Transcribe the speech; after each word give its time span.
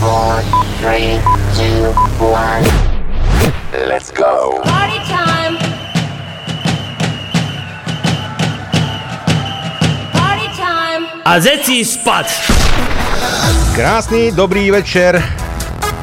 four, 0.00 0.40
three, 0.80 1.20
two, 1.52 1.92
one. 2.24 2.64
Let's 3.84 4.08
go. 4.10 4.56
Party 4.64 4.96
time. 5.04 5.54
Party 10.16 10.48
time. 10.56 11.02
A 11.28 11.36
zeci 11.36 11.84
spať! 11.84 12.32
Krásny 13.76 14.32
dobrý 14.32 14.72
večer. 14.72 15.20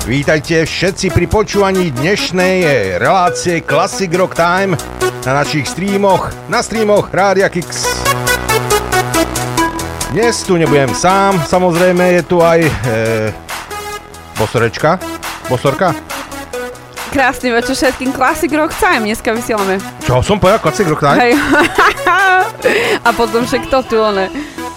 Vítajte 0.05 0.69
všetci 0.69 1.09
pri 1.09 1.25
počúvaní 1.25 1.89
dnešnej 1.89 2.95
relácie 3.01 3.65
Classic 3.65 4.13
Rock 4.13 4.37
Time 4.37 4.77
na 5.25 5.41
našich 5.41 5.65
streamoch, 5.65 6.29
na 6.47 6.61
streamoch 6.61 7.09
Rádia 7.09 7.49
Kix. 7.49 7.89
Dnes 10.13 10.37
tu 10.45 10.55
nebudem 10.55 10.93
sám, 10.93 11.41
samozrejme 11.43 12.21
je 12.21 12.23
tu 12.23 12.39
aj 12.39 12.59
e, 12.63 12.71
Bosorečka. 14.37 15.01
Bosorka? 15.49 15.97
Krásny 17.09 17.49
večer 17.49 17.73
všetkým 17.73 18.13
Classic 18.13 18.51
Rock 18.53 18.77
Time, 18.77 19.09
dneska 19.09 19.33
vysielame. 19.33 19.81
Čo 20.05 20.21
som 20.21 20.37
povedal? 20.37 20.61
Classic 20.61 20.85
Rock 20.85 21.01
Time? 21.01 21.17
Hej. 21.17 21.33
A 23.07 23.09
potom 23.17 23.47
však 23.47 23.65
to 23.73 23.79
tu, 23.89 23.97
one. 23.97 24.29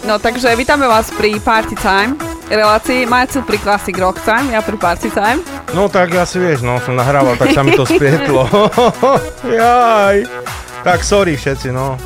No 0.09 0.17
takže 0.17 0.49
vítame 0.57 0.89
vás 0.89 1.13
pri 1.13 1.37
Party 1.37 1.77
Time 1.77 2.17
relácii. 2.51 3.07
Marcel 3.07 3.47
pri 3.47 3.59
Classic 3.63 3.95
Rock 4.01 4.25
Time, 4.25 4.57
ja 4.57 4.61
pri 4.65 4.77
Party 4.81 5.09
Time. 5.13 5.45
No 5.71 5.87
tak 5.87 6.11
ja 6.11 6.27
si 6.27 6.43
vieš, 6.43 6.67
no 6.67 6.83
som 6.83 6.99
nahrával, 6.99 7.39
tak 7.39 7.55
sa 7.55 7.63
mi 7.63 7.77
to 7.77 7.87
spietlo. 7.87 8.49
Jaj. 9.47 10.27
Tak 10.83 11.05
sorry 11.05 11.39
všetci, 11.39 11.71
no. 11.71 12.01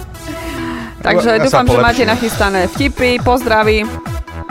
Takže 1.05 1.36
Ja 1.36 1.41
dúfam, 1.41 1.68
že 1.68 1.78
máte 1.78 2.05
nachystané 2.08 2.66
vtipy, 2.68 3.20
pozdraví. 3.20 3.84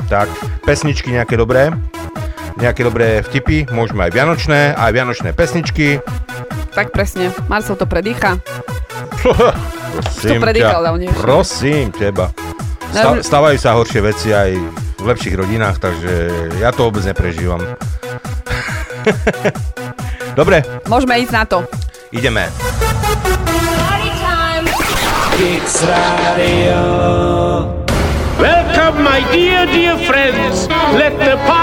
Tak, 0.05 0.29
pesničky 0.65 1.09
nejaké 1.09 1.34
dobré. 1.34 1.73
Nejaké 2.63 2.88
dobré 2.88 3.20
vtipy, 3.20 3.67
môžeme 3.76 4.07
aj 4.07 4.15
vianočné, 4.15 4.71
aj 4.71 4.96
vianočné 4.96 5.35
pesničky. 5.35 5.99
Tak 6.71 6.96
presne, 6.96 7.27
Marcel 7.51 7.76
to 7.76 7.84
predýcha. 7.84 8.40
Prosím 9.91 10.40
predýchal 10.40 10.79
ťa, 10.79 11.12
prosím 11.12 11.91
teba. 11.91 12.32
Stávajú 13.20 13.60
sa 13.60 13.76
horšie 13.76 13.99
veci 13.99 14.32
aj 14.32 14.55
v 14.96 15.04
lepších 15.04 15.35
rodinách, 15.35 15.84
takže 15.84 16.32
ja 16.63 16.71
to 16.71 16.88
vôbec 16.88 17.04
neprežívam. 17.04 17.60
Dobre, 20.40 20.63
Môžeme 20.88 21.20
ísť 21.20 21.34
na 21.35 21.43
to. 21.43 21.68
ideme. 22.16 22.48
Welcome, 28.40 29.04
my 29.04 29.20
dear, 29.35 29.68
dear 29.68 29.99
friends. 30.07 30.71
Let 30.95 31.20
the 31.20 31.35
party 31.43 31.63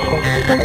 Hey, 0.23 0.61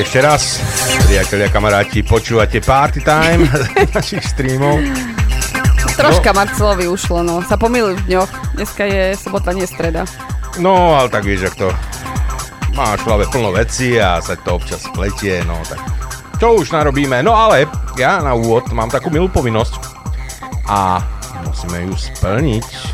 Ešte 0.00 0.24
raz, 0.24 0.56
priatelia, 1.04 1.52
kamaráti, 1.52 2.00
počúvate 2.00 2.64
Party 2.64 3.04
Time 3.04 3.44
našich 4.00 4.24
streamov. 4.24 4.80
Troška 5.92 6.32
Marcelovi 6.32 6.88
ušlo, 6.88 7.20
no. 7.20 7.44
Sa 7.44 7.60
pomýlil 7.60 8.00
v 8.00 8.02
dňoch. 8.08 8.56
Dneska 8.56 8.88
je 8.88 9.12
sobota, 9.20 9.52
nie 9.52 9.68
streda. 9.68 10.08
No, 10.56 10.96
ale 10.96 11.12
tak 11.12 11.28
vieš, 11.28 11.52
ak 11.52 11.54
to 11.60 11.68
máš 12.72 13.04
hlave 13.04 13.28
plno 13.28 13.52
veci 13.52 14.00
a 14.00 14.24
sa 14.24 14.40
to 14.40 14.56
občas 14.56 14.88
pletie, 14.96 15.44
no 15.44 15.60
tak 15.68 15.84
čo 16.40 16.56
už 16.56 16.72
narobíme. 16.72 17.20
No 17.20 17.36
ale 17.36 17.68
ja 18.00 18.24
na 18.24 18.32
úvod 18.32 18.72
mám 18.72 18.88
takú 18.88 19.12
milú 19.12 19.28
povinnosť 19.28 19.84
a 20.64 21.04
musíme 21.44 21.92
ju 21.92 21.92
splniť. 21.92 22.89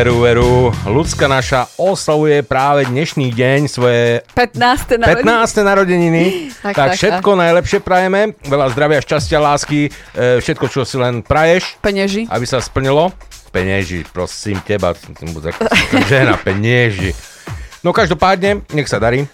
Veru, 0.00 0.24
veru, 0.24 0.52
ľudská 0.88 1.28
naša 1.28 1.68
oslavuje 1.76 2.40
práve 2.40 2.88
dnešný 2.88 3.36
deň 3.36 3.60
svoje 3.68 4.24
15. 4.32 4.96
na 4.96 5.12
15. 5.12 5.60
narodeniny. 5.60 6.24
Tak, 6.60 6.72
tak, 6.76 6.88
tak, 6.92 6.96
všetko 6.96 7.30
najlepšie 7.36 7.80
prajeme. 7.84 8.32
Veľa 8.44 8.72
zdravia, 8.72 9.04
šťastia, 9.04 9.40
lásky, 9.40 9.88
e, 9.88 10.40
všetko, 10.40 10.72
čo 10.72 10.84
si 10.88 10.96
len 11.00 11.20
praješ, 11.20 11.76
Peneži. 11.84 12.24
aby 12.28 12.44
sa 12.48 12.64
splnilo. 12.64 13.12
Penieži, 13.52 14.04
prosím 14.08 14.60
teba, 14.64 14.96
žena, 16.08 16.40
penieži. 16.48 17.12
No 17.84 17.92
každopádne, 17.92 18.64
nech 18.72 18.88
sa 18.88 19.00
darí. 19.00 19.28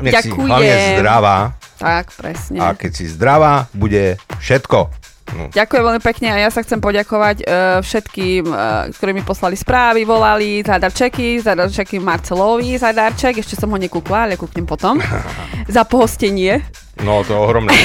Nech 0.00 0.16
si 0.20 0.32
Ďakujem. 0.32 0.48
hlavne 0.48 0.74
zdravá. 0.96 1.36
Tak, 1.80 2.12
presne. 2.16 2.56
A 2.60 2.72
keď 2.76 2.90
si 2.92 3.04
zdravá, 3.08 3.68
bude 3.72 4.16
všetko. 4.40 4.99
No. 5.36 5.46
Ďakujem 5.52 5.82
veľmi 5.86 6.02
pekne 6.02 6.28
a 6.34 6.36
ja 6.42 6.50
sa 6.50 6.64
chcem 6.64 6.82
poďakovať 6.82 7.36
uh, 7.44 7.78
všetkým, 7.84 8.44
uh, 8.50 8.90
ktorí 8.90 9.10
mi 9.14 9.22
poslali 9.22 9.54
správy, 9.54 10.02
volali 10.02 10.64
za 10.64 10.80
darčeky, 10.80 11.38
za 11.38 11.54
darčeky 11.54 12.02
Marcelovi, 12.02 12.74
za 12.80 12.90
darček, 12.90 13.38
ešte 13.38 13.54
som 13.54 13.70
ho 13.70 13.78
nekúkla, 13.78 14.26
ale 14.26 14.40
kúknem 14.40 14.66
potom, 14.66 14.98
za 15.74 15.82
pohostenie. 15.86 16.62
No, 16.98 17.22
to 17.22 17.30
je 17.30 17.38
ohromné. 17.38 17.72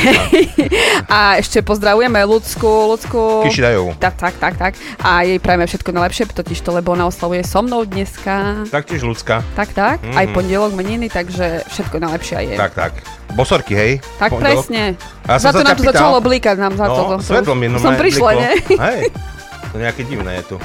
A 1.07 1.38
ešte 1.38 1.62
pozdravujeme 1.62 2.18
Ľudsku, 2.19 2.66
Ľudsku. 2.66 3.46
Kišidajovú. 3.46 3.94
Tak, 3.96 4.16
tak, 4.16 4.36
tak, 4.36 4.54
tak. 4.56 4.74
A 5.00 5.22
jej 5.22 5.38
prajeme 5.38 5.63
všetko 5.63 5.90
najlepšie, 5.90 6.28
totiž 6.28 6.60
to, 6.60 6.72
lebo 6.72 6.92
ona 6.92 7.06
oslavuje 7.06 7.42
so 7.42 7.62
mnou 7.62 7.84
dneska. 7.84 8.66
Taktiež 8.68 9.04
ľudská. 9.04 9.46
Tak, 9.54 9.72
tak. 9.72 10.02
Mhm. 10.02 10.16
Aj 10.16 10.25
pondelok 10.28 10.72
meniny, 10.74 11.07
takže 11.07 11.63
všetko 11.68 11.96
najlepšie 11.98 12.36
aj 12.36 12.46
je. 12.46 12.56
Tak, 12.57 12.72
tak. 12.74 12.92
Bosorky, 13.31 13.74
hej? 13.74 13.92
Tak 14.18 14.31
Pondelok. 14.31 14.63
presne. 14.63 14.84
A 15.24 15.30
ja 15.30 15.38
som 15.38 15.46
za 15.46 15.51
to 15.51 15.60
sa 15.60 15.66
nám 15.66 15.75
pýtal- 15.75 15.92
začalo 15.92 16.18
blíkať 16.19 16.56
nám 16.56 16.74
za 16.74 16.86
No, 16.86 16.94
toto. 16.96 17.16
svetlo 17.19 17.54
mi 17.54 17.68
Som 17.75 17.94
prišla, 17.94 18.30
nie? 18.34 18.51
Hej, 18.74 19.00
to 19.75 19.83
nejaké 19.83 20.07
divné 20.07 20.39
je 20.39 20.56
tu. 20.56 20.57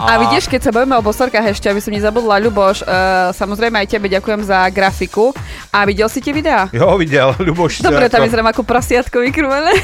A 0.00 0.16
vidíš, 0.24 0.48
keď 0.48 0.60
sa 0.64 0.70
bavíme 0.72 0.96
o 0.96 1.04
bosorkách 1.04 1.52
ešte, 1.52 1.68
aby 1.68 1.84
som 1.84 1.92
nezabudla, 1.92 2.40
Ľuboš, 2.40 2.88
uh, 2.88 3.28
samozrejme 3.36 3.76
aj 3.84 3.92
tebe 3.92 4.08
ďakujem 4.08 4.40
za 4.40 4.72
grafiku. 4.72 5.36
A 5.68 5.84
videl 5.84 6.08
si 6.08 6.24
tie 6.24 6.32
videá? 6.32 6.72
Jo, 6.72 6.96
videl, 6.96 7.36
Ľuboš. 7.52 7.84
Dobre, 7.84 8.08
tam 8.08 8.24
ako- 8.24 8.26
vyzerám 8.32 8.48
ako 8.56 8.62
prasiatko 8.64 9.20
vykrúvené. 9.20 9.76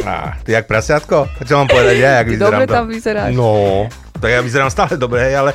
Á, 0.00 0.40
ty 0.48 0.56
jak 0.56 0.64
prasiatko? 0.64 1.28
A 1.28 1.42
čo 1.44 1.60
mám 1.60 1.68
povedať 1.68 1.96
ja, 2.00 2.10
jak 2.24 2.28
vyzerám 2.32 2.48
Dobre 2.56 2.64
to? 2.64 2.72
tam 2.72 2.84
vyzeráš. 2.88 3.30
No, 3.36 3.48
tak 4.16 4.30
ja 4.32 4.40
vyzerám 4.40 4.72
stále 4.72 4.96
dobre, 4.96 5.20
hej, 5.28 5.34
ale 5.36 5.50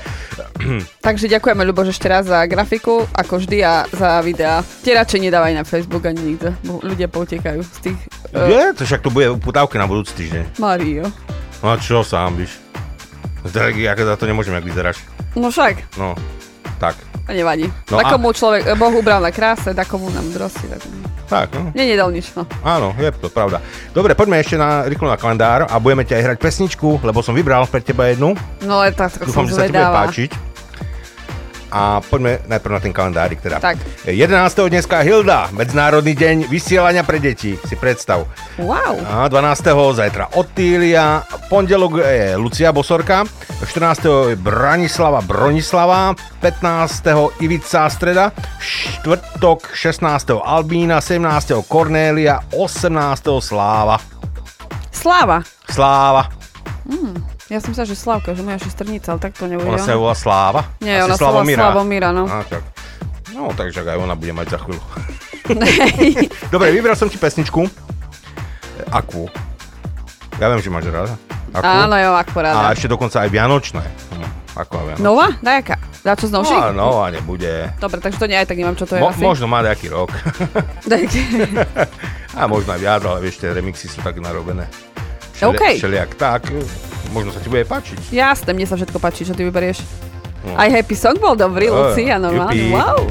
Takže 1.06 1.26
ďakujeme, 1.34 1.66
Ľuboš, 1.66 1.98
ešte 1.98 2.06
raz 2.06 2.30
za 2.30 2.46
grafiku, 2.46 3.10
ako 3.10 3.42
vždy, 3.42 3.58
a 3.66 3.90
za 3.90 4.22
videá. 4.22 4.62
Tie 4.86 4.94
radšej 4.94 5.18
nedávaj 5.18 5.54
na 5.58 5.66
Facebook 5.66 6.06
ani 6.06 6.38
bo 6.62 6.78
Ľudia 6.86 7.10
poutekajú 7.10 7.62
z 7.66 7.78
tých... 7.90 8.00
Uh, 8.30 8.46
je, 8.46 8.64
to 8.78 8.86
však 8.86 9.02
to 9.02 9.10
bude 9.10 9.26
putávke 9.42 9.82
na 9.82 9.90
budúci 9.90 10.14
týždeň. 10.14 10.62
Mario. 10.62 11.10
No 11.62 11.78
čo 11.78 12.02
sa 12.02 12.26
hambíš? 12.26 12.58
Tak 13.42 13.74
ja 13.74 13.94
za 13.94 14.18
to 14.18 14.26
nemôžem, 14.26 14.54
jak 14.54 14.66
vyzeráš. 14.66 14.98
No 15.34 15.50
však, 15.50 15.98
No, 15.98 16.14
tak. 16.78 16.98
to 17.26 17.34
nevadí. 17.34 17.70
No 17.90 17.98
No 17.98 18.02
a- 18.02 18.34
človek, 18.34 18.66
Boh 18.76 18.94
ubral 18.94 19.22
na 19.22 19.30
kráse, 19.30 19.74
da 19.74 19.86
komu 19.86 20.10
na 20.10 20.22
múdrosti. 20.22 20.66
Tak... 20.68 20.82
Tak, 21.32 21.48
no. 21.56 21.72
Nie, 21.72 21.88
nedal 21.88 22.12
nič, 22.12 22.36
no. 22.36 22.44
Áno, 22.60 22.92
je 23.00 23.08
to 23.16 23.32
pravda. 23.32 23.64
Dobre, 23.96 24.12
poďme 24.20 24.44
ešte 24.44 24.60
na 24.60 24.84
rýchlo 24.84 25.08
na 25.08 25.16
kalendár 25.16 25.64
a 25.64 25.80
budeme 25.80 26.04
ti 26.04 26.12
aj 26.12 26.28
hrať 26.28 26.38
pesničku, 26.44 27.00
lebo 27.00 27.24
som 27.24 27.32
vybral 27.32 27.64
pre 27.72 27.80
teba 27.80 28.12
jednu. 28.12 28.36
No 28.68 28.84
ale 28.84 28.92
tak, 28.92 29.16
tak 29.16 29.32
Dúfam, 29.32 29.48
som 29.48 29.56
že 29.56 29.56
sa 29.56 29.64
ti 29.64 29.72
bude 29.72 29.88
páčiť. 29.96 30.51
A 31.72 32.04
poďme 32.04 32.44
najprv 32.52 32.72
na 32.76 32.82
ten 32.84 32.92
kalendárik 32.92 33.40
teda. 33.40 33.64
Tak. 33.64 33.80
11. 34.04 34.68
dneska 34.68 35.00
Hilda, 35.08 35.48
Medzinárodný 35.56 36.12
deň 36.12 36.52
vysielania 36.52 37.08
pre 37.08 37.24
deti, 37.24 37.56
si 37.56 37.76
predstav. 37.80 38.28
Wow. 38.60 39.00
A 39.08 39.32
12. 39.32 39.72
zajtra 39.96 40.36
Ottília, 40.36 41.24
pondelok 41.48 42.04
je 42.04 42.36
Lucia 42.36 42.76
Bosorka, 42.76 43.24
14. 43.64 44.36
je 44.36 44.36
Branislava 44.36 45.24
Bronislava, 45.24 46.12
15. 46.44 47.40
Ivica 47.40 47.88
Streda, 47.88 48.36
štvrtok 48.60 49.72
16. 49.72 50.44
Albína, 50.44 51.00
17. 51.00 51.64
Kornélia, 51.72 52.44
18. 52.52 53.40
Sláva. 53.40 53.96
Sláva. 54.92 55.40
Sláva. 55.72 56.28
Ja 57.52 57.60
som 57.60 57.76
sa, 57.76 57.84
že 57.84 58.00
Slavka, 58.00 58.32
že 58.32 58.48
moja 58.48 58.56
šestrnica, 58.64 59.12
ale 59.12 59.20
tak 59.20 59.36
to 59.36 59.44
nebude. 59.44 59.68
Ona 59.68 59.84
sa 59.84 60.00
volá 60.00 60.16
Sláva? 60.16 60.72
Nie, 60.80 61.04
Asi 61.04 61.12
ona 61.12 61.16
sa 61.20 61.28
volá 61.28 61.44
Slavomíra, 61.44 62.16
no. 62.16 62.24
Á, 62.24 62.48
tak. 62.48 62.64
No, 63.36 63.52
takže 63.52 63.84
aj 63.84 64.00
ona 64.00 64.16
bude 64.16 64.32
mať 64.32 64.56
za 64.56 64.60
chvíľu. 64.64 64.80
Dobre, 66.56 66.72
vybral 66.72 66.96
som 66.96 67.12
ti 67.12 67.20
pesničku. 67.20 67.68
Akú? 68.88 69.28
Ja 70.40 70.48
viem, 70.48 70.64
že 70.64 70.72
máš 70.72 70.88
rada. 70.88 71.20
Akú? 71.52 71.68
Áno, 71.68 72.00
jo, 72.00 72.16
akorát. 72.16 72.56
A 72.56 72.72
ešte 72.72 72.88
dokonca 72.88 73.20
aj 73.20 73.28
Vianočné. 73.28 73.84
Hm, 73.84 74.32
ako 74.56 74.72
Vianočné. 74.88 75.04
Nova? 75.04 75.28
Dajaká? 75.44 75.76
Dá 76.08 76.16
čo 76.16 76.32
z 76.32 76.40
novších? 76.40 76.72
No, 76.72 76.88
no, 76.88 77.04
a 77.04 77.12
nebude. 77.12 77.68
Dobre, 77.84 78.00
takže 78.00 78.16
to 78.16 78.32
nie 78.32 78.40
aj 78.40 78.48
tak 78.48 78.64
nemám, 78.64 78.80
čo 78.80 78.88
to 78.88 78.96
je 78.96 79.04
Mo- 79.04 79.12
asi. 79.12 79.20
možno 79.20 79.52
má 79.52 79.60
nejaký 79.60 79.92
rok. 79.92 80.08
A 82.40 82.48
možno 82.48 82.72
aj 82.72 82.80
viac, 82.80 83.04
ale 83.04 83.20
vieš, 83.20 83.44
tie 83.44 83.52
remixy 83.52 83.92
sú 83.92 84.00
tak 84.00 84.24
narobené. 84.24 84.72
OK. 85.44 85.76
Všelijak 85.78 86.16
tak, 86.16 86.48
možno 87.12 87.36
sa 87.36 87.44
ti 87.44 87.52
bude 87.52 87.68
páčiť. 87.68 88.10
Jasné, 88.10 88.56
mne 88.56 88.66
sa 88.66 88.80
všetko 88.80 88.98
páči, 88.98 89.28
čo 89.28 89.36
ty 89.36 89.44
vyberieš. 89.44 89.84
No. 90.42 90.58
Aj 90.58 90.72
Happy 90.72 90.98
Song 90.98 91.22
bol 91.22 91.38
dobrý, 91.38 91.70
Lucia, 91.70 92.18
normálne. 92.18 92.74
Wow. 92.74 93.06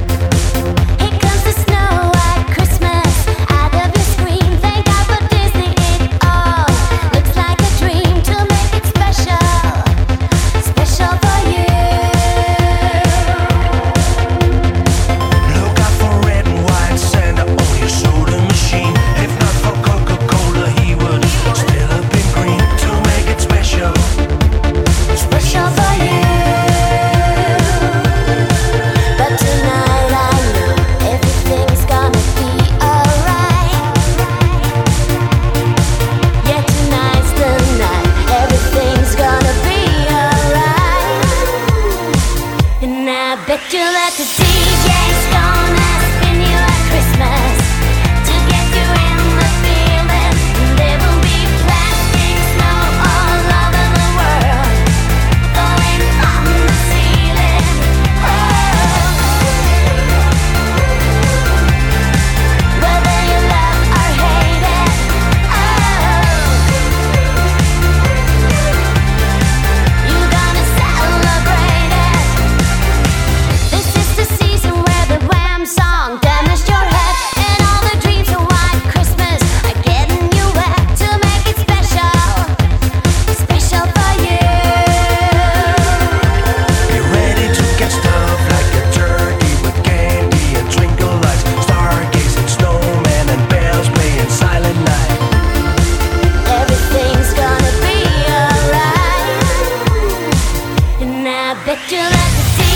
Bet 101.71 101.93
you 101.93 101.99
that 101.99 102.57
the 102.59 102.70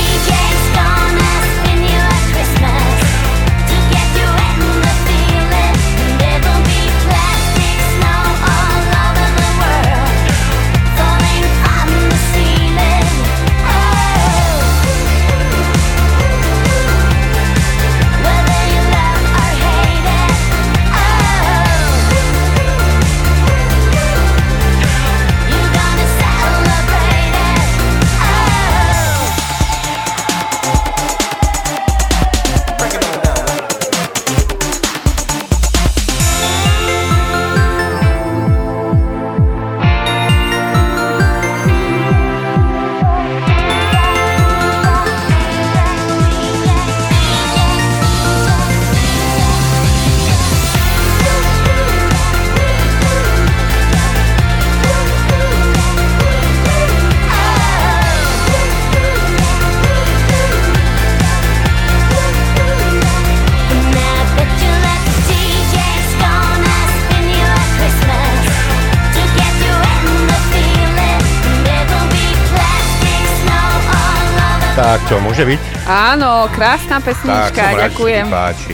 môže 75.34 75.50
byť? 75.50 75.62
Áno, 75.90 76.46
krásna 76.54 77.02
Tak, 77.02 77.06
pesnička, 77.10 77.62
sa 77.66 77.90
ďakujem. 77.90 78.26
páči. 78.30 78.70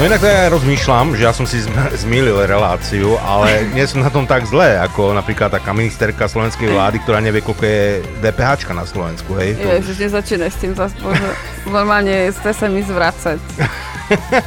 No 0.00 0.08
inak 0.08 0.16
to 0.16 0.28
ja 0.32 0.48
rozmýšľam, 0.48 1.12
že 1.12 1.28
ja 1.28 1.32
som 1.36 1.44
si 1.44 1.60
zm- 1.60 1.92
zmýlil 1.92 2.48
reláciu, 2.48 3.20
ale 3.20 3.60
nie 3.76 3.84
som 3.84 4.00
na 4.00 4.08
tom 4.08 4.24
tak 4.24 4.48
zle, 4.48 4.80
ako 4.80 5.12
napríklad 5.12 5.52
taká 5.52 5.76
ministerka 5.76 6.24
slovenskej 6.24 6.72
vlády, 6.72 7.04
ktorá 7.04 7.20
nevie, 7.20 7.44
koľko 7.44 7.68
je 7.68 7.80
DPH 8.24 8.64
na 8.72 8.88
Slovensku, 8.88 9.36
hej? 9.36 9.60
To- 9.60 9.76
Ježiš, 9.76 10.08
nezačínaj 10.08 10.48
s 10.48 10.56
tým 10.56 10.72
zase. 10.72 10.96
Normálne 11.68 12.32
chce 12.32 12.56
sa 12.56 12.66
mi 12.72 12.80
zvracať. 12.80 13.36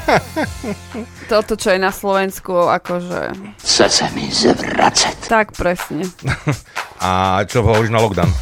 Toto, 1.29 1.53
čo 1.53 1.69
je 1.69 1.77
na 1.77 1.93
Slovensku, 1.93 2.65
akože... 2.65 3.37
Chce 3.61 3.85
sa 3.93 4.09
mi 4.17 4.25
zvracať. 4.25 5.17
Tak 5.29 5.53
presne. 5.53 6.09
A 7.05 7.45
čo 7.45 7.61
hovoríš 7.61 7.93
na 7.93 8.01
lockdown? 8.01 8.33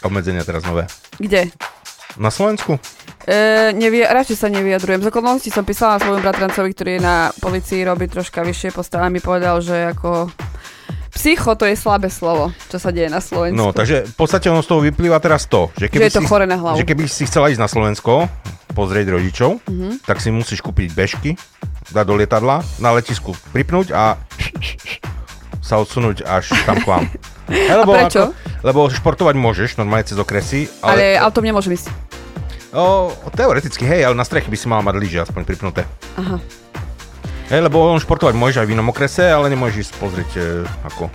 Obmedzenia 0.00 0.44
teraz 0.44 0.64
nové. 0.64 0.88
Kde? 1.16 1.52
Na 2.16 2.28
Slovensku? 2.28 2.78
E, 3.24 3.72
nevie, 3.72 4.02
radšej 4.02 4.36
sa 4.36 4.48
nevyjadrujem. 4.48 5.00
Z 5.00 5.08
okolností 5.08 5.48
som 5.48 5.62
písala 5.62 5.96
svojom 5.96 6.20
bratrancovi, 6.20 6.70
ktorý 6.70 6.90
je 6.92 7.02
na 7.02 7.16
policii, 7.34 7.82
robí 7.82 8.06
troška 8.06 8.40
vyššie 8.40 8.70
postava, 8.70 9.08
mi 9.08 9.18
povedal, 9.18 9.58
že 9.58 9.90
ako 9.90 10.30
psycho 11.10 11.54
to 11.54 11.64
je 11.64 11.74
slabé 11.74 12.06
slovo, 12.06 12.50
čo 12.68 12.76
sa 12.76 12.90
deje 12.90 13.06
na 13.06 13.18
Slovensku. 13.18 13.56
No, 13.56 13.70
takže 13.70 14.04
v 14.04 14.14
podstate 14.14 14.46
ono 14.46 14.60
z 14.60 14.68
toho 14.68 14.80
vyplýva 14.80 15.18
teraz 15.18 15.46
to, 15.46 15.70
že 15.74 15.86
keby, 15.86 16.00
Že 16.00 16.06
je 16.06 16.12
to 16.12 16.20
si, 16.20 16.28
chore 16.28 16.44
na 16.44 16.56
hlavu. 16.56 16.76
že 16.76 16.84
keby 16.84 17.02
si 17.04 17.22
chcela 17.24 17.48
ísť 17.48 17.60
na 17.60 17.66
Slovensko, 17.66 18.26
pozrieť 18.70 19.06
rodičov, 19.08 19.50
Mhm. 19.64 20.02
tak 20.02 20.18
si 20.18 20.28
musíš 20.28 20.60
kúpiť 20.60 20.90
bežky, 20.90 21.30
dať 21.88 22.04
do 22.04 22.14
lietadla, 22.14 22.62
na 22.78 22.90
letisku 22.92 23.32
pripnúť 23.50 23.90
a 23.90 24.18
sa 25.60 25.78
odsunúť 25.78 26.22
až 26.22 26.50
tam 26.62 26.76
k 26.76 26.86
vám. 26.86 27.04
Lebo, 27.48 27.92
prečo? 27.92 28.32
Ako, 28.32 28.64
lebo 28.64 28.80
športovať 28.88 29.34
môžeš, 29.36 29.76
normálne 29.76 30.08
cez 30.08 30.16
okresy, 30.16 30.66
ale, 30.80 31.16
ale, 31.16 31.20
autom 31.20 31.44
nemôžem 31.44 31.76
ísť. 31.76 31.92
o, 32.72 33.12
teoreticky, 33.36 33.84
hej, 33.84 34.08
ale 34.08 34.16
na 34.16 34.24
streche 34.24 34.48
by 34.48 34.56
si 34.56 34.66
mala 34.66 34.80
mať 34.80 34.94
lyže 34.96 35.18
aspoň 35.28 35.42
pripnuté. 35.44 35.84
Aha. 36.16 36.40
Hej, 37.52 37.60
lebo 37.60 37.84
on 37.84 38.00
športovať 38.00 38.32
môžeš 38.32 38.64
aj 38.64 38.66
v 38.66 38.72
inom 38.72 38.88
okrese, 38.88 39.28
ale 39.28 39.52
nemôžeš 39.52 39.88
ísť 39.88 39.94
pozrieť 40.00 40.30
e, 40.34 40.42
ako 40.88 41.12
e, 41.12 41.14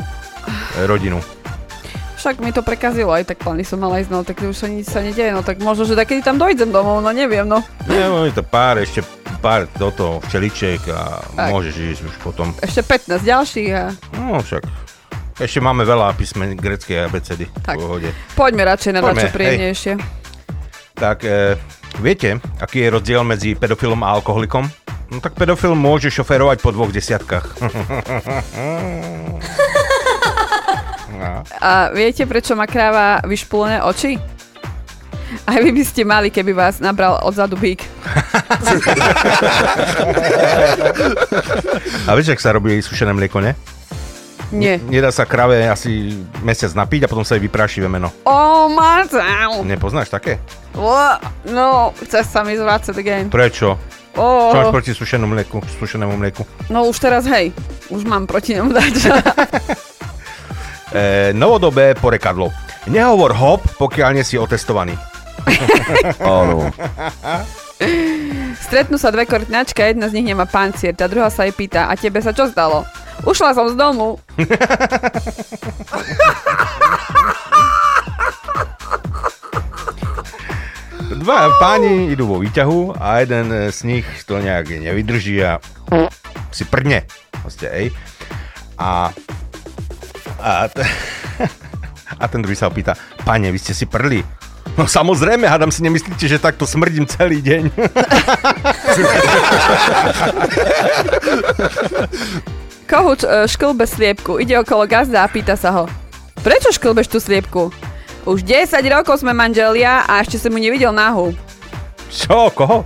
rodinu. 0.86 1.18
Však 2.20 2.44
mi 2.44 2.52
to 2.52 2.62
prekazilo, 2.62 3.16
aj 3.16 3.32
tak 3.32 3.40
plány 3.40 3.64
som 3.64 3.80
mala 3.80 3.98
ísť, 4.04 4.12
no 4.12 4.22
tak 4.22 4.44
už 4.44 4.52
sa 4.52 4.68
nič 4.68 4.92
sa 4.92 5.00
nedieje, 5.00 5.32
no 5.32 5.40
tak 5.42 5.58
možno, 5.64 5.88
že 5.88 5.96
takedy 5.96 6.20
tam 6.20 6.36
dojdem 6.38 6.70
domov, 6.70 7.00
no 7.00 7.10
neviem, 7.10 7.48
no. 7.48 7.64
Nie, 7.88 8.12
je 8.28 8.36
to 8.36 8.44
pár, 8.44 8.76
ešte 8.78 9.02
pár 9.40 9.72
toto 9.80 10.20
včeličiek 10.28 10.84
a 10.92 11.24
Tak. 11.24 11.48
môžeš 11.50 11.74
ísť 11.80 12.02
už 12.06 12.16
potom. 12.20 12.52
Ešte 12.60 12.84
15 12.84 13.24
ďalších 13.24 13.70
a 13.72 13.84
No 14.20 14.44
však. 14.44 14.68
Ešte 15.40 15.64
máme 15.64 15.88
veľa 15.88 16.12
písmen 16.20 16.52
greckej 16.60 17.08
abecedy. 17.08 17.48
Tak. 17.64 17.80
Pohode. 17.80 18.12
poďme 18.36 18.68
radšej 18.68 18.92
na 18.92 19.00
Poďme, 19.00 19.24
hej. 19.24 19.32
príjemnejšie. 19.32 19.94
Tak 21.00 21.24
e, 21.24 21.56
viete, 22.04 22.44
aký 22.60 22.84
je 22.84 22.90
rozdiel 22.92 23.24
medzi 23.24 23.56
pedofilom 23.56 24.04
a 24.04 24.20
alkoholikom? 24.20 24.68
No 25.10 25.18
tak 25.24 25.40
pedofil 25.40 25.80
môže 25.80 26.12
šoférovať 26.12 26.60
po 26.60 26.76
dvoch 26.76 26.92
desiatkách. 26.92 27.46
A 31.60 31.92
viete, 31.92 32.24
prečo 32.24 32.56
má 32.56 32.64
kráva 32.64 33.20
vyšpulené 33.28 33.84
oči? 33.84 34.16
Aj 35.44 35.60
vy 35.60 35.76
by 35.76 35.84
ste 35.84 36.08
mali, 36.08 36.32
keby 36.32 36.56
vás 36.56 36.80
nabral 36.80 37.20
odzadu 37.28 37.60
bík. 37.60 37.84
a 42.08 42.16
vieš, 42.16 42.32
ak 42.34 42.40
sa 42.40 42.56
robí 42.56 42.80
sušené 42.80 43.12
mlieko, 43.12 43.44
ne? 43.44 43.52
Nie. 44.50 44.82
Nedá 44.82 45.14
sa 45.14 45.30
krave 45.30 45.62
asi 45.70 46.26
mesiac 46.42 46.74
napiť 46.74 47.06
a 47.06 47.12
potom 47.12 47.22
sa 47.22 47.38
jej 47.38 47.44
vypráši 47.46 47.86
vemeno. 47.86 48.10
Oh, 48.26 48.66
Marcel! 48.70 49.62
Nepoznáš 49.62 50.10
také? 50.10 50.42
No, 51.46 51.94
chce 52.02 52.26
sa 52.26 52.42
mi 52.42 52.58
zvrácať 52.58 52.96
again. 52.98 53.28
Prečo? 53.30 53.78
Čo 54.20 54.56
máš 54.58 54.68
Oh, 54.68 54.74
proti 54.74 54.92
sušenému 54.92 55.32
mlieku? 55.32 55.62
Sušenému 55.80 56.18
mlieku? 56.18 56.44
no 56.68 56.90
už 56.90 56.98
teraz 57.00 57.24
hej, 57.30 57.54
už 57.88 58.04
mám 58.04 58.26
proti 58.26 58.58
nemu 58.58 58.74
dať. 58.74 58.96
E, 60.90 61.30
novodobé 61.38 61.94
porekadlo. 61.94 62.50
Nehovor 62.90 63.38
hop, 63.38 63.62
pokiaľ 63.78 64.10
nie 64.18 64.26
si 64.26 64.42
otestovaný. 64.42 64.98
Áno. 66.18 66.66
Stretnú 68.60 69.00
sa 69.00 69.10
dve 69.10 69.24
korytnačka, 69.24 69.88
jedna 69.88 70.12
z 70.12 70.20
nich 70.20 70.28
nemá 70.28 70.44
pancier, 70.46 70.92
tá 70.92 71.08
druhá 71.08 71.32
sa 71.32 71.48
jej 71.48 71.56
pýta, 71.56 71.88
a 71.88 71.96
tebe 71.96 72.20
sa 72.20 72.36
čo 72.36 72.46
zdalo? 72.52 72.84
Ušla 73.24 73.56
som 73.56 73.68
z 73.72 73.76
domu. 73.76 74.20
Dva 81.20 81.52
páni 81.60 82.14
idú 82.14 82.30
vo 82.32 82.38
výťahu 82.40 82.96
a 82.96 83.20
jeden 83.26 83.52
z 83.74 83.80
nich 83.84 84.06
to 84.24 84.40
nejak 84.40 84.72
nevydrží 84.72 85.42
a 85.44 85.60
si 86.54 86.64
prdne. 86.64 87.04
Proste, 87.44 87.68
ej. 87.72 87.88
A, 88.80 89.12
a, 90.40 90.52
t- 90.72 90.86
a 92.22 92.24
ten 92.30 92.40
druhý 92.40 92.56
sa 92.56 92.70
ho 92.70 92.74
pýta, 92.74 92.96
pane, 93.28 93.52
vy 93.52 93.60
ste 93.60 93.76
si 93.76 93.84
prli. 93.90 94.39
No 94.78 94.88
samozrejme, 94.88 95.48
hádam 95.48 95.72
si 95.72 95.84
nemyslíte, 95.84 96.28
že 96.28 96.40
takto 96.42 96.68
smrdím 96.68 97.08
celý 97.08 97.42
deň. 97.42 97.70
Kohúč 102.90 103.22
e, 103.22 103.46
šklbe 103.46 103.86
sliepku, 103.86 104.42
ide 104.42 104.58
okolo 104.58 104.90
gazda 104.90 105.22
a 105.22 105.30
pýta 105.30 105.54
sa 105.54 105.70
ho. 105.78 105.86
Prečo 106.42 106.74
šklbeš 106.74 107.08
tú 107.12 107.20
sliepku? 107.22 107.70
Už 108.26 108.42
10 108.42 108.82
rokov 108.90 109.22
sme 109.22 109.34
manželia 109.34 110.10
a 110.10 110.26
ešte 110.26 110.42
som 110.42 110.50
mu 110.50 110.58
nevidel 110.58 110.90
nahu. 110.90 111.30
Čo, 112.10 112.50
koho? 112.50 112.82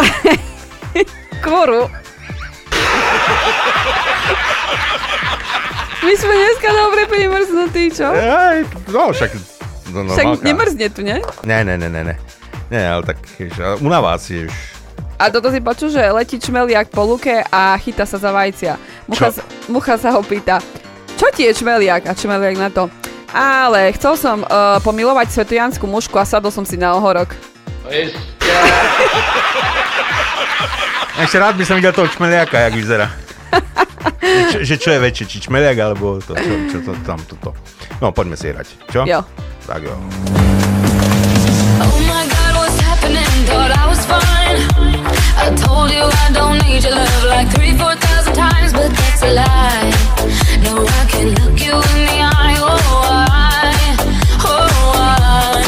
Kvoru. 1.44 1.88
My 6.04 6.14
sme 6.20 6.34
dneska 6.36 6.70
dobre 6.76 7.02
primrznutí, 7.08 7.84
čo? 7.96 8.12
Aj, 8.12 8.60
no, 8.92 9.16
však... 9.16 9.53
No, 9.94 10.10
Však 10.10 10.42
nemrzne 10.42 10.90
tu, 10.90 11.06
ne? 11.06 11.22
Ne, 11.46 11.62
ne, 11.62 11.78
ne, 11.78 11.90
ne, 11.90 12.02
ne. 12.02 12.16
Nie, 12.74 12.90
ale 12.90 13.06
tak, 13.06 13.22
jež, 13.38 13.54
ale 13.62 13.78
u 13.78 13.88
na 13.90 14.02
vás 14.02 14.26
je 14.26 14.50
už... 14.50 14.54
A 15.22 15.30
toto 15.30 15.54
si 15.54 15.62
počul, 15.62 15.94
že 15.94 16.02
letí 16.10 16.42
čmeliak 16.42 16.90
po 16.90 17.06
luke 17.06 17.46
a 17.54 17.78
chytá 17.78 18.04
sa 18.10 18.18
za 18.18 18.34
vajcia. 18.34 18.82
Mucha, 19.06 19.30
Čo? 19.30 19.40
sa- 19.40 19.48
mucha 19.70 19.96
sa 20.02 20.10
ho 20.10 20.26
pýta, 20.26 20.58
čo 21.14 21.30
ti 21.30 21.46
je 21.46 21.54
čmeliak? 21.54 22.10
A 22.10 22.18
čmeliak 22.18 22.58
na 22.58 22.74
to, 22.74 22.90
ale 23.30 23.94
chcel 23.94 24.18
som 24.18 24.42
uh, 24.42 24.82
pomilovať 24.82 25.30
svetojanskú 25.32 25.86
mušku 25.86 26.18
a 26.18 26.26
sadol 26.26 26.50
som 26.50 26.66
si 26.66 26.76
na 26.76 26.98
ohorok. 26.98 27.38
Ešte 31.14 31.38
rád 31.38 31.56
by 31.56 31.64
som 31.64 31.78
videl 31.78 31.94
toho 31.94 32.10
čmeliaka, 32.10 32.58
jak 32.58 32.74
vyzerá. 32.74 33.08
že, 34.54 34.66
že 34.66 34.76
čo 34.82 34.90
je 34.92 35.00
väčšie, 35.00 35.26
či 35.30 35.38
čmeliak, 35.46 35.78
alebo 35.78 36.18
to, 36.20 36.34
čo, 36.34 36.54
čo 36.74 36.78
to 36.82 36.92
tam, 37.06 37.22
toto. 37.22 37.54
No, 38.02 38.10
poďme 38.10 38.34
si 38.34 38.50
hrať. 38.50 38.68
Čo? 38.90 39.06
Jo. 39.06 39.22
I 39.70 39.80
go. 39.80 39.96
Oh 41.86 41.98
my 42.06 42.28
God, 42.28 42.54
what's 42.60 42.80
happening? 42.82 43.32
Thought 43.48 43.72
I 43.72 43.88
was 43.88 44.04
fine. 44.06 44.60
I 45.40 45.56
told 45.56 45.90
you 45.90 46.04
I 46.04 46.32
don't 46.34 46.60
need 46.68 46.84
your 46.84 46.94
love 46.94 47.24
like 47.26 47.48
three, 47.56 47.72
four 47.78 47.96
thousand 47.96 48.36
times, 48.36 48.74
but 48.74 48.92
that's 48.92 49.24
a 49.24 49.32
lie. 49.34 49.90
No, 50.68 50.84
I 50.84 51.06
can 51.08 51.28
look 51.40 51.58
you 51.64 51.74
in 51.74 52.00
the 52.12 52.20
eye. 52.28 52.60
Oh, 52.60 52.76
oh, 54.52 55.64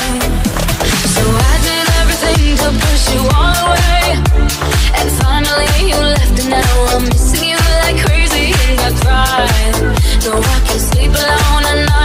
So 1.15 1.23
I 1.23 1.55
did 1.63 1.87
everything 2.03 2.57
to 2.61 2.69
push 2.75 3.03
you 3.15 3.23
all 3.31 3.55
away, 3.63 4.19
and 4.99 5.07
finally 5.23 5.71
you 5.87 5.95
left, 5.95 6.35
and 6.43 6.49
now 6.51 6.73
I'm 6.93 7.03
missing 7.09 7.49
you 7.49 7.59
like 7.81 7.97
crazy, 8.05 8.51
and 8.67 8.75
I. 9.07 9.47
No, 10.25 10.35
I 10.35 10.57
can 10.67 10.79
sleep 10.79 11.11
alone 11.15 11.63
at 11.63 11.79
night. 11.89 12.04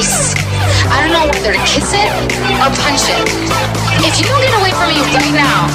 Face. 0.00 0.34
I 0.88 1.04
don't 1.04 1.12
know 1.12 1.26
whether 1.28 1.52
to 1.52 1.62
kiss 1.68 1.92
it 1.92 2.10
or 2.56 2.70
punch 2.72 3.04
it. 3.12 3.26
If 4.00 4.16
you 4.16 4.24
don't 4.24 4.40
get 4.40 4.54
away 4.56 4.72
from 4.72 4.88
me 4.88 5.00
right 5.12 5.34
now, 5.36 5.68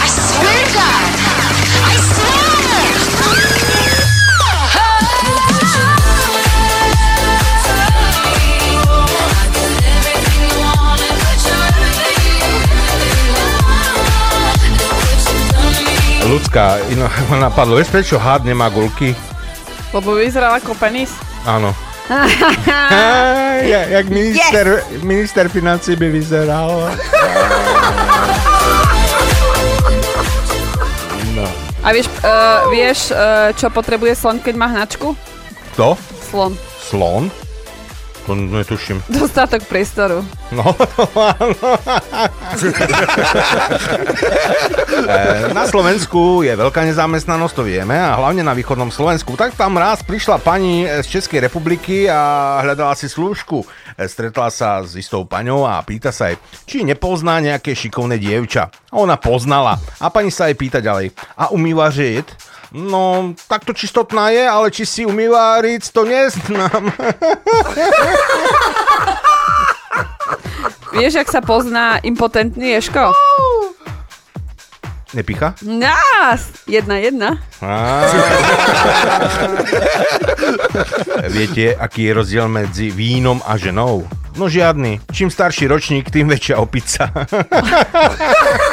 I 0.00 0.08
swear 0.08 0.56
to 0.56 0.66
God, 0.72 1.08
I 1.84 1.96
Ľudská, 16.22 16.80
ino, 16.88 17.04
ma 17.28 17.36
napadlo, 17.50 17.76
vieš 17.76 17.92
prečo 17.92 18.16
had 18.16 18.46
nemá 18.48 18.72
gulky? 18.72 19.12
Lebo 19.92 20.16
vyzeral 20.16 20.56
ako 20.56 20.72
penis. 20.80 21.12
Áno. 21.44 21.91
Ja, 23.72 23.80
jak 23.88 24.06
minister, 24.08 24.66
yes. 24.66 25.02
minister 25.02 25.48
financí 25.48 25.96
by 25.96 26.08
vyzeral. 26.10 26.90
No. 31.34 31.46
A 31.82 31.88
vieš, 31.90 32.06
uh, 32.22 32.70
vieš 32.70 33.10
uh, 33.10 33.50
čo 33.56 33.70
potrebuje 33.70 34.14
slon, 34.14 34.38
keď 34.38 34.54
má 34.54 34.66
hnačku? 34.70 35.16
Kto? 35.74 35.98
Slon. 36.30 36.52
Slon? 36.78 37.41
To 38.22 38.34
netuším. 38.34 39.02
Dostatok 39.18 39.66
priestoru. 39.66 40.22
No, 40.54 40.62
áno. 41.16 41.56
E, 45.02 45.50
Na 45.50 45.66
Slovensku 45.66 46.46
je 46.46 46.52
veľká 46.52 46.84
nezamestnanosť, 46.86 47.54
to 47.56 47.62
vieme, 47.66 47.96
a 47.96 48.14
hlavne 48.14 48.44
na 48.44 48.54
východnom 48.54 48.92
Slovensku. 48.92 49.34
Tak 49.34 49.56
tam 49.56 49.74
raz 49.74 50.04
prišla 50.04 50.38
pani 50.38 50.86
z 50.86 51.06
Českej 51.08 51.42
republiky 51.42 52.06
a 52.06 52.60
hľadala 52.62 52.94
si 52.94 53.10
slúžku. 53.10 53.64
E, 53.96 54.06
Stretla 54.06 54.52
sa 54.52 54.84
s 54.84 54.94
istou 54.94 55.24
paňou 55.26 55.66
a 55.66 55.82
pýta 55.82 56.14
sa 56.14 56.30
jej, 56.30 56.38
či 56.68 56.78
nepozná 56.86 57.42
nejaké 57.42 57.74
šikovné 57.74 58.20
dievča. 58.20 58.70
A 58.92 59.00
ona 59.00 59.18
poznala. 59.18 59.80
A 59.98 60.06
pani 60.12 60.30
sa 60.30 60.46
jej 60.46 60.54
pýta 60.54 60.78
ďalej, 60.78 61.10
a 61.34 61.50
umýva 61.50 61.90
žid? 61.90 62.28
No, 62.72 63.36
takto 63.48 63.72
čistotná 63.76 64.30
je, 64.32 64.48
ale 64.48 64.70
či 64.72 64.88
si 64.88 65.04
umýva 65.04 65.60
ric, 65.60 65.84
to 65.92 66.08
neznám. 66.08 66.88
Vieš, 70.96 71.20
jak 71.20 71.28
sa 71.28 71.44
pozná 71.44 72.00
impotentný 72.00 72.72
ješko? 72.80 73.12
Nepicha? 75.12 75.52
Nás! 75.60 76.64
Jedna, 76.64 76.96
jedna. 76.96 77.36
Viete, 81.28 81.76
aký 81.76 82.08
je 82.08 82.12
rozdiel 82.16 82.48
medzi 82.48 82.88
vínom 82.88 83.44
a 83.44 83.60
ženou? 83.60 84.08
No 84.36 84.48
žiadny. 84.48 85.00
Čím 85.12 85.28
starší 85.28 85.68
ročník, 85.68 86.08
tým 86.08 86.32
väčšia 86.32 86.56
opica. 86.56 87.12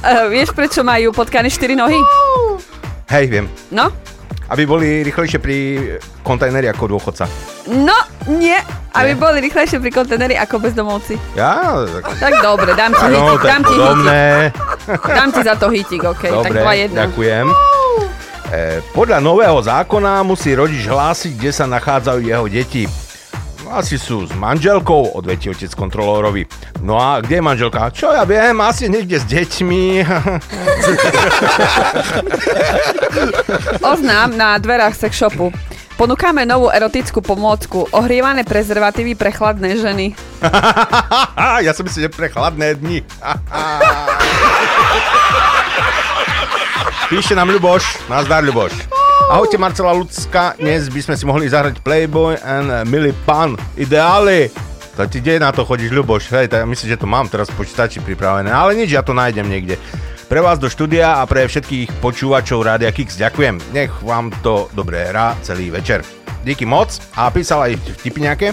Uh, 0.00 0.32
vieš, 0.32 0.56
prečo 0.56 0.80
majú 0.80 1.12
potkané 1.12 1.52
4 1.52 1.76
nohy? 1.76 2.00
Hej, 3.12 3.24
viem. 3.28 3.46
No? 3.68 3.92
Aby 4.50 4.66
boli 4.66 5.06
rýchlejšie 5.06 5.38
pri 5.38 5.56
kontajneri 6.26 6.66
ako 6.72 6.96
dôchodca. 6.96 7.28
No, 7.70 7.94
nie. 8.26 8.56
Aby 8.90 9.14
boli 9.14 9.38
rýchlejšie 9.46 9.78
pri 9.78 9.94
konteneri 9.94 10.34
ako 10.34 10.58
bezdomovci. 10.58 11.14
Ja? 11.38 11.78
Tak, 11.86 12.18
Tak 12.18 12.32
dobre, 12.42 12.74
dám 12.74 12.90
ti 12.90 13.04
no, 13.06 13.10
hitík, 13.14 13.38
tak 13.38 13.46
dám 13.46 13.62
ti 13.62 13.74
podobné. 13.78 14.22
hitík. 14.50 15.04
Dám 15.06 15.28
ti 15.30 15.40
za 15.46 15.54
to 15.54 15.66
hitík, 15.70 16.02
OK. 16.02 16.22
tak 16.42 16.50
Dobre, 16.50 16.90
2-1. 16.90 16.98
ďakujem. 16.98 17.46
E, 18.50 18.60
podľa 18.90 19.18
nového 19.22 19.58
zákona 19.62 20.26
musí 20.26 20.50
rodič 20.58 20.82
hlásiť, 20.82 21.32
kde 21.38 21.52
sa 21.54 21.70
nachádzajú 21.70 22.18
jeho 22.26 22.46
deti. 22.50 22.90
Asi 23.70 24.02
sú 24.02 24.26
s 24.26 24.34
manželkou, 24.34 25.14
odvetí 25.14 25.46
otec 25.46 25.70
kontrolórovi. 25.78 26.42
No 26.82 26.98
a 26.98 27.22
kde 27.22 27.38
je 27.38 27.44
manželka? 27.46 27.94
Čo 27.94 28.10
ja 28.10 28.26
viem, 28.26 28.58
asi 28.58 28.90
niekde 28.90 29.22
s 29.22 29.26
deťmi. 29.30 30.02
Oznám 33.94 34.34
na 34.34 34.58
dverách 34.58 34.98
sex 34.98 35.14
shopu. 35.14 35.54
Ponúkame 35.94 36.42
novú 36.42 36.66
erotickú 36.66 37.22
pomôcku. 37.22 37.86
Ohrievané 37.94 38.42
prezervatívy 38.42 39.14
pre 39.14 39.30
chladné 39.30 39.78
ženy. 39.78 40.18
ja 41.66 41.70
som 41.70 41.86
myslel, 41.86 42.08
že 42.08 42.10
pre 42.10 42.26
chladné 42.26 42.74
dni. 42.74 43.06
Píše 47.14 47.38
nám 47.38 47.54
Ľuboš. 47.54 48.10
Nazdar, 48.10 48.42
Ľuboš. 48.42 48.99
Ahojte 49.30 49.62
Marcela 49.62 49.94
Lucka, 49.94 50.58
dnes 50.58 50.90
by 50.90 51.06
sme 51.06 51.14
si 51.14 51.22
mohli 51.22 51.46
zahrať 51.46 51.86
Playboy 51.86 52.34
and 52.42 52.90
Millie 52.90 53.14
Pan. 53.22 53.54
Ideály. 53.78 54.50
To 54.98 55.06
ti 55.06 55.22
kde 55.22 55.38
na 55.38 55.54
to 55.54 55.62
chodíš, 55.62 55.94
Ľuboš? 55.94 56.34
Hej, 56.34 56.50
tak 56.50 56.66
myslím, 56.66 56.90
že 56.90 56.98
to 56.98 57.06
mám 57.06 57.30
teraz 57.30 57.46
v 57.54 57.62
počítači 57.62 58.02
pripravené, 58.02 58.50
ale 58.50 58.74
nič, 58.74 58.90
ja 58.90 59.06
to 59.06 59.14
nájdem 59.14 59.46
niekde. 59.46 59.78
Pre 60.26 60.42
vás 60.42 60.58
do 60.58 60.66
štúdia 60.66 61.22
a 61.22 61.30
pre 61.30 61.46
všetkých 61.46 62.02
počúvačov 62.02 62.66
Rádia 62.66 62.90
Kix 62.90 63.14
ďakujem. 63.14 63.62
Nech 63.70 63.94
vám 64.02 64.34
to 64.42 64.66
dobre 64.74 64.98
hrá 65.06 65.38
celý 65.46 65.70
večer. 65.70 66.02
Díky 66.42 66.66
moc 66.66 66.90
a 67.14 67.30
písal 67.30 67.70
aj 67.70 67.78
vtipy 68.02 68.26
nejaké. 68.26 68.50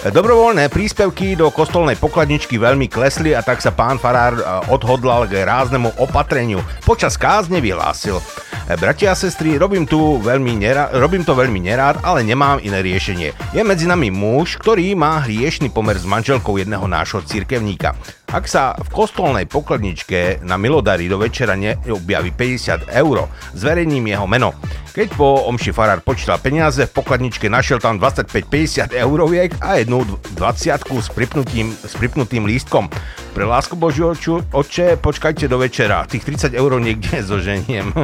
Dobrovoľné 0.00 0.72
príspevky 0.72 1.36
do 1.36 1.52
kostolnej 1.52 2.00
pokladničky 2.00 2.56
veľmi 2.56 2.88
klesli 2.88 3.36
a 3.36 3.44
tak 3.44 3.60
sa 3.60 3.76
pán 3.76 4.00
Farár 4.00 4.36
e, 4.36 4.44
odhodlal 4.72 5.28
k 5.28 5.44
ráznemu 5.44 5.92
opatreniu. 6.00 6.64
Počas 6.88 7.20
kázne 7.20 7.60
vyhlásil. 7.60 8.20
"E, 8.64 8.76
Bratia 8.76 9.12
a 9.12 9.18
sestry, 9.18 9.60
robím, 9.60 9.84
tu 9.84 10.18
veľmi 10.20 10.56
nera- 10.56 10.88
robím 10.96 11.24
to 11.24 11.36
veľmi 11.36 11.60
nerád, 11.60 12.00
ale 12.00 12.24
nemám 12.24 12.60
iné 12.64 12.80
riešenie. 12.80 13.32
Je 13.52 13.60
medzi 13.60 13.84
nami 13.84 14.08
muž, 14.08 14.56
ktorý 14.56 14.96
má 14.96 15.20
hriešný 15.20 15.68
pomer 15.68 16.00
s 16.00 16.08
manželkou 16.08 16.56
jedného 16.56 16.88
nášho 16.88 17.20
cirkevníka. 17.22 17.92
Ak 18.32 18.48
sa 18.48 18.72
v 18.78 18.88
kostolnej 18.88 19.44
pokladničke 19.44 20.40
na 20.40 20.56
milodary 20.56 21.06
do 21.06 21.20
večera 21.20 21.52
neobjaví 21.58 22.32
50 22.32 22.88
eur, 22.88 23.28
zverejním 23.52 24.06
jeho 24.08 24.26
meno. 24.26 24.56
Keď 24.94 25.08
po 25.18 25.44
omši 25.50 25.74
farár 25.74 26.00
počítal 26.00 26.38
peniaze, 26.38 26.86
v 26.86 26.94
pokladničke 26.94 27.50
našiel 27.50 27.82
tam 27.82 27.98
25-50 27.98 28.94
euroviek 28.94 29.58
a 29.58 29.82
jednu 29.82 30.06
20 30.38 30.40
s 31.02 31.08
pripnutým, 31.10 31.74
s 31.74 31.92
pripnutým 31.98 32.46
lístkom. 32.46 32.88
Pre 33.34 33.44
lásku 33.44 33.74
Božiu 33.74 34.14
oču, 34.14 34.38
oče, 34.54 34.96
počkajte 35.02 35.50
do 35.50 35.58
večera, 35.58 36.06
tých 36.06 36.22
30 36.22 36.54
eur 36.54 36.78
niekde 36.78 37.22
zoženiem. 37.30 37.90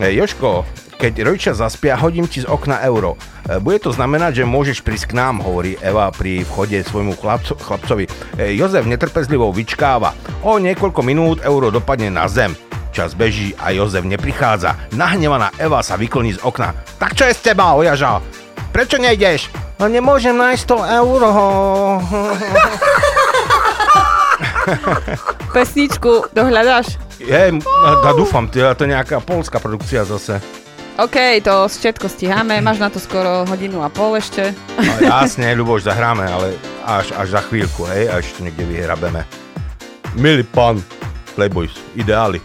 Joško, 0.00 0.66
keď 0.98 1.26
rodičia 1.26 1.52
zaspia, 1.52 1.98
hodím 1.98 2.24
ti 2.24 2.40
z 2.40 2.48
okna 2.48 2.80
euro. 2.86 3.18
E, 3.44 3.58
Bude 3.60 3.78
to 3.82 3.90
znamenať, 3.92 4.42
že 4.42 4.48
môžeš 4.48 4.80
prísť 4.80 5.12
k 5.12 5.16
nám, 5.18 5.42
hovorí 5.44 5.76
Eva 5.82 6.08
pri 6.14 6.46
vchode 6.46 6.80
svojmu 6.86 7.18
chlapco, 7.18 7.58
chlapcovi. 7.58 8.08
E, 8.38 8.56
Jozef 8.56 8.86
netrpezlivo 8.88 9.50
vyčkáva. 9.52 10.14
O 10.46 10.56
niekoľko 10.56 11.00
minút 11.04 11.38
euro 11.44 11.68
dopadne 11.68 12.08
na 12.08 12.30
zem. 12.30 12.56
Čas 12.94 13.18
beží 13.18 13.58
a 13.58 13.74
Jozef 13.74 14.06
neprichádza. 14.06 14.78
Nahnevaná 14.94 15.50
Eva 15.58 15.82
sa 15.82 15.98
vykloní 15.98 16.38
z 16.38 16.42
okna. 16.46 16.72
Tak 16.96 17.18
čo 17.18 17.26
je 17.26 17.34
z 17.34 17.52
teba, 17.52 17.74
ojaža? 17.74 18.22
Prečo 18.70 19.02
nejdeš? 19.02 19.50
No 19.82 19.90
nemôžem 19.90 20.38
nájsť 20.38 20.64
to 20.66 20.78
euro. 20.78 21.28
Pesničku 25.54 26.30
dohľadaš? 26.34 26.98
Je, 27.18 27.58
ja 27.60 28.12
dúfam, 28.14 28.46
to 28.50 28.58
je 28.62 28.90
nejaká 28.90 29.20
polská 29.22 29.58
produkcia 29.58 30.06
zase. 30.06 30.63
OK, 30.94 31.42
to 31.42 31.66
všetko 31.66 32.06
stíhame, 32.06 32.62
máš 32.62 32.78
na 32.78 32.86
to 32.86 33.02
skoro 33.02 33.42
hodinu 33.50 33.82
a 33.82 33.90
pol 33.90 34.14
ešte. 34.14 34.54
No, 34.78 34.94
jasne, 35.02 35.50
Ľuboš, 35.58 35.90
zahráme, 35.90 36.22
ale 36.22 36.54
až, 36.86 37.10
až 37.18 37.34
za 37.34 37.42
chvíľku, 37.42 37.82
hej, 37.90 38.06
až 38.14 38.30
to 38.38 38.46
niekde 38.46 38.62
vyhrabeme. 38.62 39.26
Milý 40.14 40.46
pán, 40.46 40.78
Playboys, 41.34 41.74
ideály. 41.98 42.38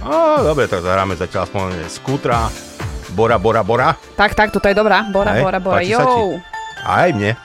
A 0.00 0.40
dobre, 0.40 0.64
tak 0.64 0.80
zahráme 0.80 1.12
zatiaľ 1.12 1.44
aspoň 1.44 1.84
skútra. 1.92 2.48
Bora, 3.12 3.36
Bora, 3.36 3.60
Bora. 3.60 3.92
Tak, 4.16 4.32
tak, 4.32 4.48
toto 4.48 4.64
je 4.64 4.72
dobrá. 4.72 5.04
Bora, 5.12 5.36
Hej, 5.36 5.42
bora, 5.44 5.58
bora, 5.60 5.84
jo. 5.84 6.40
Aj 6.88 7.12
mne. 7.12 7.36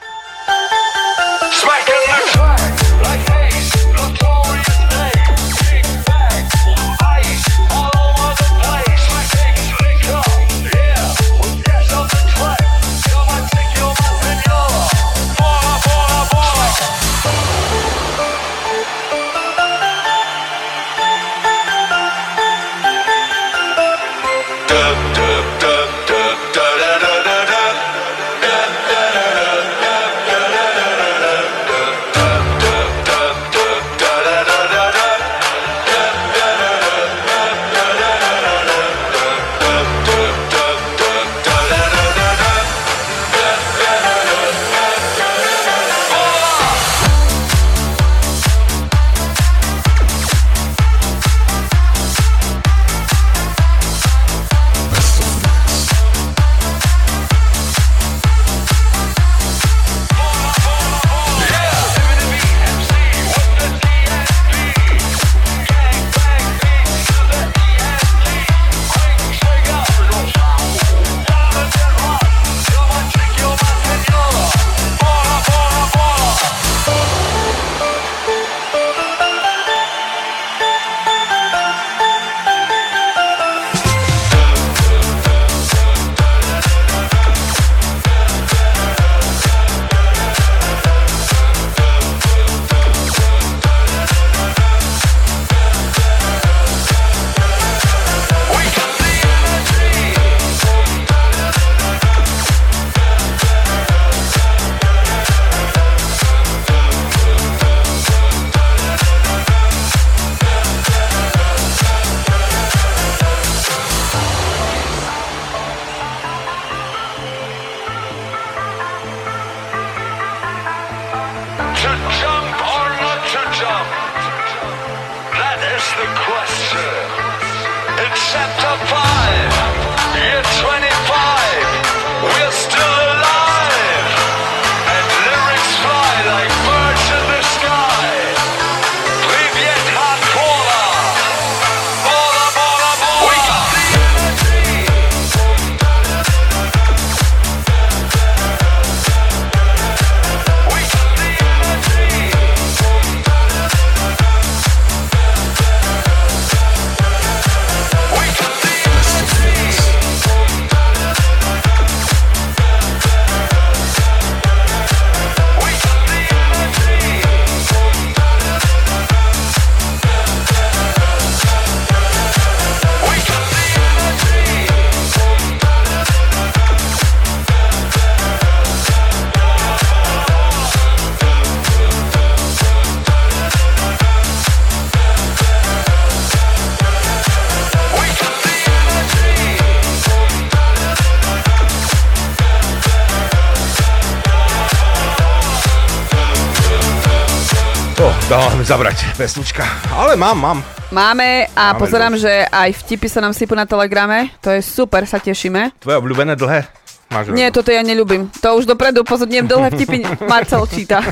Pesnička. 199.19 199.67
Ale 199.91 200.15
mám, 200.15 200.39
mám. 200.39 200.59
Máme 200.95 201.51
a 201.51 201.75
Máme 201.75 201.79
pozerám, 201.83 202.15
že 202.15 202.47
aj 202.47 202.87
vtipy 202.87 203.11
sa 203.11 203.19
nám 203.19 203.35
sypú 203.35 203.51
na 203.51 203.67
telegrame. 203.67 204.31
To 204.39 204.47
je 204.47 204.63
super, 204.63 205.03
sa 205.03 205.19
tešíme. 205.19 205.75
Tvoje 205.75 205.99
obľúbené 205.99 206.39
dlhé? 206.39 206.63
Máš 207.11 207.35
Nie, 207.35 207.51
toto 207.51 207.67
ja 207.67 207.83
neľúbim. 207.83 208.31
To 208.39 208.55
už 208.55 208.63
dopredu 208.63 209.03
pozorním 209.03 209.43
dlhé 209.43 209.75
vtipy 209.75 210.07
Marcel 210.31 210.63
číta. 210.71 211.03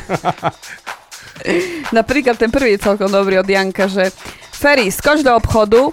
Napríklad 1.92 2.40
ten 2.40 2.48
prvý 2.48 2.80
je 2.80 2.88
celkom 2.88 3.12
dobrý 3.12 3.44
od 3.44 3.50
Janka, 3.50 3.92
že 3.92 4.16
Ferry, 4.56 4.88
skoč 4.88 5.20
do 5.20 5.36
obchodu, 5.36 5.92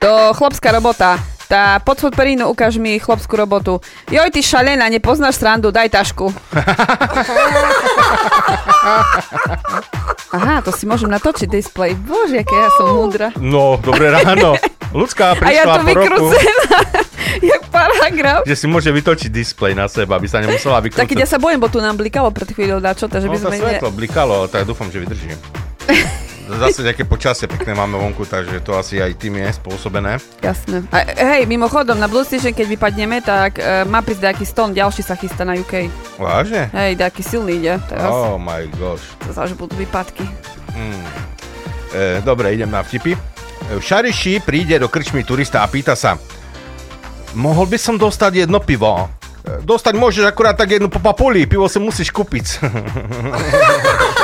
to 0.00 0.10
chlopská 0.32 0.72
robota. 0.72 1.20
Tá 1.52 1.76
pod 1.84 2.00
perínu 2.16 2.48
ukáž 2.48 2.80
mi 2.80 2.96
chlopskú 2.96 3.36
robotu. 3.36 3.76
Joj, 4.08 4.32
ty 4.32 4.40
šalená, 4.40 4.88
nepoznáš 4.88 5.36
srandu, 5.36 5.68
daj 5.68 5.92
tašku. 5.92 6.32
Aha, 10.36 10.64
to 10.64 10.72
si 10.72 10.84
môžem 10.84 11.08
natočiť 11.08 11.46
display. 11.46 11.92
Bože, 11.92 12.40
aké 12.40 12.52
ja 12.52 12.68
som 12.74 12.96
múdra. 12.96 13.30
No, 13.36 13.76
dobré 13.78 14.08
ráno. 14.08 14.56
Ľudská 14.90 15.32
A 15.32 15.48
ja 15.48 15.64
prišla 15.64 15.72
to 15.72 15.82
vykrúcená, 15.88 16.78
jak 17.52 17.62
paragraf. 17.72 18.40
že 18.44 18.56
si 18.56 18.66
môže 18.68 18.92
vytočiť 18.92 19.32
displej 19.32 19.72
na 19.72 19.88
seba, 19.88 20.20
aby 20.20 20.28
sa 20.28 20.44
nemusela 20.44 20.84
vykrúcať. 20.84 21.00
Tak 21.00 21.08
keď 21.08 21.24
ja 21.24 21.28
sa 21.28 21.40
bojím, 21.40 21.60
bo 21.60 21.68
tu 21.68 21.80
nám 21.80 21.96
blikalo 21.96 22.28
pred 22.28 22.48
chvíľou 22.48 22.76
dačo, 22.76 23.08
takže 23.08 23.24
No 23.24 23.32
by 23.32 23.38
sme... 23.38 23.56
Ne... 23.56 23.60
svetlo 23.76 23.88
blikalo, 23.88 24.36
tak 24.48 24.68
dúfam, 24.68 24.92
že 24.92 25.00
vydržím. 25.00 25.36
Zase 26.42 26.82
nejaké 26.82 27.06
počasie 27.06 27.46
pekné 27.46 27.70
máme 27.72 27.94
vonku, 27.94 28.26
takže 28.26 28.58
to 28.66 28.74
asi 28.74 28.98
aj 28.98 29.14
tým 29.14 29.38
je 29.38 29.48
spôsobené. 29.54 30.18
Jasné. 30.42 30.82
A, 30.90 31.06
hej, 31.38 31.46
mimochodom, 31.46 31.94
na 31.94 32.10
Blue 32.10 32.26
Station, 32.26 32.50
keď 32.50 32.66
vypadneme, 32.66 33.22
tak 33.22 33.62
uh, 33.62 33.86
má 33.86 34.02
prísť 34.02 34.26
nejaký 34.26 34.44
stone, 34.44 34.74
ďalší 34.74 35.06
sa 35.06 35.14
chystá 35.14 35.46
na 35.46 35.54
UK. 35.54 35.86
Vážne? 36.18 36.66
Hej, 36.74 36.98
nejaký 36.98 37.22
silný 37.22 37.62
ide 37.62 37.78
teraz. 37.86 38.10
Oh 38.10 38.42
my 38.42 38.66
gosh. 38.74 39.06
To 39.26 39.30
sa, 39.30 39.46
že 39.46 39.54
budú 39.54 39.78
výpadky. 39.78 40.26
Hmm. 40.74 41.06
E, 41.92 42.24
dobre, 42.24 42.56
idem 42.56 42.72
na 42.72 42.80
vtipy. 42.82 43.12
E, 43.12 43.18
V 43.76 43.82
Šariši 43.84 44.40
príde 44.42 44.80
do 44.80 44.88
krčmy 44.88 45.22
turista 45.22 45.60
a 45.60 45.68
pýta 45.68 45.92
sa 45.92 46.16
Mohol 47.32 47.68
by 47.72 47.78
som 47.80 47.96
dostať 47.96 48.44
jedno 48.44 48.60
pivo? 48.60 49.08
E, 49.44 49.60
Dostať 49.60 49.94
môžeš 49.96 50.24
akurát 50.24 50.56
tak 50.56 50.72
jednu 50.72 50.88
po 50.88 51.00
papuli, 51.00 51.44
pivo 51.44 51.68
si 51.68 51.76
musíš 51.80 52.08
kúpiť. 52.12 52.46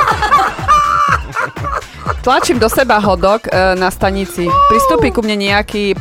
Tlačím 2.19 2.59
do 2.59 2.67
seba 2.67 2.99
hodok 2.99 3.47
uh, 3.47 3.79
na 3.79 3.95
stanici. 3.95 4.51
Pristúpi 4.69 5.15
ku 5.15 5.23
mne 5.23 5.39
nejaký 5.39 5.95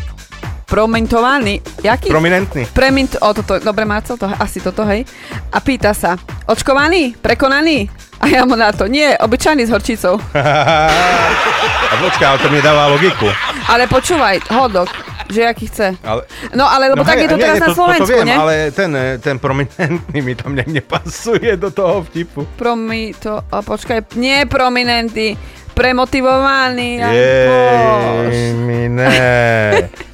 promentovaný, 0.67 1.63
jaký? 1.79 2.11
Prominentný. 2.11 2.67
Premint, 2.75 3.15
o 3.23 3.31
toto, 3.31 3.61
dobre 3.63 3.87
Marcel, 3.87 4.19
to, 4.19 4.27
asi 4.27 4.59
toto, 4.59 4.83
hej. 4.83 5.07
A 5.53 5.63
pýta 5.63 5.95
sa, 5.95 6.19
očkovaný, 6.43 7.15
prekonaný? 7.15 7.87
A 8.19 8.27
ja 8.27 8.43
mu 8.43 8.57
na 8.57 8.73
to, 8.75 8.89
nie, 8.89 9.13
obyčajný 9.15 9.63
s 9.63 9.71
horčicou. 9.71 10.19
a 11.91 11.93
počkaj, 12.01 12.27
ale 12.27 12.39
to 12.43 12.49
mi 12.51 12.59
dáva 12.59 12.91
logiku. 12.91 13.31
Ale 13.69 13.87
počúvaj, 13.87 14.43
hodok, 14.51 14.91
že 15.31 15.47
aký 15.47 15.71
chce. 15.71 15.95
Ale... 16.03 16.27
No 16.51 16.67
ale 16.67 16.91
lebo 16.91 17.05
tak 17.05 17.21
hej, 17.21 17.29
je 17.29 17.29
to 17.31 17.37
nie, 17.39 17.43
teraz 17.47 17.55
nie, 17.55 17.63
na 17.63 17.69
to, 17.71 17.77
Slovensku, 17.77 18.03
to 18.03 18.11
viem, 18.11 18.27
ne? 18.27 18.35
ale 18.35 18.53
ten, 18.75 18.91
e, 18.91 19.05
ten 19.23 19.35
prominentný 19.39 20.19
mi 20.19 20.33
tam 20.35 20.51
nejak 20.51 20.71
nepasuje 20.71 21.55
do 21.55 21.69
toho 21.71 22.03
vtipu. 22.09 22.43
Promi, 22.59 23.15
to, 23.15 23.39
a 23.39 23.63
počkaj, 23.63 24.17
nie 24.19 24.43
prominentný, 24.49 25.37
premotivovaný. 25.77 27.05
Jej, 27.05 28.57
mi 28.57 28.89
ne. 28.89 29.13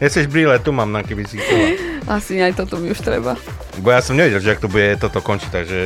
Nechceš 0.03 0.27
brýle, 0.27 0.59
tu 0.59 0.75
mám, 0.75 0.91
na 0.91 0.99
keby 0.99 1.23
si 1.23 1.39
chcela. 1.39 1.79
Asi 2.19 2.43
aj 2.43 2.59
toto 2.59 2.75
mi 2.83 2.91
už 2.91 2.99
treba. 2.99 3.39
Bo 3.79 3.95
ja 3.95 4.03
som 4.03 4.19
nevedel, 4.19 4.43
že 4.43 4.51
ak 4.51 4.59
to 4.59 4.67
bude 4.67 4.99
toto 4.99 5.23
končiť, 5.23 5.49
takže... 5.49 5.79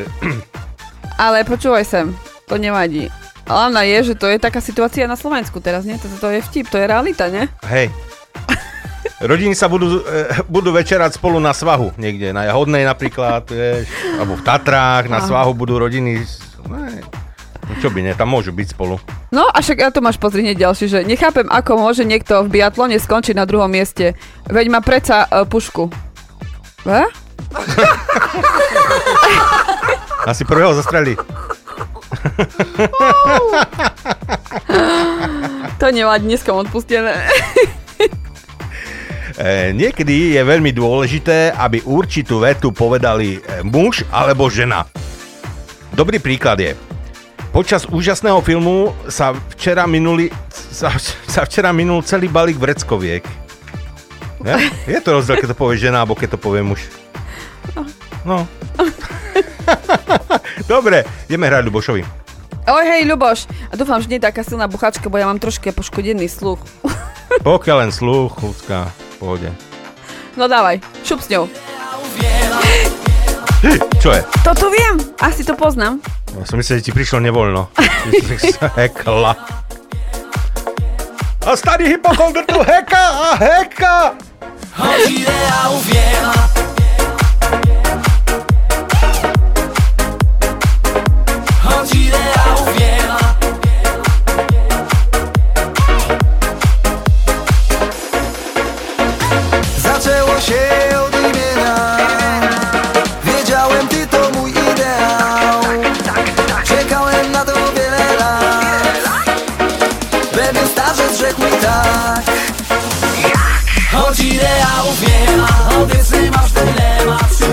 Ale 1.23 1.45
počúvaj 1.45 1.85
sem, 1.85 2.09
to 2.49 2.57
nevadí. 2.57 3.13
Hlavná 3.47 3.85
je, 3.85 4.11
že 4.11 4.15
to 4.19 4.27
je 4.27 4.41
taká 4.41 4.59
situácia 4.59 5.05
na 5.05 5.15
Slovensku 5.15 5.61
teraz, 5.61 5.85
nie? 5.85 5.95
To, 6.01 6.09
to 6.19 6.27
je 6.33 6.41
vtip, 6.41 6.67
to 6.67 6.81
je 6.81 6.85
realita, 6.89 7.29
nie? 7.29 7.45
Hej. 7.69 7.93
Rodiny 9.17 9.57
sa 9.57 9.65
budú, 9.65 10.03
e, 10.03 10.45
budú 10.45 10.69
večerať 10.69 11.17
spolu 11.17 11.41
na 11.41 11.49
svahu, 11.49 11.89
niekde 11.97 12.29
na 12.35 12.45
Jahodnej 12.45 12.85
napríklad, 12.85 13.49
vieš, 13.49 13.89
alebo 14.13 14.37
v 14.37 14.45
Tatrách, 14.45 15.09
na 15.09 15.23
Aha. 15.23 15.25
svahu 15.25 15.57
budú 15.57 15.81
rodiny... 15.81 16.21
Ne, 16.69 17.01
čo 17.80 17.91
by 17.91 18.01
ne, 18.03 18.13
tam 18.15 18.32
môžu 18.32 18.56
byť 18.56 18.67
spolu. 18.73 18.99
No 19.32 19.47
a 19.51 19.60
však 19.60 19.77
ja 19.77 19.91
to 19.91 19.99
máš 19.99 20.17
pozrieť 20.17 20.51
hneď 20.51 20.58
ďalší, 20.67 20.86
že 20.88 21.03
nechápem, 21.03 21.47
ako 21.51 21.77
môže 21.77 22.08
niekto 22.08 22.47
v 22.47 22.51
biatlone 22.60 22.95
skončiť 22.95 23.36
na 23.36 23.43
druhom 23.43 23.69
mieste. 23.69 24.15
Veď 24.47 24.71
má 24.71 24.80
predsa 24.80 25.27
uh, 25.27 25.43
pušku. 25.43 25.91
E? 26.88 27.03
Asi 30.32 30.43
prvého 30.43 30.75
zastrelí. 30.75 31.15
To 35.77 35.93
nevadí, 35.93 36.25
dneska 36.25 36.53
odpustené. 36.53 37.13
E, 39.38 39.69
niekedy 39.69 40.34
je 40.34 40.41
veľmi 40.41 40.73
dôležité, 40.73 41.53
aby 41.53 41.86
určitú 41.86 42.41
vetu 42.41 42.73
povedali 42.73 43.38
e, 43.38 43.62
muž 43.62 44.01
alebo 44.10 44.49
žena. 44.49 44.89
Dobrý 45.93 46.17
príklad 46.17 46.58
je. 46.58 46.73
Počas 47.51 47.88
úžasného 47.88 48.43
filmu 48.43 48.91
sa 49.07 49.31
včera 49.55 49.88
minuli, 49.88 50.27
sa, 50.51 50.91
sa 51.25 51.47
včera 51.47 51.71
minul 51.71 52.03
celý 52.03 52.27
balík 52.27 52.60
vreckoviek. 52.60 53.23
Je? 54.43 54.55
je 54.86 54.99
to 55.01 55.17
rozdiel, 55.17 55.39
keď 55.39 55.49
to 55.55 55.57
povie 55.57 55.81
žena, 55.81 56.03
alebo 56.03 56.13
keď 56.13 56.36
to 56.36 56.39
povie 56.39 56.62
muž. 56.62 56.86
No. 58.27 58.43
Dobre, 60.71 61.07
ideme 61.31 61.47
hrať 61.47 61.63
Ľubošovi. 61.71 62.03
Oj, 62.67 62.83
hej, 62.83 63.07
Ľuboš. 63.07 63.47
A 63.71 63.73
dúfam, 63.79 64.03
že 64.03 64.12
nie 64.12 64.19
je 64.19 64.27
taká 64.27 64.43
silná 64.43 64.67
buchačka, 64.67 65.07
bo 65.07 65.15
ja 65.15 65.25
mám 65.25 65.39
trošku 65.39 65.71
poškodený 65.71 66.27
sluch. 66.27 66.60
Pokiaľ 67.47 67.88
len 67.88 67.91
sluch, 67.95 68.36
ľudská, 68.43 68.91
pohode. 69.23 69.47
No 70.36 70.51
dávaj, 70.51 70.83
šup 71.07 71.23
s 71.23 71.31
ňou. 71.31 71.47
Čo 73.97 74.10
je? 74.13 74.21
Toto 74.45 74.69
viem, 74.69 74.99
asi 75.17 75.41
to 75.41 75.57
poznám. 75.57 76.03
Ja 76.35 76.43
som 76.43 76.59
myslel, 76.59 76.83
že 76.83 76.91
ti 76.91 76.91
prišlo 76.91 77.23
nevoľno. 77.23 77.71
Hekla. 78.79 79.33
A 81.47 81.55
starý 81.55 81.95
hypokondr 81.95 82.43
tu 82.43 82.59
heka 82.59 83.05
a 83.07 83.29
heka! 83.39 84.19
Oggi 84.75 85.23
Lea 85.23 85.59
uwiera 85.71 86.66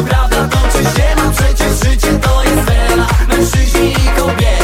Prawda 0.03 0.37
kończy 0.37 0.85
się, 0.97 1.07
a 1.27 1.31
przecież 1.31 1.73
życie 1.85 2.19
to 2.19 2.45
jest 2.45 2.57
wela. 2.57 3.07
Mężczyźni 3.29 3.93
i 3.93 4.21
kobiety. 4.21 4.64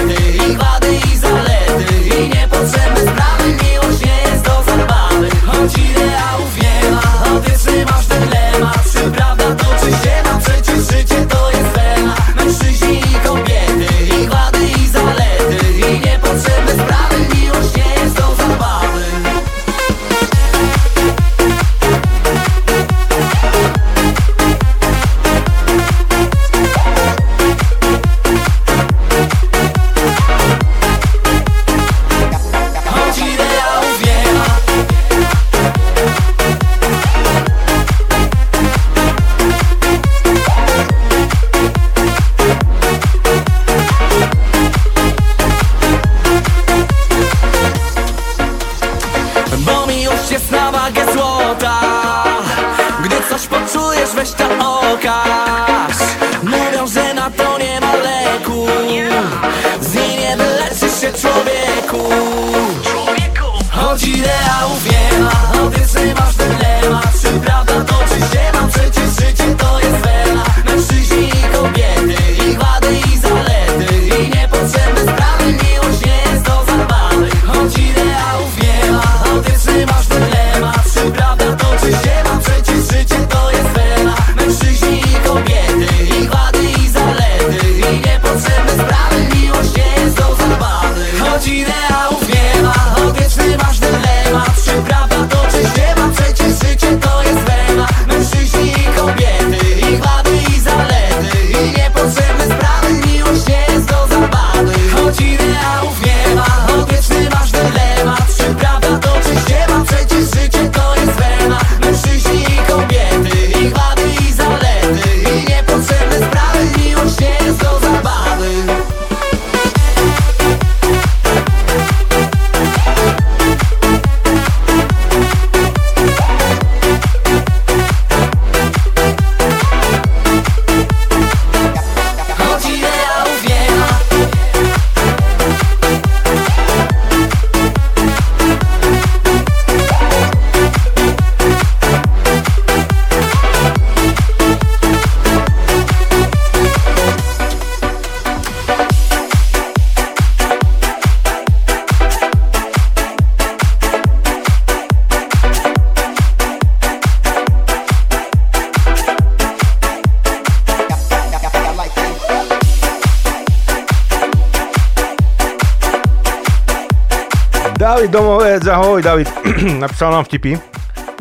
David 168.11 168.27
Domovec, 168.27 168.67
ahoj 168.67 168.99
David. 169.07 169.29
napísal 169.87 170.11
nám 170.11 170.27
vtipy. 170.27 170.59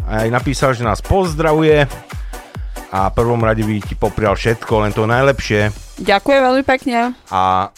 Aj 0.09 0.25
napísal, 0.33 0.73
že 0.73 0.81
nás 0.81 1.05
pozdravuje 1.05 1.85
a 2.89 2.99
v 3.05 3.13
prvom 3.13 3.37
rade 3.45 3.61
by 3.61 3.77
ti 3.85 3.93
poprial 3.93 4.33
všetko, 4.33 4.73
len 4.81 4.89
to 4.89 5.05
najlepšie. 5.05 5.69
Ďakujem 6.01 6.41
veľmi 6.41 6.63
pekne. 6.65 7.13
A 7.29 7.69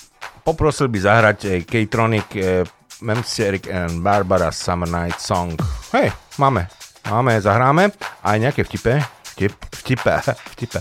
poprosil 0.48 0.88
by 0.88 1.00
zahrať 1.04 1.38
eh, 1.44 1.60
K-Tronic 1.68 2.28
eh, 2.40 3.68
and 3.68 4.00
Barbara 4.00 4.48
Summer 4.48 4.88
Night 4.88 5.20
Song. 5.20 5.60
Hej, 5.92 6.16
máme. 6.40 6.72
Máme, 7.12 7.36
zahráme. 7.44 7.92
Aj 8.24 8.40
nejaké 8.40 8.64
vtipe. 8.64 8.96
Vtip, 9.36 9.60
vtipe, 9.84 10.24
vtipe. 10.56 10.80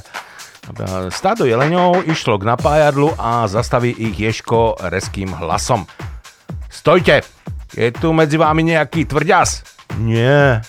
Stádo 1.10 1.50
jeleňov 1.50 2.06
išlo 2.06 2.38
k 2.38 2.46
napájadlu 2.46 3.10
a 3.18 3.50
zastaví 3.50 3.90
ich 3.90 4.14
Ješko 4.14 4.78
reským 4.86 5.34
hlasom. 5.34 5.82
Stojte! 6.70 7.39
Je 7.74 7.88
tu 7.94 8.10
medzi 8.10 8.34
vámi 8.34 8.66
nejaký 8.66 9.06
tvrďas? 9.06 9.62
Nie. 10.02 10.62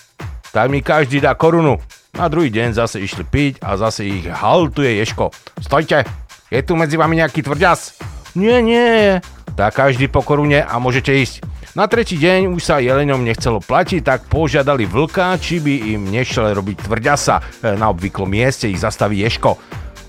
Tak 0.52 0.68
mi 0.70 0.84
každý 0.84 1.18
dá 1.18 1.34
korunu. 1.34 1.80
Na 2.12 2.28
druhý 2.28 2.52
deň 2.52 2.76
zase 2.76 3.00
išli 3.00 3.24
piť 3.24 3.64
a 3.64 3.80
zase 3.80 4.04
ich 4.04 4.28
haltuje 4.28 5.00
Ješko. 5.00 5.32
Stojte! 5.64 6.04
Je 6.52 6.60
tu 6.60 6.76
medzi 6.76 7.00
vami 7.00 7.16
nejaký 7.16 7.40
tvrďas? 7.40 7.96
Nie, 8.36 8.60
nie. 8.60 9.16
Tak 9.56 9.72
každý 9.72 10.12
po 10.12 10.20
korune 10.20 10.60
a 10.60 10.76
môžete 10.76 11.16
ísť. 11.16 11.40
Na 11.72 11.88
tretí 11.88 12.20
deň 12.20 12.52
už 12.52 12.60
sa 12.60 12.84
jeleňom 12.84 13.24
nechcelo 13.24 13.64
platiť, 13.64 14.04
tak 14.04 14.28
požiadali 14.28 14.84
vlka, 14.84 15.40
či 15.40 15.64
by 15.64 15.96
im 15.96 16.12
nešiel 16.12 16.52
robiť 16.52 16.84
tvrďasa. 16.84 17.34
E, 17.40 17.72
Na 17.80 17.88
obvyklom 17.88 18.28
mieste 18.28 18.68
ich 18.68 18.76
zastaví 18.76 19.24
Ješko. 19.24 19.56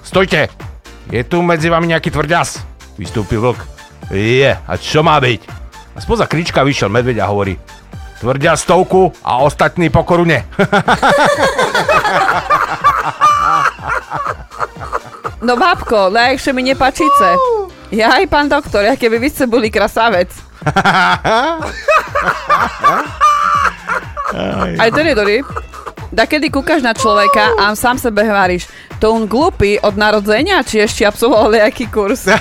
Stojte! 0.03 0.51
Je 1.07 1.23
tu 1.23 1.39
medzi 1.39 1.71
vami 1.71 1.95
nejaký 1.95 2.11
tvrďas? 2.11 2.59
Vystúpil 2.99 3.39
vlk. 3.39 3.59
Je, 4.11 4.51
a 4.51 4.73
čo 4.75 4.99
má 4.99 5.15
byť? 5.23 5.62
A 5.93 6.01
spoza 6.01 6.25
krička 6.25 6.65
vyšiel 6.65 6.89
medveď 6.89 7.21
a 7.21 7.29
hovorí 7.29 7.57
Tvrdia 8.23 8.55
stovku 8.55 9.11
a 9.19 9.43
ostatní 9.43 9.91
po 9.91 10.03
korune. 10.07 10.47
No 15.43 15.59
bábko, 15.59 16.07
najakšie 16.07 16.55
mi 16.55 16.63
nepačice. 16.63 17.35
Ja 17.91 18.15
aj 18.15 18.31
pán 18.31 18.47
doktor, 18.47 18.87
aké 18.87 19.11
by 19.11 19.19
vy 19.19 19.27
ste 19.27 19.43
boli 19.43 19.67
krasavec. 19.67 20.31
Aj 24.79 24.89
to 24.89 24.99
je 25.03 25.11
dobrý. 25.11 25.43
Da 26.15 26.23
kedy 26.31 26.47
kúkaš 26.47 26.79
na 26.79 26.95
človeka 26.95 27.59
a 27.59 27.75
sám 27.75 27.99
sebe 27.99 28.23
hovoríš, 28.23 28.71
to 29.03 29.11
on 29.11 29.27
glupý 29.27 29.75
od 29.83 29.99
narodzenia, 29.99 30.63
či 30.63 30.79
ešte 30.79 31.03
absolvoval 31.03 31.59
nejaký 31.59 31.91
kurz? 31.91 32.23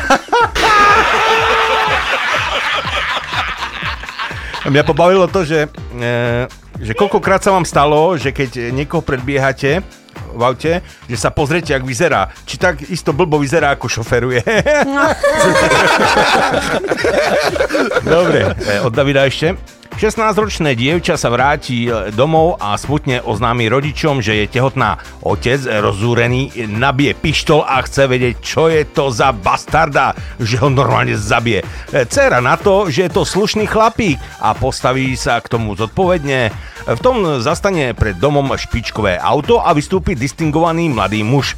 Mňa 4.72 4.88
pobavilo 4.88 5.28
to, 5.28 5.44
že, 5.44 5.68
e, 6.00 6.48
že 6.80 6.96
koľkokrát 6.96 7.44
sa 7.44 7.52
vám 7.52 7.68
stalo, 7.68 8.16
že 8.16 8.32
keď 8.32 8.72
niekoho 8.72 9.04
predbiehate 9.04 9.84
v 10.32 10.40
aute, 10.40 10.80
že 11.12 11.16
sa 11.20 11.28
pozriete, 11.28 11.76
jak 11.76 11.84
vyzerá. 11.84 12.32
Či 12.48 12.56
tak 12.56 12.80
isto 12.88 13.12
blbo 13.12 13.36
vyzerá, 13.36 13.76
ako 13.76 14.00
šoferuje. 14.00 14.40
Dobre, 18.16 18.48
e, 18.64 18.80
od 18.80 18.96
Davida 18.96 19.28
ešte. 19.28 19.60
16-ročné 19.98 20.72
dievča 20.72 21.20
sa 21.20 21.28
vráti 21.28 21.84
e, 21.84 22.08
domov 22.16 22.56
a 22.56 22.74
smutne 22.80 23.20
oznámi 23.20 23.68
rodičom, 23.68 24.24
že 24.24 24.44
je 24.44 24.46
tehotná. 24.48 24.96
Otec, 25.20 25.60
rozúrený, 25.68 26.70
nabije 26.70 27.12
pištol 27.12 27.60
a 27.60 27.84
chce 27.84 28.08
vedieť, 28.08 28.36
čo 28.40 28.72
je 28.72 28.88
to 28.88 29.12
za 29.12 29.36
bastarda, 29.36 30.16
že 30.40 30.56
ho 30.64 30.72
normálne 30.72 31.12
zabije. 31.12 31.60
E, 31.92 32.08
Cera 32.08 32.40
na 32.40 32.56
to, 32.56 32.88
že 32.88 33.08
je 33.08 33.10
to 33.12 33.28
slušný 33.28 33.68
chlapík 33.68 34.16
a 34.40 34.56
postaví 34.56 35.12
sa 35.12 35.42
k 35.44 35.52
tomu 35.52 35.76
zodpovedne. 35.76 36.48
V 36.82 37.00
tom 37.04 37.38
zastane 37.38 37.94
pred 37.94 38.18
domom 38.18 38.58
špičkové 38.58 39.14
auto 39.14 39.62
a 39.62 39.70
vystúpi 39.70 40.18
distingovaný 40.18 40.90
mladý 40.90 41.22
muž. 41.22 41.54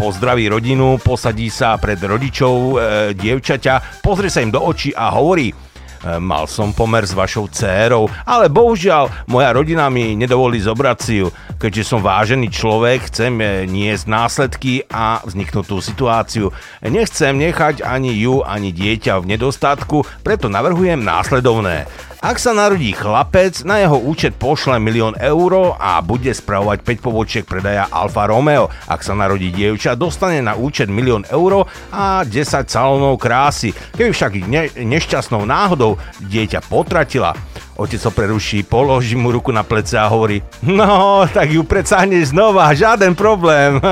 Pozdraví 0.00 0.48
rodinu, 0.48 0.96
posadí 0.96 1.52
sa 1.52 1.76
pred 1.76 2.00
rodičov 2.00 2.54
e, 2.54 2.74
dievčaťa, 3.12 4.00
pozrie 4.00 4.30
sa 4.30 4.40
im 4.40 4.54
do 4.54 4.62
očí 4.62 4.94
a 4.96 5.12
hovorí 5.12 5.71
Mal 6.02 6.50
som 6.50 6.74
pomer 6.74 7.06
s 7.06 7.14
vašou 7.14 7.46
dcérou, 7.46 8.10
ale 8.26 8.50
bohužiaľ 8.50 9.06
moja 9.30 9.54
rodina 9.54 9.86
mi 9.86 10.18
nedovolí 10.18 10.58
zobrať 10.58 10.98
si 10.98 11.22
ju. 11.22 11.30
Keďže 11.62 11.82
som 11.86 12.02
vážený 12.02 12.50
človek, 12.50 13.06
chcem 13.06 13.30
niesť 13.70 14.10
následky 14.10 14.82
a 14.90 15.22
vzniknutú 15.22 15.78
situáciu. 15.78 16.50
Nechcem 16.82 17.38
nechať 17.38 17.86
ani 17.86 18.18
ju, 18.18 18.42
ani 18.42 18.74
dieťa 18.74 19.22
v 19.22 19.30
nedostatku, 19.38 20.02
preto 20.26 20.50
navrhujem 20.50 20.98
následovné. 20.98 21.86
Ak 22.22 22.38
sa 22.38 22.54
narodí 22.54 22.94
chlapec, 22.94 23.66
na 23.66 23.82
jeho 23.82 23.98
účet 23.98 24.38
pošle 24.38 24.78
milión 24.78 25.18
eur 25.18 25.74
a 25.74 25.98
bude 25.98 26.30
spravovať 26.30 26.78
5 26.86 27.02
pobočiek 27.02 27.42
predaja 27.42 27.90
Alfa 27.90 28.30
Romeo. 28.30 28.70
Ak 28.86 29.02
sa 29.02 29.18
narodí 29.18 29.50
dievča, 29.50 29.98
dostane 29.98 30.38
na 30.38 30.54
účet 30.54 30.86
milión 30.86 31.26
eur 31.26 31.66
a 31.90 32.22
10 32.22 32.70
salónov 32.70 33.18
krásy. 33.18 33.74
Keby 33.74 34.14
však 34.14 34.32
ne- 34.46 34.70
nešťastnou 34.70 35.42
náhodou 35.42 35.98
dieťa 36.22 36.62
potratila, 36.70 37.34
Otec 37.74 37.98
ho 38.06 38.14
preruší, 38.14 38.62
položí 38.62 39.18
mu 39.18 39.34
ruku 39.34 39.50
na 39.50 39.66
plece 39.66 39.98
a 39.98 40.06
hovorí 40.06 40.46
No, 40.62 41.26
tak 41.26 41.50
ju 41.50 41.66
predsáhneš 41.66 42.30
znova, 42.30 42.70
žiaden 42.70 43.18
problém. 43.18 43.82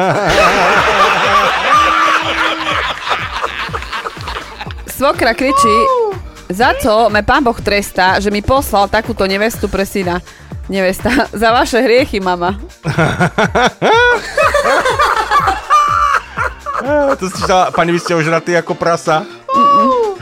Svokra 4.86 5.34
kričí, 5.34 5.74
za 6.50 6.74
co 6.82 7.10
me 7.10 7.22
pán 7.22 7.46
Boh 7.46 7.56
trestá, 7.56 8.18
že 8.18 8.34
mi 8.34 8.42
poslal 8.42 8.90
takúto 8.90 9.24
nevestu 9.24 9.70
pre 9.70 9.86
syna. 9.86 10.18
Nevesta, 10.66 11.26
za 11.42 11.54
vaše 11.54 11.78
hriechy, 11.78 12.18
mama. 12.18 12.58
To 17.20 17.28
ste 17.28 17.44
sa, 17.44 17.68
pani, 17.68 17.92
vy 17.92 18.00
ste 18.00 18.16
ožratí 18.16 18.56
ako 18.56 18.72
prasa. 18.72 19.28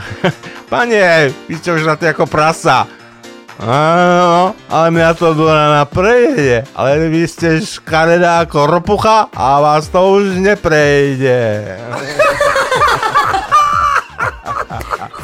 Pane, 0.71 1.31
vy 1.47 1.55
ste 1.55 1.71
ožratí 1.71 2.05
ako 2.11 2.27
prasa. 2.27 2.83
Áno, 3.59 4.55
ale 4.71 4.87
mňa 4.91 5.19
to 5.19 5.35
do 5.35 5.47
rana 5.47 5.83
prejde. 5.83 6.63
Ale 6.75 7.11
vy 7.11 7.27
ste 7.27 7.63
škaredá 7.63 8.43
ako 8.43 8.67
ropucha 8.67 9.27
a 9.31 9.59
vás 9.59 9.87
to 9.87 9.99
už 10.19 10.39
neprejde. 10.39 11.63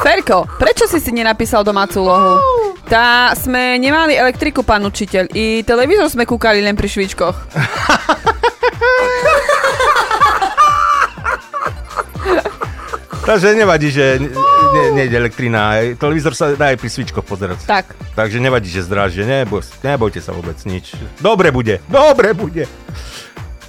Ferko, 0.06 0.46
prečo 0.62 0.86
si 0.86 1.02
si 1.02 1.10
nenapísal 1.10 1.66
domácu 1.66 2.06
úlohu? 2.06 2.38
Tá 2.86 3.34
sme 3.34 3.82
nemali 3.82 4.14
elektriku, 4.14 4.62
pán 4.62 4.86
učiteľ. 4.86 5.34
I 5.34 5.66
televízor 5.66 6.14
sme 6.14 6.30
kúkali 6.30 6.62
len 6.62 6.78
pri 6.78 6.86
švičkoch. 6.86 7.34
Takže 13.26 13.58
nevadí, 13.58 13.90
že 13.90 14.22
ne- 14.22 14.94
nejde 14.94 15.18
elektrina. 15.18 15.82
Televízor 15.98 16.38
sa 16.38 16.54
dá 16.54 16.70
aj 16.70 16.78
pri 16.78 16.90
svičkoch 16.94 17.26
pozerať. 17.26 17.66
Tak. 17.66 17.98
Takže 18.14 18.38
nevadí, 18.38 18.70
že 18.70 18.86
zdrážie. 18.86 19.26
Neboj, 19.26 19.66
nebojte 19.82 20.22
sa 20.22 20.38
vôbec 20.38 20.62
nič. 20.70 20.94
Dobre 21.18 21.50
bude, 21.50 21.82
dobre 21.90 22.38
bude. 22.38 22.70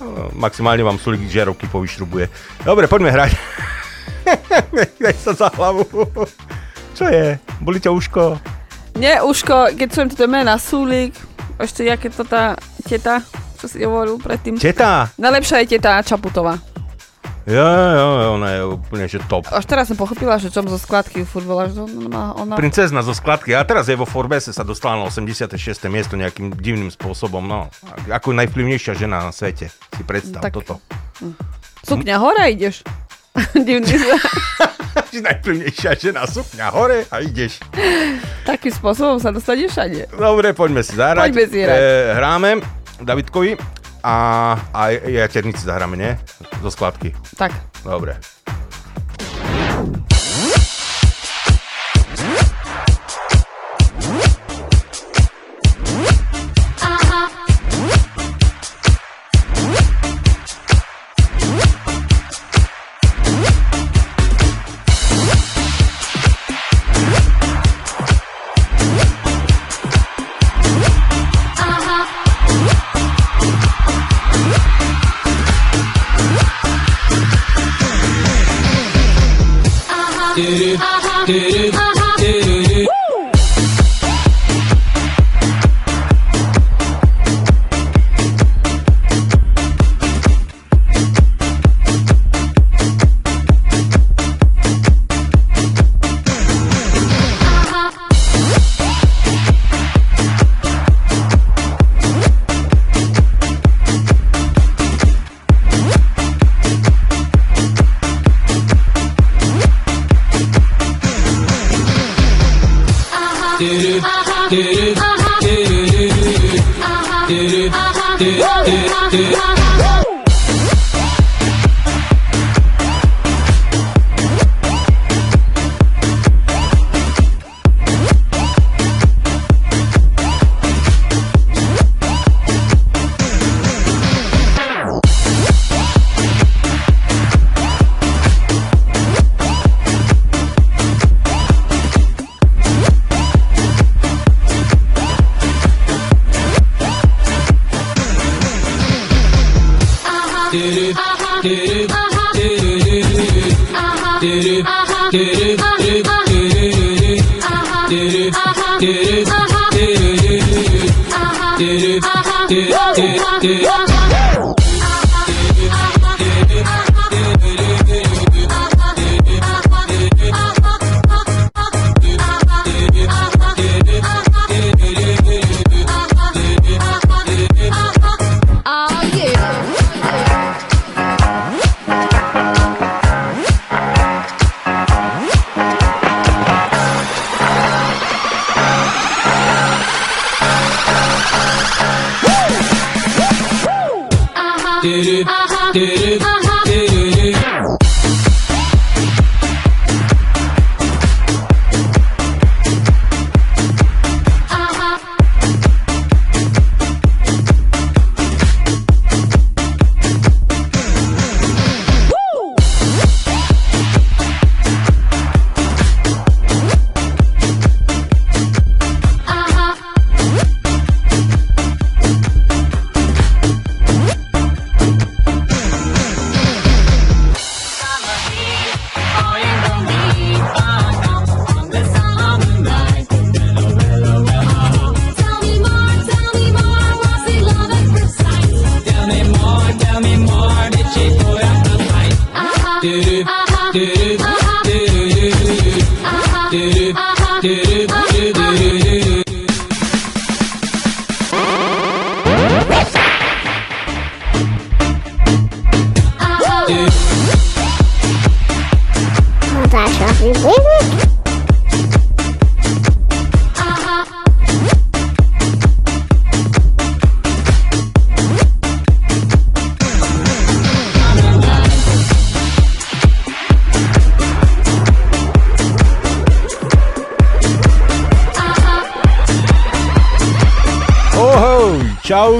No, 0.04 0.28
Maximálne 0.36 0.84
vám 0.84 1.00
sulík 1.00 1.24
žiarovky 1.32 1.64
povyšrubuje. 1.72 2.28
Dobre, 2.60 2.84
poďme 2.84 3.08
hrať. 3.08 3.32
Daj 5.02 5.16
sa 5.18 5.32
za 5.32 5.48
hlavu. 5.54 5.84
Čo 6.96 7.06
je? 7.06 7.36
Boli 7.60 7.78
ťa 7.78 7.92
uško? 7.92 8.40
Nie, 8.96 9.20
Uško, 9.20 9.76
keď 9.76 9.88
som 9.92 10.04
toto 10.08 10.24
mena 10.24 10.56
Súlik, 10.56 11.12
ešte 11.60 11.84
jaké 11.84 12.08
to 12.08 12.24
tá 12.24 12.56
teta, 12.88 13.20
čo 13.60 13.68
si 13.68 13.84
hovoril 13.84 14.16
predtým. 14.16 14.56
Teta? 14.56 15.12
Najlepšia 15.20 15.68
je 15.68 15.76
teta 15.76 16.00
Čaputová. 16.00 16.56
Jo, 17.46 17.62
jo, 17.62 17.86
jo, 17.94 18.28
ona 18.34 18.48
je 18.58 18.60
úplne 18.66 19.06
že 19.06 19.22
top. 19.30 19.46
Až 19.54 19.70
teraz 19.70 19.86
som 19.86 19.94
pochopila, 19.94 20.34
že 20.34 20.50
čom 20.50 20.66
zo 20.66 20.82
skladky 20.82 21.22
futbola, 21.22 21.70
že 21.70 21.78
ona. 21.78 22.34
Ona... 22.34 22.58
Princezna 22.58 23.06
zo 23.06 23.14
skladky. 23.14 23.54
A 23.54 23.62
teraz 23.62 23.86
je 23.86 23.94
vo 23.94 24.02
Forbese 24.02 24.50
sa 24.50 24.66
dostala 24.66 24.98
na 24.98 25.06
86. 25.06 25.54
miesto 25.86 26.18
nejakým 26.18 26.58
divným 26.58 26.90
spôsobom. 26.90 27.46
No, 27.46 27.70
ako 28.10 28.34
najvplyvnejšia 28.34 28.98
žena 28.98 29.22
na 29.22 29.30
svete. 29.30 29.70
Si 29.70 30.02
predstav 30.02 30.42
Tak. 30.42 30.58
toto. 30.58 30.82
Sukňa 31.86 32.18
hore 32.18 32.50
ideš. 32.50 32.82
Divný 33.66 33.96
Si 35.12 35.20
najvplyvnejšia 35.20 35.92
žena, 36.00 36.24
sukňa 36.24 36.72
hore 36.72 37.04
a 37.12 37.20
ideš. 37.20 37.60
Takým 38.48 38.72
spôsobom 38.72 39.20
sa 39.20 39.28
dostaneš 39.28 39.76
všade. 39.76 40.00
Dobre, 40.16 40.56
poďme 40.56 40.80
si 40.80 40.96
zahrať. 40.96 41.30
Poďme 41.30 41.44
si 41.46 41.58
hrať. 41.60 41.78
E, 41.78 41.84
hráme 42.16 42.50
Davidkovi 43.04 43.60
a 44.00 44.16
aj 44.72 44.92
jaternici 45.04 45.62
zahráme, 45.68 46.00
nie? 46.00 46.12
Zo 46.64 46.72
skladky. 46.72 47.12
Tak. 47.36 47.52
Dobre. 47.84 48.16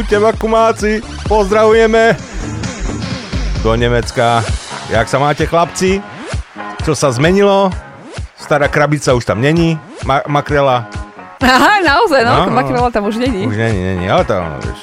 Čaute 0.06 0.22
vakumáci, 0.22 1.02
pozdravujeme 1.26 2.14
do 3.58 3.74
Nemecka. 3.74 4.38
Jak 4.86 5.10
sa 5.10 5.18
máte 5.18 5.50
chlapci? 5.50 5.98
Čo 6.86 6.94
sa 6.94 7.10
zmenilo? 7.10 7.74
Stará 8.38 8.70
krabica 8.70 9.18
už 9.18 9.26
tam 9.26 9.42
není, 9.42 9.74
Ma- 10.06 10.22
makrela 10.30 10.86
Aha, 11.42 11.82
naozaj, 11.82 12.22
no, 12.22 12.46
No. 12.46 12.54
makrela 12.54 12.86
tam 12.94 13.10
už 13.10 13.18
není. 13.18 13.50
už 13.50 13.56
není, 13.58 13.82
není, 13.82 14.06
ale 14.06 14.22
to, 14.22 14.38
no, 14.38 14.54
vieš, 14.62 14.78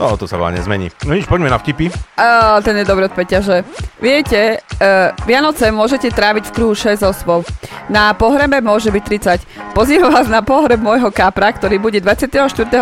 no 0.00 0.16
to 0.16 0.24
sa 0.24 0.40
vám 0.40 0.56
nezmení. 0.56 0.88
No 1.04 1.12
nič, 1.12 1.28
poďme 1.28 1.52
na 1.52 1.60
vtipy. 1.60 1.92
Á, 2.16 2.56
ten 2.64 2.72
je 2.80 2.88
dobrý 2.88 3.04
od 3.04 3.12
Peťa, 3.12 3.44
že 3.44 3.68
viete, 4.00 4.56
uh, 4.80 5.12
Vianoce 5.28 5.68
môžete 5.68 6.08
tráviť 6.08 6.48
v 6.48 6.54
kruhu 6.56 6.72
6 6.72 7.04
osôb. 7.04 7.44
Na 7.92 8.16
pohrebe 8.16 8.64
môže 8.64 8.88
byť 8.88 9.04
30. 9.44 9.76
Pozývam 9.76 10.08
vás 10.08 10.24
na 10.32 10.40
pohreb 10.40 10.80
môjho 10.80 11.12
kapra, 11.12 11.52
ktorý 11.52 11.76
bude 11.76 12.00
24.12. 12.00 12.80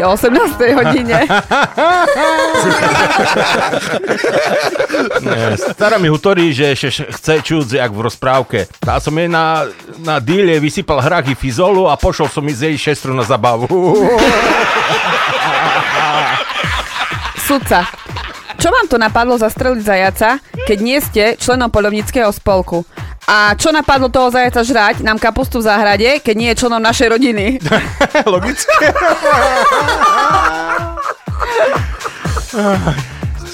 o 0.00 0.16
18. 0.16 0.80
hodine. 0.80 1.18
Ne, 5.20 5.58
Stará 5.58 6.00
mi 6.00 6.08
hutorí, 6.08 6.56
že 6.56 6.72
še- 6.72 7.10
chce 7.12 7.44
čuť 7.44 7.76
jak 7.76 7.92
v 7.92 8.00
rozprávke. 8.00 8.58
Tá 8.80 8.96
som 9.02 9.12
jej 9.12 9.28
na, 9.28 9.68
na 10.00 10.16
díle 10.22 10.56
vysypal 10.56 11.02
hraky 11.02 11.36
fizolu 11.36 11.90
a 11.90 11.98
pošol 11.98 12.30
som 12.32 12.46
ísť 12.46 12.62
jej 12.72 12.76
šestru 12.90 13.12
na 13.12 13.26
zabavu. 13.26 13.68
Sudca. 17.46 17.86
Čo 18.58 18.74
vám 18.74 18.90
to 18.90 18.98
napadlo 18.98 19.38
zastreliť 19.38 19.78
zajaca, 19.78 20.42
keď 20.66 20.78
nie 20.82 20.98
ste 20.98 21.38
členom 21.38 21.70
polovníckého 21.70 22.26
spolku? 22.34 22.82
A 23.30 23.54
čo 23.54 23.70
napadlo 23.70 24.10
toho 24.10 24.34
zajaca 24.34 24.66
žrať 24.66 25.06
nám 25.06 25.22
kapustu 25.22 25.62
v 25.62 25.70
záhrade, 25.70 26.18
keď 26.26 26.34
nie 26.34 26.50
je 26.50 26.58
členom 26.58 26.82
našej 26.82 27.06
rodiny? 27.06 27.62
Logické. 28.34 28.90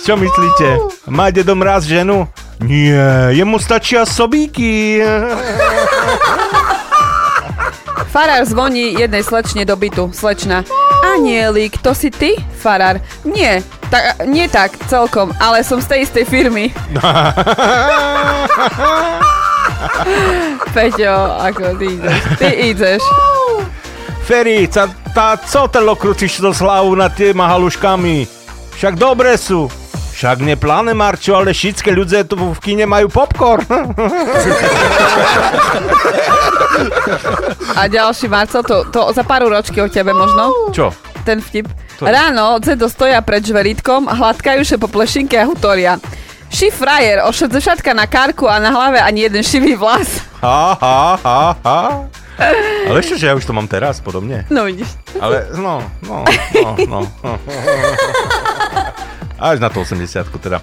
Čo 0.02 0.18
myslíte? 0.18 0.82
Má 1.12 1.28
dedom 1.28 1.62
raz 1.62 1.84
ženu? 1.84 2.24
Nie, 2.64 3.28
jemu 3.36 3.60
stačia 3.60 4.08
sobíky. 4.08 5.04
Farár 8.12 8.44
zvoní 8.44 8.92
jednej 8.92 9.24
slečne 9.24 9.64
do 9.64 9.72
bytu. 9.72 10.12
Slečna. 10.12 10.68
Anielik, 11.16 11.80
to 11.80 11.96
si 11.96 12.12
ty, 12.12 12.36
farár? 12.60 13.00
Nie, 13.24 13.64
tak, 13.88 14.28
nie 14.28 14.52
tak, 14.52 14.76
celkom, 14.84 15.32
ale 15.40 15.64
som 15.64 15.80
z 15.80 15.88
tej 15.88 16.04
istej 16.04 16.24
firmy. 16.28 16.68
Peťo, 20.76 21.40
ako 21.40 21.80
ty 21.80 21.96
ideš, 21.96 22.20
ty 22.36 22.48
ideš. 22.76 23.02
Ferry, 24.28 24.68
ca, 24.68 24.92
tá, 25.16 25.40
co 25.40 25.64
ten 25.72 25.88
krúciš 25.96 26.44
do 26.44 26.52
slavu 26.52 26.92
nad 26.92 27.16
tými 27.16 27.40
haluškami? 27.40 28.28
Však 28.76 29.00
dobre 29.00 29.40
sú. 29.40 29.72
Však 30.22 30.38
nie 30.38 30.54
pláne, 30.54 30.94
Marčo, 30.94 31.34
ale 31.34 31.50
všetky 31.50 31.90
ľudia 31.90 32.22
tu 32.22 32.38
v 32.38 32.54
kine 32.62 32.86
majú 32.86 33.10
popcorn. 33.10 33.66
A 37.74 37.90
ďalší, 37.90 38.30
Marco, 38.30 38.62
to, 38.62 38.86
to 38.94 39.10
za 39.10 39.26
pár 39.26 39.42
ročky 39.42 39.82
o 39.82 39.90
tebe 39.90 40.14
možno. 40.14 40.70
Čo? 40.70 40.94
Ten 41.26 41.42
vtip. 41.42 41.66
To- 41.98 42.06
Ráno 42.06 42.62
Zedo 42.62 42.86
stoja 42.86 43.18
pred 43.18 43.42
žveritkom, 43.42 44.06
hladkajú 44.06 44.62
sa 44.62 44.78
po 44.78 44.86
plešinke 44.86 45.34
a 45.34 45.42
hutoria. 45.42 45.98
Ši 46.54 46.70
frajer, 46.70 47.18
šatka 47.34 47.90
na 47.90 48.06
karku 48.06 48.46
a 48.46 48.62
na 48.62 48.70
hlave 48.70 49.02
ani 49.02 49.26
jeden 49.26 49.42
šivý 49.42 49.74
vlas. 49.74 50.22
Ha, 50.38 50.78
ha, 50.78 51.18
ha, 51.18 51.40
ha. 51.66 52.06
Ale 52.86 53.02
ešte, 53.02 53.18
že 53.18 53.26
ja 53.26 53.34
už 53.34 53.42
to 53.42 53.50
mám 53.50 53.66
teraz, 53.66 53.98
podobne. 53.98 54.46
No 54.54 54.70
vidíš. 54.70 54.86
Ale, 55.18 55.50
no, 55.58 55.82
no, 56.06 56.22
no, 56.54 56.70
no. 56.86 57.00
no. 57.26 57.32
Až 59.42 59.58
na 59.58 59.66
to 59.66 59.82
80 59.82 60.30
teda. 60.38 60.62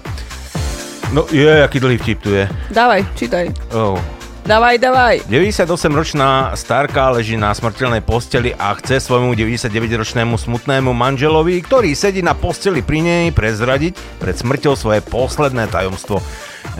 No, 1.12 1.28
je, 1.28 1.44
aký 1.44 1.76
dlhý 1.76 2.00
vtip 2.00 2.24
tu 2.24 2.32
je. 2.32 2.48
Dávaj, 2.72 3.04
čítaj. 3.12 3.52
Oh. 3.76 4.00
Dávaj, 4.40 4.80
dávaj. 4.80 5.16
98-ročná 5.28 6.56
starka 6.56 7.12
leží 7.12 7.36
na 7.36 7.52
smrteľnej 7.52 8.00
posteli 8.00 8.56
a 8.56 8.72
chce 8.80 9.04
svojmu 9.04 9.36
99-ročnému 9.36 10.40
smutnému 10.40 10.96
manželovi, 10.96 11.60
ktorý 11.60 11.92
sedí 11.92 12.24
na 12.24 12.32
posteli 12.32 12.80
pri 12.80 13.04
nej, 13.04 13.24
prezradiť 13.36 14.00
pred 14.16 14.32
smrťou 14.32 14.72
svoje 14.80 15.04
posledné 15.04 15.68
tajomstvo. 15.68 16.24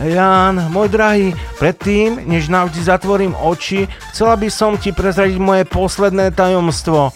Jan, 0.01 0.73
môj 0.73 0.89
drahý, 0.89 1.37
predtým, 1.61 2.25
než 2.25 2.49
navždy 2.49 2.81
zatvorím 2.81 3.37
oči, 3.37 3.85
chcela 4.09 4.33
by 4.41 4.49
som 4.49 4.73
ti 4.73 4.89
prezradiť 4.89 5.37
moje 5.37 5.63
posledné 5.69 6.33
tajomstvo. 6.33 7.13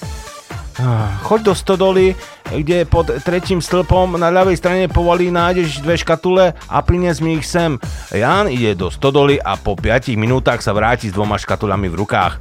Ah, 0.75 1.07
Choď 1.23 1.39
do 1.41 1.53
stodoly, 1.55 2.05
kde 2.51 2.83
pod 2.83 3.07
tretím 3.23 3.63
stĺpom 3.63 4.19
na 4.19 4.27
ľavej 4.27 4.59
strane 4.59 4.85
povalí 4.91 5.31
nájdeš 5.31 5.79
dve 5.79 5.95
škatule 5.95 6.51
a 6.51 6.77
prines 6.83 7.23
mi 7.23 7.39
ich 7.39 7.47
sem. 7.47 7.79
Jan 8.11 8.51
ide 8.51 8.75
do 8.75 8.91
stodoly 8.91 9.39
a 9.39 9.55
po 9.55 9.79
5 9.79 10.19
minútach 10.19 10.59
sa 10.59 10.75
vráti 10.75 11.07
s 11.07 11.15
dvoma 11.15 11.39
škatulami 11.39 11.87
v 11.87 11.95
rukách. 11.95 12.33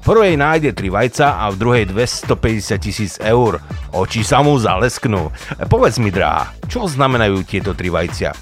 V 0.00 0.12
prvej 0.12 0.36
nájde 0.36 0.76
tri 0.76 0.88
vajca 0.88 1.40
a 1.40 1.52
v 1.52 1.60
druhej 1.60 1.84
250 1.92 2.76
tisíc 2.80 3.16
eur. 3.20 3.60
Oči 3.92 4.20
sa 4.20 4.40
mu 4.40 4.56
zalesknú. 4.56 5.28
Povedz 5.68 5.96
mi, 6.00 6.08
drahá, 6.08 6.56
čo 6.68 6.84
znamenajú 6.88 7.44
tieto 7.44 7.76
tri 7.76 7.88
vajcia? 7.88 8.32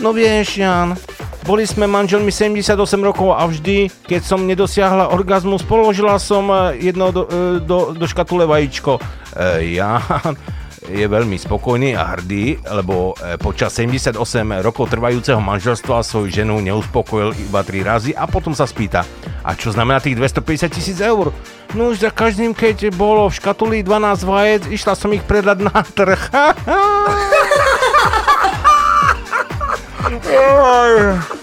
No 0.00 0.12
vieš, 0.16 0.60
Jan, 0.60 0.96
boli 1.44 1.64
sme 1.64 1.88
manželmi 1.88 2.32
78 2.32 2.76
rokov 3.00 3.32
a 3.32 3.44
vždy, 3.48 3.90
keď 4.06 4.20
som 4.22 4.44
nedosiahla 4.44 5.12
orgazmus, 5.12 5.64
položila 5.64 6.20
som 6.20 6.48
eh, 6.48 6.90
jedno 6.90 7.12
do, 7.12 7.22
eh, 7.26 7.58
do, 7.60 7.92
do 7.96 8.06
škatule 8.06 8.44
vajíčko. 8.44 9.00
Eh, 9.36 9.76
Jan 9.78 10.34
je 10.88 11.04
veľmi 11.04 11.36
spokojný 11.36 11.92
a 11.92 12.16
hrdý, 12.16 12.56
lebo 12.64 13.12
eh, 13.20 13.36
počas 13.36 13.76
78 13.76 14.16
rokov 14.64 14.88
trvajúceho 14.88 15.38
manželstva 15.38 16.00
svoju 16.00 16.32
ženu 16.32 16.56
neuspokojil 16.64 17.36
iba 17.36 17.60
3 17.60 17.84
razy 17.84 18.10
a 18.16 18.24
potom 18.24 18.56
sa 18.56 18.64
spýta, 18.64 19.04
a 19.44 19.52
čo 19.52 19.70
znamená 19.70 20.00
tých 20.00 20.16
250 20.16 20.72
tisíc 20.72 20.98
eur? 21.00 21.32
No 21.76 21.94
už 21.94 22.02
za 22.02 22.10
každým, 22.10 22.56
keď 22.56 22.90
bolo 22.96 23.30
v 23.30 23.36
škatuli 23.38 23.76
12 23.86 24.26
vajec, 24.26 24.62
išla 24.72 24.94
som 24.98 25.12
ich 25.14 25.22
predať 25.22 25.62
na 25.62 25.84
trh. 25.84 26.20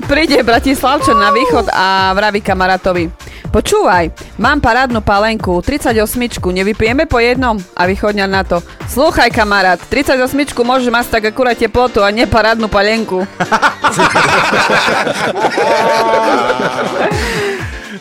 Príde 0.08 0.40
Bratislavčan 0.44 1.18
na 1.20 1.30
východ 1.30 1.70
a 1.70 2.14
vraví 2.16 2.42
kamarátovi. 2.42 3.12
Počúvaj, 3.48 4.12
mám 4.38 4.60
parádnu 4.60 5.00
palenku, 5.00 5.64
38, 5.64 5.96
nevypijeme 6.52 7.08
po 7.08 7.18
jednom? 7.18 7.56
A 7.74 7.88
východňar 7.88 8.28
na 8.28 8.44
to. 8.44 8.60
Slúchaj 8.92 9.32
kamarát, 9.32 9.80
38 9.80 10.20
môže 10.68 10.92
mať 10.92 11.06
tak 11.08 11.24
akurát 11.32 11.56
teplotu 11.56 12.04
a 12.04 12.12
nie 12.12 12.28
parádnu 12.28 12.68
palenku. 12.68 13.24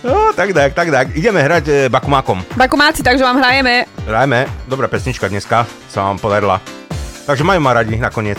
No, 0.07 0.31
tak, 0.39 0.55
tak, 0.55 0.71
tak, 0.71 0.89
tak. 0.93 1.07
Ideme 1.19 1.43
hrať 1.43 1.65
e, 1.67 1.75
Bakumákom. 1.91 2.39
Bakumáci, 2.55 3.03
takže 3.03 3.27
vám 3.27 3.43
hrajeme. 3.43 3.91
Hrajme. 4.07 4.47
Dobrá 4.71 4.87
pesnička 4.87 5.27
dneska 5.27 5.67
sa 5.91 6.07
vám 6.07 6.23
podarila. 6.23 6.63
Takže 7.27 7.43
majú 7.43 7.59
ma 7.59 7.75
radi 7.75 7.99
nakoniec. 7.99 8.39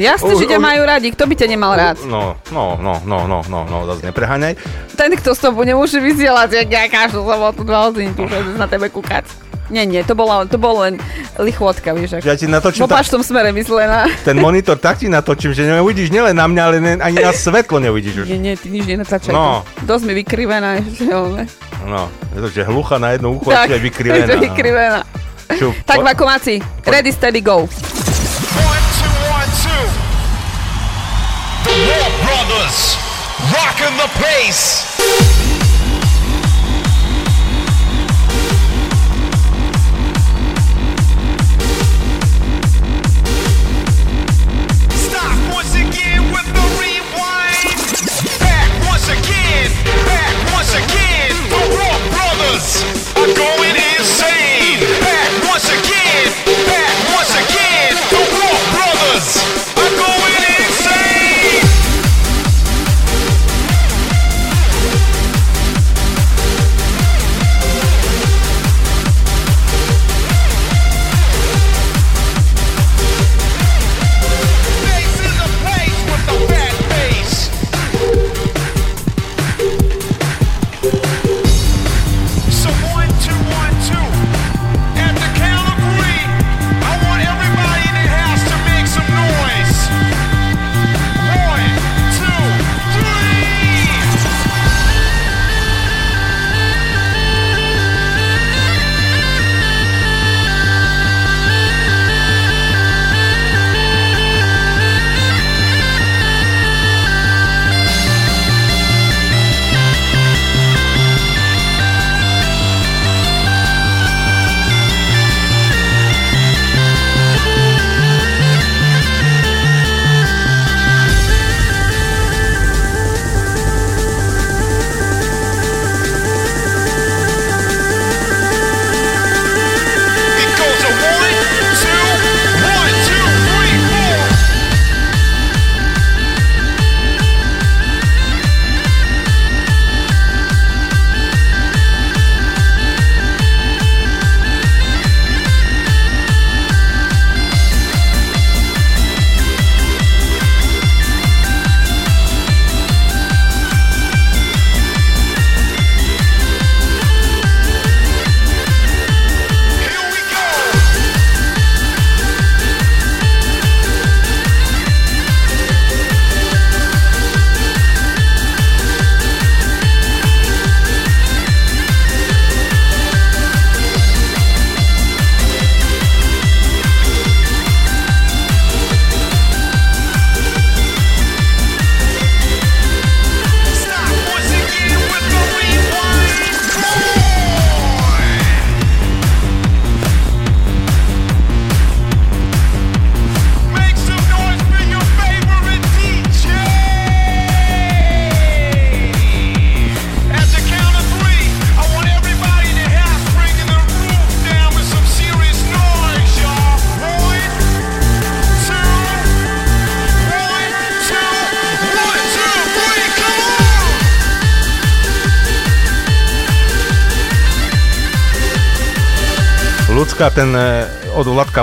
Jasne, 0.00 0.32
že 0.32 0.48
ťa 0.48 0.56
majú 0.56 0.80
radi, 0.80 1.12
kto 1.12 1.28
by 1.28 1.34
ťa 1.36 1.46
nemal 1.46 1.76
rád? 1.76 2.00
No, 2.08 2.40
no, 2.48 2.80
no, 2.80 2.96
no, 3.04 3.28
no, 3.28 3.38
no, 3.44 3.58
no, 3.68 3.78
zase 3.84 4.08
nepreháňaj. 4.08 4.56
Ten, 4.96 5.12
kto 5.12 5.36
s 5.36 5.40
tobou 5.44 5.60
nemôže 5.60 6.00
vysielať, 6.00 6.64
ja 6.64 6.88
každú 6.88 7.20
sobotu 7.20 7.60
dva 7.62 7.92
tu 7.92 8.00
chodí 8.24 8.56
na 8.56 8.64
tebe 8.64 8.88
kúkať. 8.88 9.28
Nie, 9.70 9.86
nie, 9.86 10.02
to 10.02 10.18
bola, 10.18 10.42
to 10.50 10.58
bolo 10.58 10.82
len 10.82 10.98
lichvotka, 11.38 11.94
vieš. 11.94 12.18
Ja 12.26 12.34
ti 12.34 12.50
natočím 12.50 12.82
v 12.82 12.90
opačnom 12.90 13.22
smere 13.22 13.54
myslená. 13.54 14.10
Ten 14.26 14.34
monitor 14.34 14.74
tak 14.74 14.98
ti 14.98 15.06
natočím, 15.06 15.54
že 15.54 15.62
neuvidíš 15.62 16.10
nielen 16.10 16.34
na 16.34 16.50
mňa, 16.50 16.62
ale 16.64 16.76
ne, 16.82 16.92
ani 16.98 17.22
na 17.22 17.30
svetlo 17.30 17.78
neuvidíš 17.78 18.24
už. 18.24 18.26
Nie, 18.26 18.38
nie, 18.40 18.54
ty 18.58 18.66
nič 18.66 18.82
nenatáčaj. 18.82 19.30
No. 19.30 19.62
Dosť 19.86 20.10
mi 20.10 20.18
vykrivená 20.18 20.74
ešte, 20.82 21.06
ale... 21.06 21.46
No, 21.86 22.10
je 22.34 22.38
to, 22.42 22.48
že 22.50 22.66
hlucha 22.66 22.98
na 22.98 23.14
jedno 23.14 23.30
ucho, 23.30 23.46
Tak, 23.46 23.70
je 23.70 23.78
vykrivená. 23.88 24.26
ešte 24.26 24.42
vykrivená. 24.42 25.00
Čo, 25.54 25.70
Tak, 25.86 26.02
po- 26.02 26.06
vakumáci, 26.08 26.58
ready, 26.82 27.14
steady, 27.14 27.38
go. 27.38 27.70
Rocking 33.80 33.96
the 33.96 34.08
place. 34.18 34.89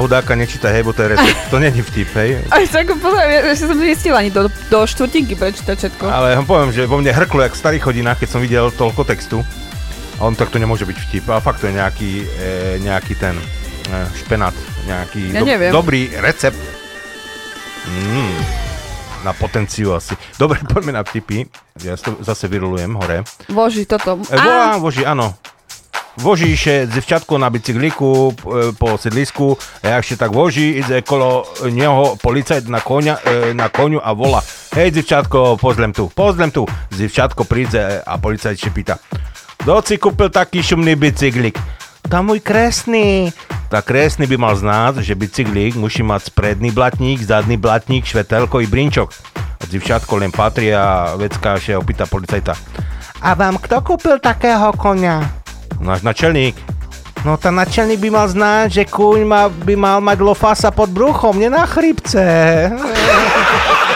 Hudáka 0.08 0.40
nečíta, 0.40 0.72
hej, 0.72 0.88
bo 0.88 0.96
to 0.96 1.04
je 1.04 1.20
recept. 1.20 1.42
To 1.52 1.60
není 1.60 1.84
vtip, 1.84 2.08
hej. 2.16 2.40
Aj 2.48 2.64
tak 2.72 2.96
pozor, 2.96 3.20
ja 3.28 3.44
ešte 3.52 3.68
som 3.68 3.76
nestihla 3.76 4.24
ani 4.24 4.32
do, 4.32 4.48
do 4.72 4.80
štvrtinky 4.88 5.36
prečítať 5.36 5.76
všetko. 5.76 6.08
Ale 6.08 6.32
ja 6.32 6.40
poviem, 6.48 6.72
že 6.72 6.88
vo 6.88 6.96
mne 6.96 7.12
hrklo 7.12 7.44
jak 7.44 7.52
v 7.52 7.60
starých 7.60 7.84
hodinách, 7.84 8.24
keď 8.24 8.30
som 8.32 8.40
videl 8.40 8.72
toľko 8.72 9.04
textu. 9.04 9.44
A 10.16 10.24
on 10.24 10.32
tak 10.32 10.48
to 10.48 10.64
nemôže 10.64 10.88
byť 10.88 10.96
vtip. 10.96 11.28
A 11.28 11.44
fakt 11.44 11.60
to 11.60 11.68
je 11.68 11.76
nejaký, 11.76 12.24
e, 12.24 12.80
nejaký 12.88 13.20
ten 13.20 13.36
e, 13.36 13.44
špenát, 14.16 14.56
nejaký 14.88 15.36
Ja 15.36 15.44
neviem. 15.44 15.76
dobrý 15.76 16.08
recept. 16.24 16.56
Mm, 17.92 18.40
na 19.28 19.36
potenciu 19.36 19.92
asi. 19.92 20.16
Dobre, 20.40 20.64
poďme 20.72 20.96
na 20.96 21.04
vtipy. 21.04 21.52
Ja 21.84 22.00
to 22.00 22.16
zase 22.24 22.48
vyrulujem 22.48 22.96
hore. 22.96 23.28
Voži 23.52 23.84
toto. 23.84 24.24
E, 24.32 24.40
volá, 24.40 24.80
voži, 24.80 25.04
áno. 25.04 25.36
Vožíše 26.18 26.88
dziewczatko 26.90 27.38
na 27.38 27.50
bicykliku 27.50 28.34
e, 28.34 28.74
po 28.74 28.98
sydlisku, 28.98 29.58
a 29.84 29.88
jak 29.88 30.06
się 30.06 30.18
tak 30.18 30.32
wozi, 30.34 30.78
idzie 30.78 31.02
kolo 31.02 31.46
niego 31.72 32.18
policajt 32.22 32.68
na 32.68 32.82
konia, 32.82 33.18
e, 33.18 33.54
na 33.54 33.70
koniu 33.70 34.02
a 34.04 34.16
wola 34.16 34.42
Hej 34.76 34.92
dziewczatko, 34.92 35.58
pozlem 35.62 35.94
tu, 35.94 36.10
pozlem 36.16 36.52
tu. 36.52 36.66
Dziewczatko 36.92 37.46
príde 37.46 38.02
a 38.06 38.18
policajt 38.18 38.70
pyta 38.74 38.98
Kto 39.58 39.82
si 39.82 39.98
kúpil 39.98 40.30
taký 40.30 40.64
šumný 40.64 40.96
bicyklik? 40.96 41.60
Tá 42.08 42.24
môj 42.24 42.40
kresný. 42.40 43.36
Tá 43.68 43.84
kresný 43.84 44.32
by 44.32 44.38
mal 44.40 44.56
znát, 44.56 44.96
že 45.04 45.12
bicyklík 45.12 45.76
musí 45.76 46.00
mať 46.00 46.32
spredný 46.32 46.72
blatník, 46.72 47.20
zadný 47.20 47.60
blatník, 47.60 48.08
švetelko 48.08 48.64
i 48.64 48.68
brinčok. 48.72 49.12
A 49.60 49.68
dziewczatko 49.68 50.24
len 50.24 50.32
patrí 50.32 50.72
a 50.72 51.20
vecka 51.20 51.60
się 51.60 51.76
opýta 51.76 52.08
policajta. 52.08 52.56
A 53.20 53.36
vám 53.36 53.60
kto 53.60 53.84
kúpil 53.84 54.24
takého 54.24 54.72
konia? 54.72 55.20
Náš 55.82 56.02
načelník. 56.02 56.56
No 57.26 57.36
tá 57.36 57.50
načelník 57.50 58.00
by 58.00 58.10
mal 58.14 58.28
znať, 58.30 58.68
že 58.72 58.84
kúň 58.86 59.26
má, 59.26 59.50
by 59.50 59.76
mal 59.76 60.00
mať 60.00 60.22
lofasa 60.22 60.72
pod 60.72 60.94
bruchom, 60.94 61.36
nie 61.36 61.50
na 61.50 61.66
chrípce. 61.66 62.18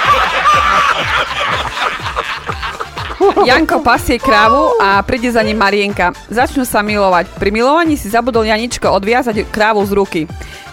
Janko 3.45 3.86
pasie 3.86 4.17
krávu 4.17 4.74
a 4.82 5.01
príde 5.05 5.32
za 5.32 5.41
ním 5.45 5.57
Marienka. 5.57 6.13
Začnú 6.30 6.65
sa 6.65 6.82
milovať. 6.82 7.28
Pri 7.38 7.51
milovaní 7.53 7.97
si 7.97 8.09
zabudol 8.09 8.45
Janičko 8.45 8.89
odviazať 8.89 9.45
krávu 9.49 9.86
z 9.86 9.91
ruky. 9.93 10.22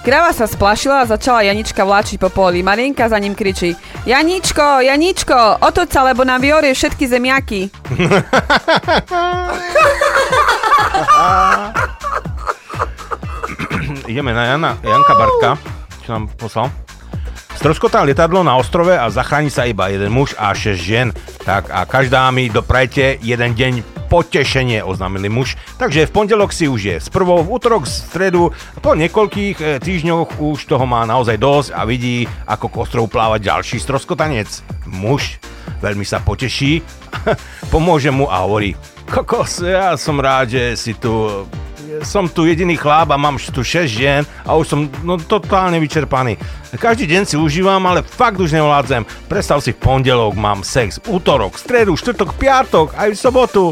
Kráva 0.04 0.32
sa 0.32 0.48
splašila 0.48 1.04
a 1.04 1.08
začala 1.08 1.44
Janička 1.44 1.84
vláčiť 1.84 2.16
po 2.16 2.32
poli. 2.32 2.64
Marienka 2.64 3.08
za 3.08 3.18
ním 3.20 3.36
kričí. 3.36 3.76
Janičko, 4.08 4.80
Janičko, 4.80 5.60
otoď 5.60 5.88
sa, 5.92 6.00
lebo 6.08 6.24
nám 6.24 6.40
vyorie 6.40 6.72
všetky 6.72 7.04
zemiaky. 7.04 7.68
Ideme 14.10 14.32
na 14.32 14.44
Jana, 14.44 14.78
Janka 14.80 15.14
Bartka, 15.14 15.50
čo 16.04 16.12
nám 16.14 16.28
poslal. 16.34 16.70
Stroskotá 17.58 18.06
lietadlo 18.06 18.46
na 18.46 18.54
ostrove 18.54 18.94
a 18.94 19.10
zachráni 19.10 19.50
sa 19.50 19.66
iba 19.66 19.90
jeden 19.90 20.14
muž 20.14 20.30
a 20.38 20.54
6 20.54 20.78
žien. 20.78 21.10
Tak 21.42 21.74
a 21.74 21.82
každá 21.90 22.30
mi 22.30 22.46
doprajte 22.46 23.18
jeden 23.18 23.58
deň 23.58 23.97
potešenie, 24.08 24.80
oznámili 24.80 25.28
muž. 25.28 25.54
Takže 25.76 26.08
v 26.08 26.14
pondelok 26.16 26.50
si 26.50 26.66
už 26.66 26.80
je 26.80 26.96
z 26.98 27.08
prvou, 27.12 27.44
v 27.44 27.52
útorok, 27.52 27.84
v 27.84 27.92
stredu, 27.92 28.42
po 28.80 28.96
niekoľkých 28.96 29.56
e, 29.60 29.64
týždňoch 29.78 30.40
už 30.40 30.64
toho 30.64 30.88
má 30.88 31.04
naozaj 31.04 31.36
dosť 31.36 31.68
a 31.76 31.84
vidí, 31.84 32.24
ako 32.48 32.72
k 32.72 32.76
pláva 33.12 33.36
ďalší 33.36 33.76
stroskotanec. 33.76 34.48
Muž 34.88 35.36
veľmi 35.84 36.02
sa 36.02 36.18
poteší, 36.18 36.80
pomôže 37.74 38.08
mu 38.08 38.26
a 38.26 38.42
hovorí, 38.42 38.74
kokos, 39.06 39.62
ja 39.62 39.94
som 40.00 40.18
rád, 40.18 40.50
že 40.56 40.62
si 40.74 40.92
tu 40.96 41.44
som 42.04 42.28
tu 42.30 42.46
jediný 42.46 42.76
chlap 42.78 43.10
a 43.10 43.18
mám 43.18 43.40
tu 43.40 43.64
6 43.64 43.88
žien 43.88 44.22
a 44.46 44.54
už 44.54 44.66
som 44.68 44.80
no, 45.02 45.18
totálne 45.18 45.80
vyčerpaný. 45.82 46.38
Každý 46.76 47.08
deň 47.08 47.22
si 47.24 47.36
užívam, 47.40 47.80
ale 47.88 48.04
fakt 48.04 48.38
už 48.38 48.54
nevládzem. 48.54 49.02
Predstav 49.26 49.64
si, 49.64 49.72
v 49.72 49.82
pondelok 49.82 50.36
mám 50.36 50.62
sex, 50.62 51.00
útorok, 51.08 51.58
stredu, 51.58 51.96
štvrtok, 51.96 52.36
piatok, 52.36 52.94
aj 52.94 53.08
v 53.14 53.18
sobotu. 53.18 53.64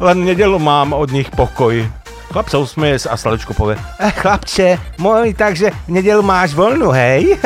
Len 0.00 0.24
nedelu 0.24 0.58
mám 0.58 0.92
od 0.92 1.10
nich 1.14 1.30
pokoj. 1.30 1.86
Chlap 2.34 2.50
sa 2.50 2.58
usmieje 2.58 3.06
a 3.06 3.14
Sladečko 3.14 3.54
povie, 3.54 3.78
eh, 3.78 4.10
chlapče, 4.10 4.98
môj, 4.98 5.38
takže 5.38 5.70
v 5.86 5.90
nedelu 6.02 6.18
máš 6.18 6.50
voľnú, 6.50 6.90
hej? 6.90 7.38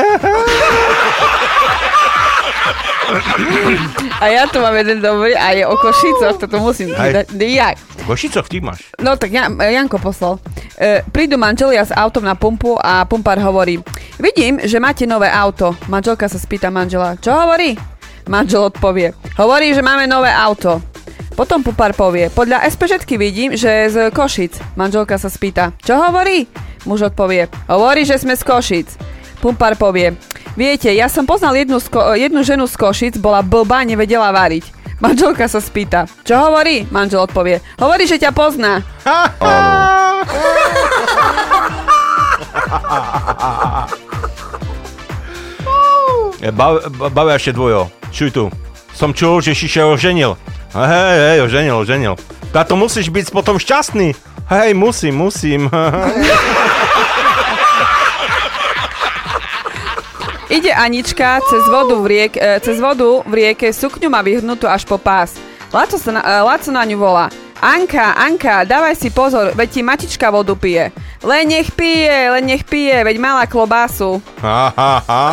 A 4.20 4.24
ja 4.28 4.44
tu 4.48 4.60
mám 4.60 4.76
jeden 4.76 5.00
dobrý 5.00 5.32
a 5.32 5.56
je 5.56 5.64
o 5.64 5.76
Košicoch, 5.76 6.36
toto 6.36 6.60
musím 6.60 6.92
dať. 6.92 7.32
Jak? 7.36 7.76
Košicoch 8.04 8.48
ty 8.48 8.60
máš. 8.60 8.88
No 9.00 9.16
tak 9.16 9.32
ja, 9.32 9.48
Janko 9.48 10.00
poslal. 10.00 10.40
E, 10.76 11.04
prídu 11.08 11.40
manželia 11.40 11.84
s 11.84 11.92
autom 11.92 12.24
na 12.24 12.36
pumpu 12.36 12.76
a 12.80 13.04
pumpár 13.04 13.40
hovorí 13.40 13.80
Vidím, 14.18 14.60
že 14.60 14.80
máte 14.80 15.06
nové 15.06 15.30
auto. 15.30 15.76
Manželka 15.88 16.28
sa 16.28 16.40
spýta 16.40 16.68
manžela, 16.72 17.16
čo 17.20 17.32
hovorí? 17.32 17.78
Manžel 18.28 18.68
odpovie, 18.68 19.16
hovorí, 19.40 19.72
že 19.72 19.80
máme 19.80 20.04
nové 20.04 20.28
auto. 20.28 20.84
Potom 21.38 21.62
pumpár 21.62 21.94
povie, 21.94 22.34
podľa 22.34 22.66
SPŽetky 22.66 23.14
vidím, 23.14 23.54
že 23.54 23.70
z 23.94 24.10
Košic. 24.10 24.58
Manželka 24.74 25.22
sa 25.22 25.30
spýta, 25.30 25.70
čo 25.86 25.94
hovorí? 25.94 26.50
Muž 26.82 27.14
odpovie, 27.14 27.46
hovorí, 27.70 28.02
že 28.02 28.18
sme 28.18 28.34
z 28.34 28.42
Košic. 28.42 28.88
Pumpár 29.38 29.78
povie, 29.78 30.18
viete, 30.58 30.90
ja 30.90 31.06
som 31.06 31.30
poznal 31.30 31.54
jednu, 31.54 31.78
sko- 31.78 32.18
jednu 32.18 32.42
ženu 32.42 32.66
z 32.66 32.74
Košic, 32.74 33.14
bola 33.22 33.46
blbá, 33.46 33.86
nevedela 33.86 34.34
variť. 34.34 34.66
Manželka 34.98 35.46
sa 35.46 35.62
spýta, 35.62 36.10
čo 36.26 36.34
hovorí? 36.42 36.90
Manžel 36.90 37.22
odpovie, 37.22 37.62
hovorí, 37.78 38.10
že 38.10 38.18
ťa 38.18 38.34
pozná. 38.34 38.82
Bav, 46.50 46.82
ba- 46.98 47.10
bavia 47.14 47.38
ešte 47.38 47.54
dvojo. 47.54 47.86
Čuj 48.10 48.34
tu. 48.34 48.44
Som 48.90 49.14
čul, 49.14 49.38
že 49.38 49.54
oženil. 49.78 50.34
A 50.34 50.57
Hej, 50.68 51.16
hej, 51.16 51.38
oženil, 51.48 51.80
oženil. 51.80 52.14
Táto 52.52 52.76
musíš 52.76 53.08
byť 53.08 53.32
potom 53.32 53.56
šťastný. 53.56 54.12
Hej, 54.52 54.76
musím, 54.76 55.16
musím. 55.16 55.64
Ide 60.48 60.72
Anička 60.72 61.44
cez 61.44 61.60
vodu 61.68 61.92
v, 62.00 62.06
riek, 62.08 62.32
e, 62.40 62.56
cez 62.64 62.80
vodu 62.80 63.20
v 63.28 63.32
rieke, 63.36 63.68
sukňu 63.68 64.08
má 64.08 64.24
vyhrnutú 64.24 64.64
až 64.64 64.88
po 64.88 64.96
pás. 64.96 65.36
Laco, 65.68 66.00
sa 66.00 66.08
na, 66.08 66.24
e, 66.24 66.40
Laco 66.40 66.72
na 66.72 66.88
ňu 66.88 66.96
volá. 66.96 67.28
Anka, 67.60 68.16
Anka, 68.16 68.64
dávaj 68.64 68.96
si 68.96 69.12
pozor, 69.12 69.52
veď 69.52 69.68
ti 69.68 69.84
matička 69.84 70.32
vodu 70.32 70.56
pije. 70.56 70.88
Len 71.20 71.52
nech 71.52 71.68
pije, 71.76 72.32
len 72.32 72.48
nech 72.48 72.64
pije, 72.64 72.96
veď 73.04 73.20
mala 73.20 73.44
klobásu. 73.44 74.24
Ha, 74.40 74.72
ha, 74.72 74.92
ha. 75.04 75.24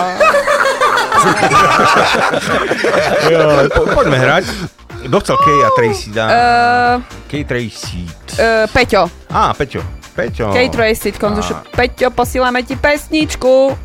jo, 3.31 3.39
po, 3.71 3.87
poďme 3.95 4.19
hrať. 4.19 4.75
Kto 5.05 5.21
chcel 5.21 5.37
Kej 5.37 5.59
a 5.61 5.69
Tracy 5.77 6.09
dá? 6.09 6.25
Uh, 6.25 6.95
Kej 7.29 7.43
Tracy. 7.45 8.09
uh, 8.41 8.65
Peťo, 8.73 9.05
Á, 9.29 9.53
Peťo. 9.53 9.85
Peťo. 10.15 10.47
Kate 10.55 10.71
Tracy, 10.71 11.11
konzušu. 11.11 11.53
Peťo, 11.75 12.07
posílame 12.09 12.63
ti 12.63 12.79
pesničku. 12.79 13.75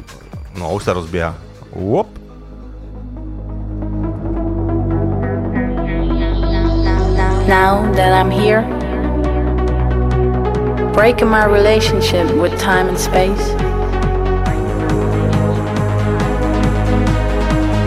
No, 0.55 0.79
už 0.79 0.87
sa 0.87 0.95
rozbieha. 0.95 1.35
Wop. 1.75 2.07
Now 7.51 7.83
that 7.99 8.14
I'm 8.14 8.31
here, 8.31 8.62
breaking 10.95 11.27
my 11.27 11.45
relationship 11.51 12.31
with 12.39 12.55
time 12.62 12.87
and 12.87 12.99
space, 12.99 13.43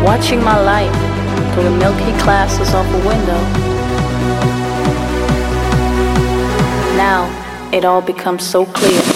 watching 0.04 0.44
my 0.44 0.60
life 0.60 0.92
through 1.54 1.64
the 1.64 1.78
milky 1.78 2.12
glasses 2.24 2.74
of 2.74 2.86
a 2.96 3.08
window. 3.08 3.40
Now 6.98 7.30
it 7.72 7.86
all 7.86 8.02
becomes 8.02 8.44
so 8.44 8.66
clear. 8.66 9.13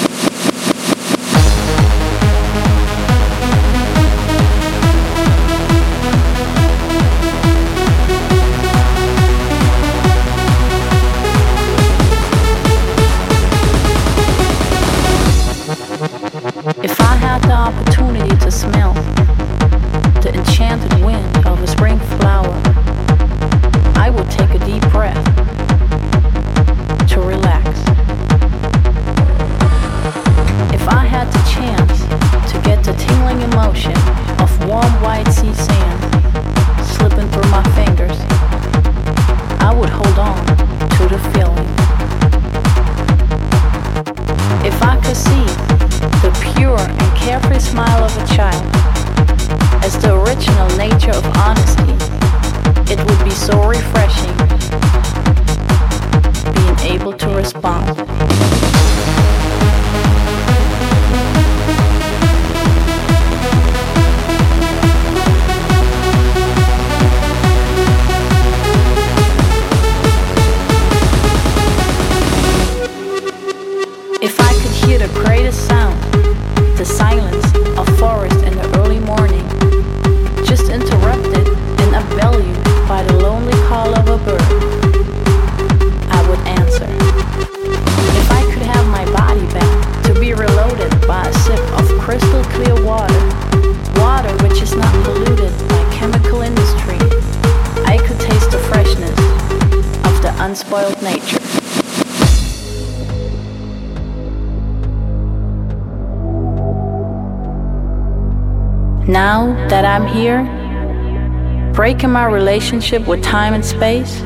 Breaking 112.07 112.13
my 112.13 112.25
relationship 112.25 113.05
with 113.05 113.21
time 113.21 113.53
and 113.53 113.65
space, 113.65 114.21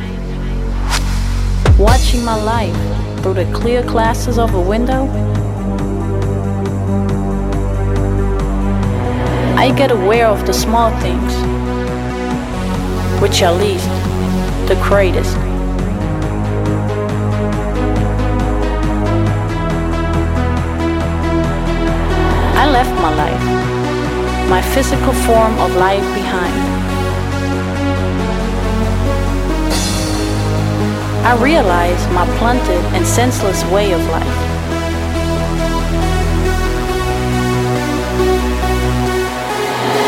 watching 1.79 2.23
my 2.23 2.35
life 2.35 2.75
through 3.21 3.33
the 3.33 3.45
clear 3.53 3.81
glasses 3.83 4.37
of 4.37 4.53
a 4.53 4.61
window, 4.61 5.07
I 9.57 9.73
get 9.75 9.91
aware 9.91 10.27
of 10.27 10.45
the 10.45 10.53
small 10.53 10.91
things, 11.01 11.33
which 13.19 13.41
are 13.41 13.53
least 13.53 13.89
the 14.67 14.77
greatest. 14.83 15.35
I 22.63 22.65
left 22.69 22.93
my 23.01 23.13
life, 23.23 24.49
my 24.49 24.61
physical 24.73 25.13
form 25.25 25.57
of 25.59 25.75
life 25.75 26.05
behind. 26.13 26.70
I 31.23 31.35
realized 31.41 32.09
my 32.11 32.25
blunted 32.39 32.83
and 32.95 33.05
senseless 33.05 33.63
way 33.65 33.93
of 33.93 34.01
life. 34.07 34.25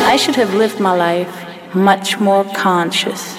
I 0.07 0.17
should 0.17 0.35
have 0.35 0.53
lived 0.55 0.79
my 0.79 0.95
life 0.95 1.75
much 1.75 2.19
more 2.19 2.43
conscious. 2.55 3.32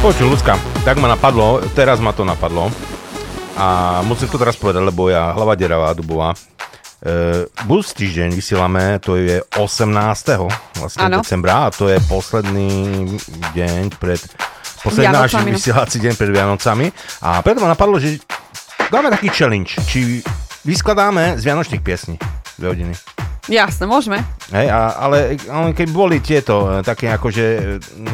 Počuj, 0.00 0.32
ľudská, 0.32 0.56
tak 0.80 0.96
ma 0.96 1.12
napadlo, 1.12 1.60
teraz 1.76 2.00
ma 2.00 2.16
to 2.16 2.24
napadlo. 2.24 2.72
A 3.60 4.00
musím 4.00 4.32
to 4.32 4.40
teraz 4.40 4.56
povedať, 4.56 4.80
lebo 4.80 5.12
ja 5.12 5.36
hlava 5.36 5.52
deravá, 5.52 5.92
dubová. 5.92 6.32
E, 7.04 7.44
budúci 7.68 8.08
týždeň 8.08 8.32
vysielame, 8.32 8.96
to 9.04 9.20
je 9.20 9.44
18. 9.60 9.92
vlastne 10.80 11.04
Áno. 11.04 11.20
decembra 11.20 11.68
a 11.68 11.72
to 11.72 11.92
je 11.92 12.00
posledný 12.08 13.12
deň 13.52 13.92
pred 14.00 14.24
posledný 14.80 15.12
náš 15.12 15.36
vysielací 15.36 16.00
deň 16.00 16.16
pred 16.16 16.32
Vianocami 16.32 16.88
a 17.20 17.44
preto 17.44 17.60
ma 17.60 17.76
napadlo, 17.76 18.00
že 18.00 18.24
dáme 18.88 19.12
taký 19.12 19.28
challenge, 19.28 19.76
či 19.84 20.24
vyskladáme 20.64 21.36
z 21.36 21.44
Vianočných 21.44 21.84
piesní 21.84 22.16
dve 22.56 22.72
hodiny. 22.72 22.96
Jasné, 23.50 23.88
môžeme. 23.88 24.22
Hej, 24.54 24.70
a, 24.70 24.94
ale, 24.94 25.34
ale 25.50 25.74
keď 25.74 25.88
boli 25.90 26.22
tieto 26.22 26.68
e, 26.68 26.86
také 26.86 27.10
akože 27.10 27.46
e, 27.58 27.62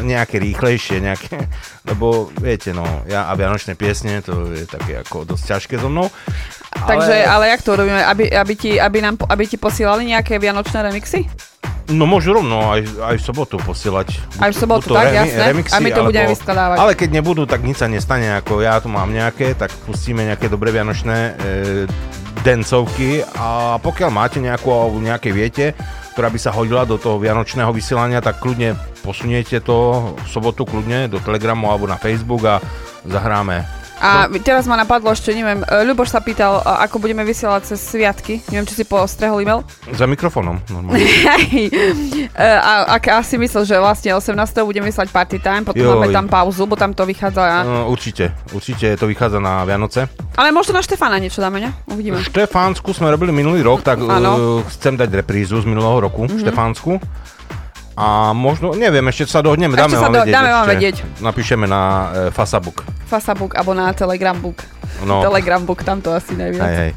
nejaké 0.00 0.40
rýchlejšie, 0.40 1.02
nejaké, 1.02 1.36
lebo 1.96 2.28
viete, 2.36 2.76
no, 2.76 2.84
ja 3.08 3.24
a 3.24 3.32
Vianočné 3.32 3.72
piesne, 3.72 4.20
to 4.20 4.52
je 4.52 4.68
také 4.68 5.00
ako 5.00 5.24
dosť 5.24 5.44
ťažké 5.56 5.74
so 5.80 5.88
mnou. 5.88 6.12
Takže, 6.76 7.24
ale 7.24 7.48
jak 7.56 7.64
to 7.64 7.72
robíme? 7.72 8.04
Aby, 8.04 8.28
aby, 8.28 8.52
ti, 8.52 8.76
aby, 8.76 9.00
nám, 9.00 9.16
aby 9.24 9.48
ti 9.48 9.56
posielali 9.56 10.12
nejaké 10.12 10.36
vianočné 10.36 10.84
remixy? 10.84 11.24
No 11.88 12.04
môžu 12.04 12.36
rovno 12.36 12.68
aj, 12.68 12.84
aj 13.00 13.16
v 13.16 13.22
sobotu 13.24 13.56
posielať. 13.64 14.12
Aj 14.36 14.52
v 14.52 14.56
sobotu, 14.60 14.92
tak, 14.92 15.08
jasné. 15.08 15.56
A 15.72 15.78
my 15.80 15.90
to 15.94 16.04
budeme 16.04 16.28
vyskladávať. 16.36 16.76
Ale 16.76 16.92
keď 16.92 17.08
nebudú, 17.16 17.48
tak 17.48 17.64
nič 17.64 17.80
sa 17.80 17.88
nestane, 17.88 18.36
ako 18.36 18.60
ja 18.60 18.76
tu 18.76 18.92
mám 18.92 19.08
nejaké, 19.08 19.56
tak 19.56 19.72
pustíme 19.88 20.20
nejaké 20.20 20.52
dobré 20.52 20.68
vianočné 20.74 21.16
e, 21.16 21.32
dencovky 22.44 23.24
a 23.38 23.80
pokiaľ 23.80 24.10
máte 24.12 24.42
nejakú, 24.42 24.68
alebo 24.68 25.00
nejaké 25.00 25.32
viete, 25.32 25.72
ktorá 26.12 26.28
by 26.28 26.38
sa 26.42 26.52
hodila 26.52 26.84
do 26.84 27.00
toho 27.00 27.16
vianočného 27.22 27.70
vysielania, 27.72 28.20
tak 28.20 28.42
kľudne 28.42 28.76
posuniete 29.06 29.62
to 29.62 29.76
v 30.18 30.26
sobotu 30.26 30.66
kľudne 30.66 31.06
do 31.06 31.22
Telegramu 31.22 31.70
alebo 31.70 31.86
na 31.86 31.94
Facebook 31.94 32.42
a 32.44 32.58
zahráme. 33.06 33.62
A 33.96 34.28
teraz 34.44 34.68
ma 34.68 34.76
napadlo 34.76 35.08
ešte, 35.08 35.32
neviem, 35.32 35.64
e, 35.64 35.88
Ľuboš 35.88 36.12
sa 36.12 36.20
pýtal, 36.20 36.60
e, 36.60 36.68
ako 36.84 37.00
budeme 37.00 37.24
vysielať 37.24 37.72
cez 37.72 37.80
sviatky. 37.80 38.44
Neviem, 38.52 38.68
či 38.68 38.76
si 38.76 38.84
postrehol 38.84 39.40
e-mail. 39.40 39.64
Za 39.88 40.04
mikrofónom, 40.04 40.60
normálne. 40.68 41.00
E, 42.36 42.44
a, 42.44 42.84
a 42.92 42.96
asi 43.16 43.40
myslel, 43.40 43.64
že 43.64 43.80
vlastne 43.80 44.12
18. 44.12 44.36
budeme 44.60 44.92
vysielať 44.92 45.08
party 45.08 45.40
time, 45.40 45.64
potom 45.64 45.80
Joj. 45.80 45.92
máme 45.96 46.12
tam 46.12 46.28
pauzu, 46.28 46.68
bo 46.68 46.76
tam 46.76 46.92
to 46.92 47.08
vychádza... 47.08 47.64
No, 47.64 47.88
určite, 47.88 48.36
určite 48.52 48.92
to 49.00 49.08
vychádza 49.08 49.40
na 49.40 49.64
Vianoce. 49.64 50.04
Ale 50.36 50.52
možno 50.52 50.76
na 50.76 50.84
Štefána 50.84 51.16
niečo 51.16 51.40
dáme, 51.40 51.64
ne? 51.64 51.72
Uvidíme. 51.88 52.20
Štefánsku 52.20 52.92
sme 52.92 53.08
robili 53.08 53.32
minulý 53.32 53.64
rok, 53.64 53.80
tak 53.80 53.96
uh, 53.96 54.12
chcem 54.68 55.00
dať 55.00 55.08
reprízu 55.16 55.56
z 55.56 55.64
minulého 55.64 56.04
roku, 56.04 56.28
Mhm. 56.28 56.36
mm-hmm. 56.36 56.42
Štefánsku. 56.44 56.92
A 57.96 58.30
možno, 58.30 58.76
neviem, 58.76 59.00
ešte 59.08 59.24
sa 59.26 59.40
dohodneme, 59.40 59.72
dáme 59.72 59.96
sa 59.96 60.04
vám 60.04 60.12
do- 60.12 60.20
vedieť. 60.20 60.34
dáme 60.36 60.50
vám 60.52 60.66
vedieť. 60.68 60.96
Napíšeme 61.18 61.64
na 61.64 61.80
uh, 61.80 62.04
Fasabook. 62.28 62.84
Facebook 63.08 63.56
alebo 63.56 63.72
na 63.72 63.88
Telegram 63.90 64.36
book. 64.36 64.60
No. 65.00 65.24
Telegram 65.24 65.64
book, 65.64 65.80
tam 65.80 65.98
to 65.98 66.12
asi 66.12 66.32
najviac. 66.32 66.60
Hej, 66.62 66.76
hej. 66.78 66.92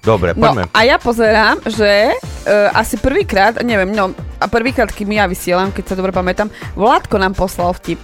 Dobre, 0.00 0.32
No 0.32 0.40
poďme. 0.48 0.62
a 0.72 0.80
ja 0.82 0.96
pozerám, 0.96 1.60
že 1.68 2.08
uh, 2.08 2.72
asi 2.72 2.96
prvýkrát, 2.96 3.60
neviem, 3.60 3.92
no 3.92 4.10
a 4.36 4.48
prvýkrát, 4.48 4.88
kým 4.88 5.12
ja 5.12 5.28
vysielam, 5.28 5.68
keď 5.68 5.84
sa 5.84 5.94
dobre 5.94 6.10
pamätám, 6.10 6.48
Vládko 6.72 7.18
nám 7.18 7.36
poslal 7.36 7.76
vtip. 7.76 8.00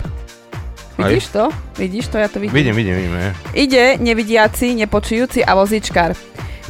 Vidíš 0.95 1.33
to? 1.33 1.49
Vidíš 1.75 2.07
to? 2.07 2.21
Ja 2.21 2.29
to 2.29 2.39
vidím. 2.39 2.55
Vidím, 2.55 2.75
vidím, 2.77 2.95
vidím. 2.95 3.15
je. 3.15 3.31
Ide 3.57 3.85
nevidiaci, 3.99 4.77
nepočujúci 4.77 5.41
a 5.41 5.57
vozičkár. 5.57 6.13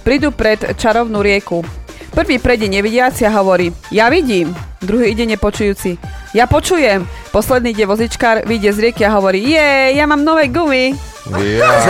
Prídu 0.00 0.30
pred 0.30 0.78
čarovnú 0.78 1.18
rieku. 1.18 1.60
Prvý 2.08 2.38
prejde 2.38 2.70
nevidiaci 2.70 3.26
a 3.26 3.34
hovorí, 3.34 3.74
ja 3.90 4.06
vidím. 4.06 4.54
Druhý 4.85 5.16
ide 5.16 5.24
nepočujúci. 5.24 5.97
Ja 6.37 6.45
počujem. 6.45 7.09
Posledný 7.32 7.72
ide 7.72 7.89
vozičkár, 7.89 8.45
vyjde 8.45 8.70
z 8.76 8.78
rieky 8.89 9.03
a 9.09 9.16
hovorí, 9.16 9.41
je, 9.43 9.97
ja 9.97 10.05
mám 10.05 10.22
nové 10.22 10.53
gumy. 10.53 10.93
Ja. 11.24 11.72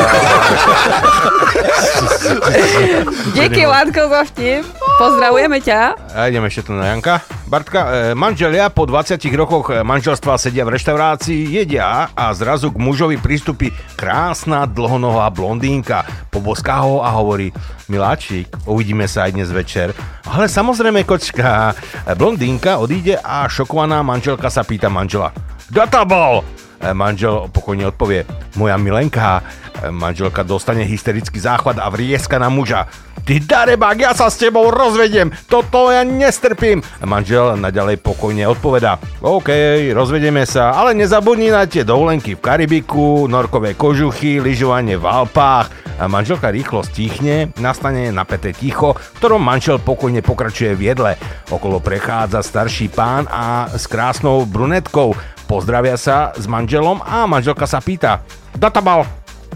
Díky, 3.34 3.66
Vládko, 3.66 4.06
za 4.06 4.22
vtip. 4.30 4.62
Pozdravujeme 4.94 5.58
ťa. 5.58 5.98
A 6.14 6.30
ideme 6.30 6.46
ešte 6.46 6.70
tu 6.70 6.72
na 6.78 6.94
Janka. 6.94 7.18
Bartka, 7.50 7.90
e, 7.90 8.14
manželia 8.14 8.70
po 8.70 8.86
20 8.86 9.18
rokoch 9.34 9.74
e, 9.74 9.82
manželstva 9.82 10.38
sedia 10.38 10.62
v 10.62 10.78
reštaurácii, 10.78 11.50
jedia 11.50 12.14
a 12.14 12.30
zrazu 12.30 12.70
k 12.70 12.78
mužovi 12.78 13.18
prístupí 13.18 13.74
krásna 13.98 14.70
dlhonohá 14.70 15.26
blondínka. 15.34 16.06
Poboská 16.30 16.86
ho 16.86 17.02
a 17.02 17.10
hovorí, 17.10 17.50
miláčik, 17.90 18.54
uvidíme 18.70 19.10
sa 19.10 19.26
aj 19.26 19.34
dnes 19.34 19.50
večer. 19.50 19.90
Ale 20.24 20.48
samozrejme, 20.48 21.04
kočka. 21.04 21.76
Blondínka 22.16 22.80
odíde 22.80 23.20
a 23.20 23.44
šokovaná 23.44 24.00
manželka 24.00 24.48
sa 24.48 24.64
pýta 24.64 24.88
manžela. 24.88 25.36
Kto 25.68 25.84
to 25.84 26.02
bol? 26.08 26.40
E, 26.80 26.94
Manžel 26.94 27.50
pokojne 27.52 27.90
odpovie, 27.90 28.26
moja 28.58 28.76
milenka. 28.76 29.42
E, 29.82 29.90
Manželka 29.90 30.42
dostane 30.42 30.82
hysterický 30.82 31.38
záchvat 31.38 31.78
a 31.78 31.86
vrieska 31.90 32.38
na 32.38 32.48
muža. 32.48 32.86
Ty 33.24 33.40
darebák, 33.40 33.96
ja 33.96 34.12
sa 34.12 34.28
s 34.28 34.36
tebou 34.36 34.68
rozvediem, 34.68 35.32
toto 35.48 35.88
ja 35.88 36.04
nestrpím. 36.04 36.84
Manžel 37.00 37.56
naďalej 37.56 38.04
pokojne 38.04 38.44
odpovedá, 38.52 39.00
OK, 39.24 39.48
rozvedieme 39.96 40.44
sa, 40.44 40.76
ale 40.76 40.92
nezabudni 40.92 41.48
na 41.48 41.64
tie 41.64 41.88
dovolenky 41.88 42.36
v 42.36 42.44
Karibiku, 42.44 43.24
norkové 43.24 43.72
kožuchy, 43.80 44.44
lyžovanie 44.44 45.00
v 45.00 45.08
Alpách. 45.08 45.72
Manželka 46.04 46.52
rýchlo 46.52 46.84
stichne, 46.84 47.54
nastane 47.56 48.12
napäté 48.12 48.52
ticho, 48.52 48.98
ktorom 49.22 49.40
manžel 49.40 49.80
pokojne 49.80 50.20
pokračuje 50.20 50.76
v 50.76 50.92
jedle. 50.92 51.12
Okolo 51.48 51.80
prechádza 51.80 52.44
starší 52.44 52.92
pán 52.92 53.24
a 53.30 53.70
s 53.72 53.86
krásnou 53.86 54.44
brunetkou. 54.44 55.16
Pozdravia 55.44 56.00
sa 56.00 56.32
s 56.32 56.48
manželom 56.48 57.04
a 57.04 57.28
manželka 57.28 57.68
sa 57.68 57.84
pýta, 57.84 58.24
Databal, 58.56 59.04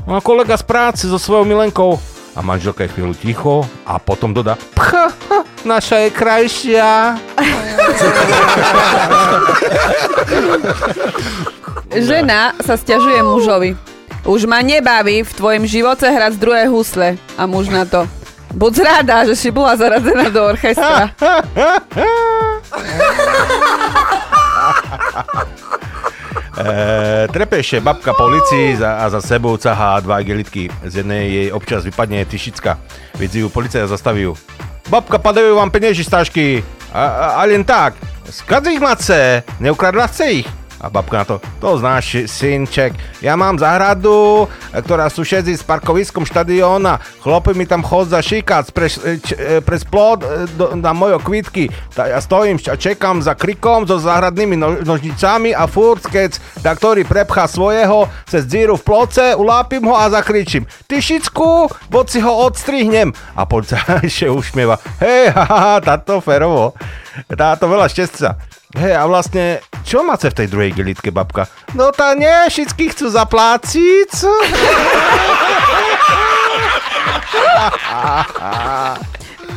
no 0.05 0.21
kolega 0.21 0.53
z 0.59 0.65
práce 0.69 1.09
so 1.09 1.17
svojou 1.17 1.49
milenkou. 1.49 1.97
A 2.37 2.45
manželka 2.45 2.85
je 2.87 2.93
chvíľu 2.95 3.15
ticho 3.19 3.67
a 3.83 3.99
potom 3.99 4.31
dodá, 4.37 4.55
pch, 4.55 5.11
naša 5.67 6.07
je 6.07 6.11
krajšia. 6.15 7.19
Žena 11.89 12.53
sa 12.63 12.77
stiažuje 12.77 13.25
mužovi. 13.25 13.73
Už 14.29 14.45
ma 14.45 14.61
nebaví 14.61 15.25
v 15.25 15.33
tvojom 15.33 15.65
živote 15.65 16.05
hrať 16.05 16.37
z 16.37 16.43
druhé 16.43 16.69
husle. 16.69 17.17
A 17.41 17.49
muž 17.49 17.73
na 17.73 17.89
to. 17.89 18.05
Buď 18.53 18.85
rada, 18.85 19.25
že 19.25 19.37
si 19.37 19.49
bola 19.49 19.77
zaradená 19.77 20.29
do 20.29 20.45
orchestra. 20.45 21.13
E, 26.59 27.31
trepejšie 27.31 27.79
babka 27.79 28.11
po 28.19 28.27
ulici 28.27 28.75
za, 28.75 28.99
a 28.99 29.07
za 29.07 29.23
sebou 29.23 29.55
cahá 29.55 30.03
dva 30.03 30.19
igelitky. 30.19 30.67
Z 30.83 31.07
jednej 31.07 31.31
jej 31.31 31.49
občas 31.55 31.87
vypadne 31.87 32.27
tyšicka. 32.27 32.83
Vidí 33.15 33.47
ju 33.47 33.49
policajt 33.49 33.87
a 33.87 33.93
zastaví 33.95 34.27
ju. 34.27 34.35
Babka, 34.91 35.23
padajú 35.23 35.55
vám 35.55 35.71
penieži 35.71 36.03
z 36.03 36.11
tašky. 36.11 36.47
A, 36.91 37.03
a, 37.07 37.27
a 37.39 37.41
len 37.47 37.63
tak, 37.63 37.95
skadzí 38.27 38.75
mace, 38.83 39.47
neukradla 39.63 40.11
si 40.11 40.43
ich. 40.43 40.49
A 40.79 40.87
babka 40.87 41.19
na 41.19 41.25
to, 41.27 41.37
to 41.59 41.75
znáš, 41.83 42.31
synček, 42.31 42.95
ja 43.19 43.35
mám 43.35 43.59
záhradu, 43.59 44.47
e, 44.47 44.79
ktorá 44.79 45.11
sušedzi 45.11 45.59
s 45.59 45.67
parkoviskom 45.67 46.23
štadióna, 46.23 47.03
chlopi 47.19 47.51
mi 47.59 47.67
tam 47.67 47.83
chodza 47.83 48.23
šikac 48.23 48.71
pre, 48.71 48.87
č, 48.87 49.35
e, 49.35 49.59
pre 49.59 49.75
splod 49.75 50.23
e, 50.23 50.29
na 50.79 50.95
moje 50.95 51.19
kvitky. 51.19 51.67
Ta, 51.99 52.07
ja 52.07 52.23
stojím 52.23 52.63
a 52.71 52.79
čekám 52.79 53.27
za 53.27 53.35
krikom 53.35 53.91
so 53.91 53.99
záhradnými 53.99 54.55
no, 54.55 54.79
nožnicami 54.87 55.51
a 55.51 55.67
furt, 55.67 56.07
keď 56.07 56.39
ta, 56.63 56.79
ktorý 56.79 57.03
prepchá 57.03 57.51
svojho 57.51 58.07
cez 58.31 58.47
díru 58.47 58.79
v 58.79 58.87
ploce, 58.87 59.35
ulápim 59.35 59.83
ho 59.83 59.99
a 59.99 60.07
zakričím, 60.15 60.63
ty 60.87 61.03
šicku, 61.03 61.75
poď 61.91 62.07
si 62.07 62.21
ho 62.23 62.33
odstrihnem. 62.47 63.11
A 63.35 63.43
policajt 63.51 64.07
ešte 64.07 64.31
ušmieva, 64.31 64.79
hej, 65.03 65.35
táto 65.83 66.23
ferovo, 66.23 66.79
táto 67.35 67.67
veľa 67.67 67.91
šťastia. 67.91 68.58
Hej, 68.77 69.01
a 69.01 69.09
vlastne, 69.09 69.65
čo 69.81 70.05
máte 70.05 70.29
v 70.29 70.45
tej 70.45 70.49
druhej 70.53 70.77
gelitke, 70.77 71.09
babka? 71.09 71.49
No 71.73 71.89
tá 71.89 72.13
nie, 72.13 72.29
všetky 72.53 72.93
chcú 72.93 73.09
zapláciť. 73.09 74.13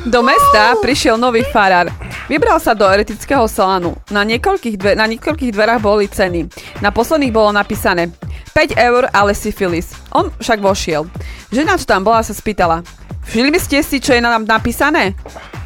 Do 0.07 0.23
mesta 0.23 0.79
prišiel 0.79 1.19
nový 1.19 1.43
farár. 1.51 1.91
Vybral 2.31 2.63
sa 2.63 2.71
do 2.71 2.87
eretického 2.87 3.43
salanu. 3.51 3.99
Na 4.07 4.23
niekoľkých, 4.23 4.79
dve, 4.79 4.91
na 4.95 5.03
niekoľkých 5.11 5.51
dverách 5.51 5.83
boli 5.83 6.07
ceny. 6.07 6.47
Na 6.79 6.95
posledných 6.95 7.35
bolo 7.35 7.51
napísané 7.51 8.07
5 8.55 8.79
eur, 8.79 9.11
ale 9.11 9.35
syfilis. 9.35 9.91
On 10.15 10.31
však 10.39 10.63
vošiel. 10.63 11.03
Žena, 11.51 11.75
čo 11.75 11.83
tam 11.83 12.07
bola, 12.07 12.23
sa 12.23 12.31
spýtala. 12.31 12.87
Všimli 13.27 13.59
ste 13.59 13.83
si, 13.83 13.99
čo 13.99 14.15
je 14.15 14.23
nám 14.23 14.47
napísané? 14.47 15.19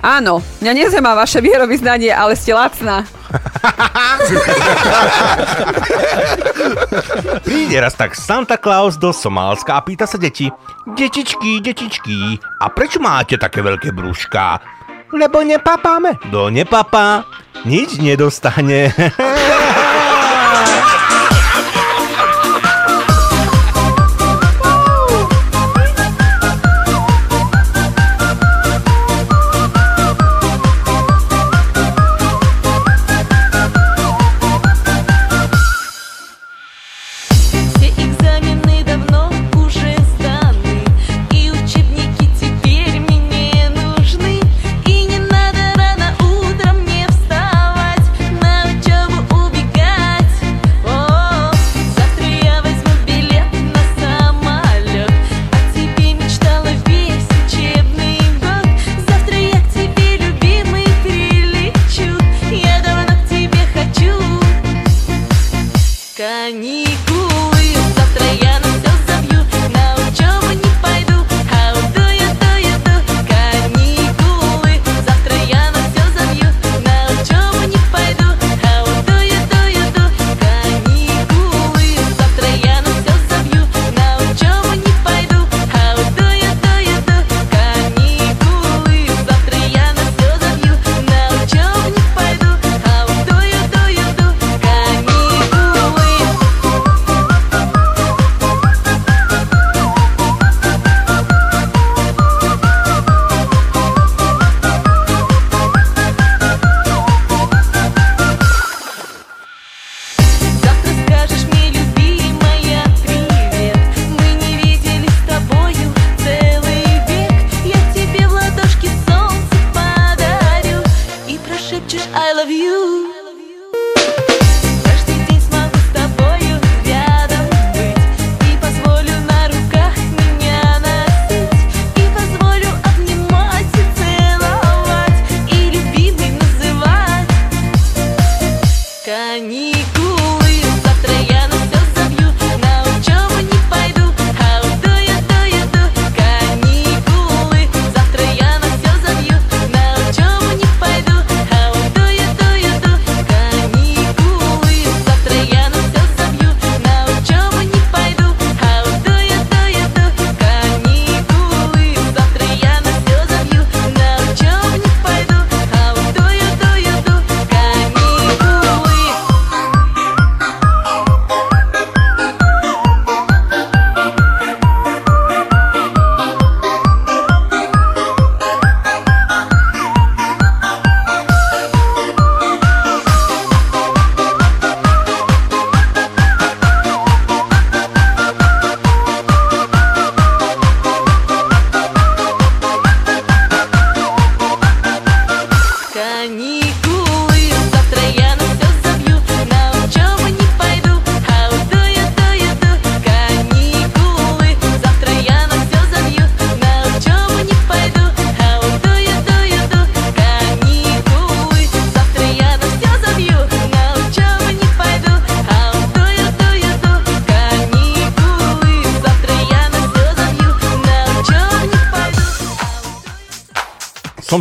Áno, 0.04 0.44
mňa 0.62 0.72
nezemá 0.76 1.16
vaše 1.16 1.40
vierovýznanie, 1.42 2.12
ale 2.12 2.36
ste 2.36 2.54
lacná. 2.54 3.04
Príde 7.44 7.78
raz 7.82 7.96
tak 7.98 8.16
Santa 8.16 8.56
Claus 8.56 8.96
do 8.96 9.12
Somálska 9.12 9.76
a 9.76 9.82
pýta 9.84 10.06
sa 10.08 10.16
deti. 10.16 10.48
Detičky, 10.96 11.60
detičky, 11.60 12.40
a 12.62 12.70
prečo 12.72 13.02
máte 13.02 13.36
také 13.36 13.60
veľké 13.66 13.92
brúška? 13.92 14.62
Lebo 15.12 15.42
nepapáme. 15.42 16.18
Kto 16.30 16.50
nepapá, 16.54 17.24
nič 17.66 17.98
nedostane. 18.00 18.92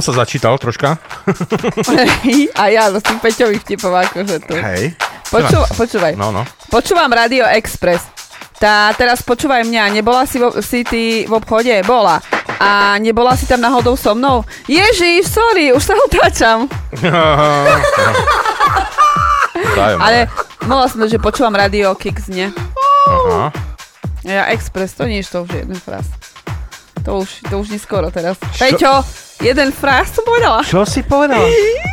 Som 0.05 0.12
sa 0.12 0.28
začítal 0.28 0.61
troška. 0.61 1.00
A 2.61 2.62
ja 2.68 2.92
no, 2.92 3.00
s 3.00 3.09
tým 3.09 3.16
Peťových 3.24 3.64
vtipov 3.64 3.88
akože 3.88 4.36
tu. 4.44 4.52
Hej. 4.52 4.92
Poču, 5.32 5.64
počúvaj. 5.80 6.12
No, 6.12 6.28
no. 6.28 6.44
Počúvam 6.68 7.09
Radio 7.09 7.48
Express. 7.48 8.05
Tá, 8.61 8.92
teraz 9.00 9.24
počúvaj 9.24 9.64
mňa, 9.64 9.96
nebola 9.96 10.28
si, 10.28 10.36
vo, 10.36 10.52
si 10.61 10.84
ty 10.84 11.24
v 11.24 11.32
obchode? 11.32 11.72
Bola. 11.88 12.20
A 12.61 13.00
nebola 13.00 13.32
si 13.32 13.48
tam 13.48 13.64
náhodou 13.64 13.96
so 13.96 14.12
mnou? 14.12 14.44
Ježiš, 14.68 15.24
sorry, 15.24 15.72
už 15.72 15.80
sa 15.80 15.96
otáčam. 15.96 16.68
Ale 20.05 20.28
mohla 20.68 20.84
som, 20.84 21.00
že 21.09 21.16
počúvam 21.16 21.57
Radio 21.57 21.96
Kix, 21.96 22.28
nie? 22.28 22.52
Aha. 23.09 23.48
Ja 24.20 24.52
Express, 24.52 25.00
to 25.00 25.09
nie 25.09 25.24
je 25.24 25.32
to 25.32 25.48
už 25.48 25.64
jeden 25.64 25.80
fraz. 25.80 26.12
To 27.05 27.20
už, 27.20 27.44
to 27.44 27.61
už 27.61 27.68
neskoro 27.68 28.09
teraz. 28.09 28.40
Peťo, 28.57 29.05
jeden 29.44 29.68
fraz 29.70 30.09
som 30.09 30.24
povedala. 30.24 30.64
Čo 30.64 30.88
si 30.88 31.05
povedal? 31.05 31.44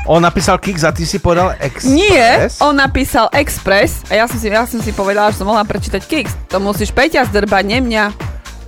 On 0.07 0.24
napísal 0.24 0.55
Kix 0.55 0.88
a 0.88 0.95
ty 0.95 1.03
si 1.03 1.20
povedal 1.20 1.51
Express? 1.59 1.91
Nie, 1.91 2.47
on 2.64 2.80
napísal 2.80 3.28
Express 3.36 4.07
a 4.07 4.16
ja 4.16 4.26
som 4.26 4.39
si, 4.39 4.47
ja 4.47 4.64
som 4.64 4.80
si 4.80 4.95
povedala, 4.95 5.36
že 5.36 5.43
som 5.43 5.51
mohla 5.51 5.68
prečítať 5.68 5.99
Kix. 6.07 6.32
To 6.47 6.64
musíš 6.64 6.95
Peťa 6.95 7.28
zdrbať, 7.28 7.64
nie 7.68 7.80
mňa. 7.84 8.03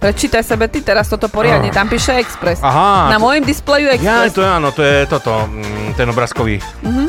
Prečítaj 0.03 0.43
sebe 0.43 0.67
ty 0.67 0.83
teraz 0.83 1.07
toto 1.07 1.31
poriadne, 1.31 1.71
tam 1.71 1.87
píše 1.87 2.11
Express. 2.19 2.59
Aha, 2.59 3.07
Na 3.07 3.15
môjom 3.15 3.47
displeju 3.47 3.87
Ja, 3.87 4.27
Express. 4.27 4.35
to 4.35 4.41
je 4.43 4.49
áno, 4.51 4.69
to 4.75 4.81
je 4.83 4.97
toto, 5.07 5.47
mm, 5.47 5.95
ten 5.95 6.11
obrázkový. 6.11 6.59
Mhm. 6.83 7.07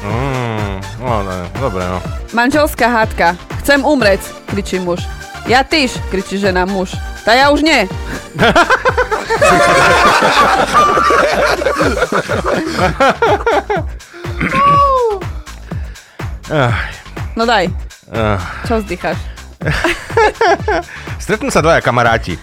Mm, 0.00 0.74
no, 1.02 1.14
ne, 1.26 1.38
dobre, 1.58 1.82
no. 1.84 1.98
Manželská 2.32 2.86
hádka. 2.88 3.34
Chcem 3.60 3.82
umrieť, 3.84 4.22
kričí 4.46 4.78
muž. 4.80 5.02
Ja 5.50 5.66
tyž, 5.66 5.98
kričí 6.14 6.38
žena 6.38 6.62
muž. 6.62 6.94
Tá 7.26 7.34
ja 7.34 7.50
už 7.50 7.66
nie. 7.66 7.90
No 17.34 17.42
daj, 17.42 17.66
čo 18.62 18.78
vzdycháš? 18.78 19.18
Stretnú 21.26 21.50
sa 21.50 21.66
dvaja 21.66 21.82
kamaráti. 21.82 22.38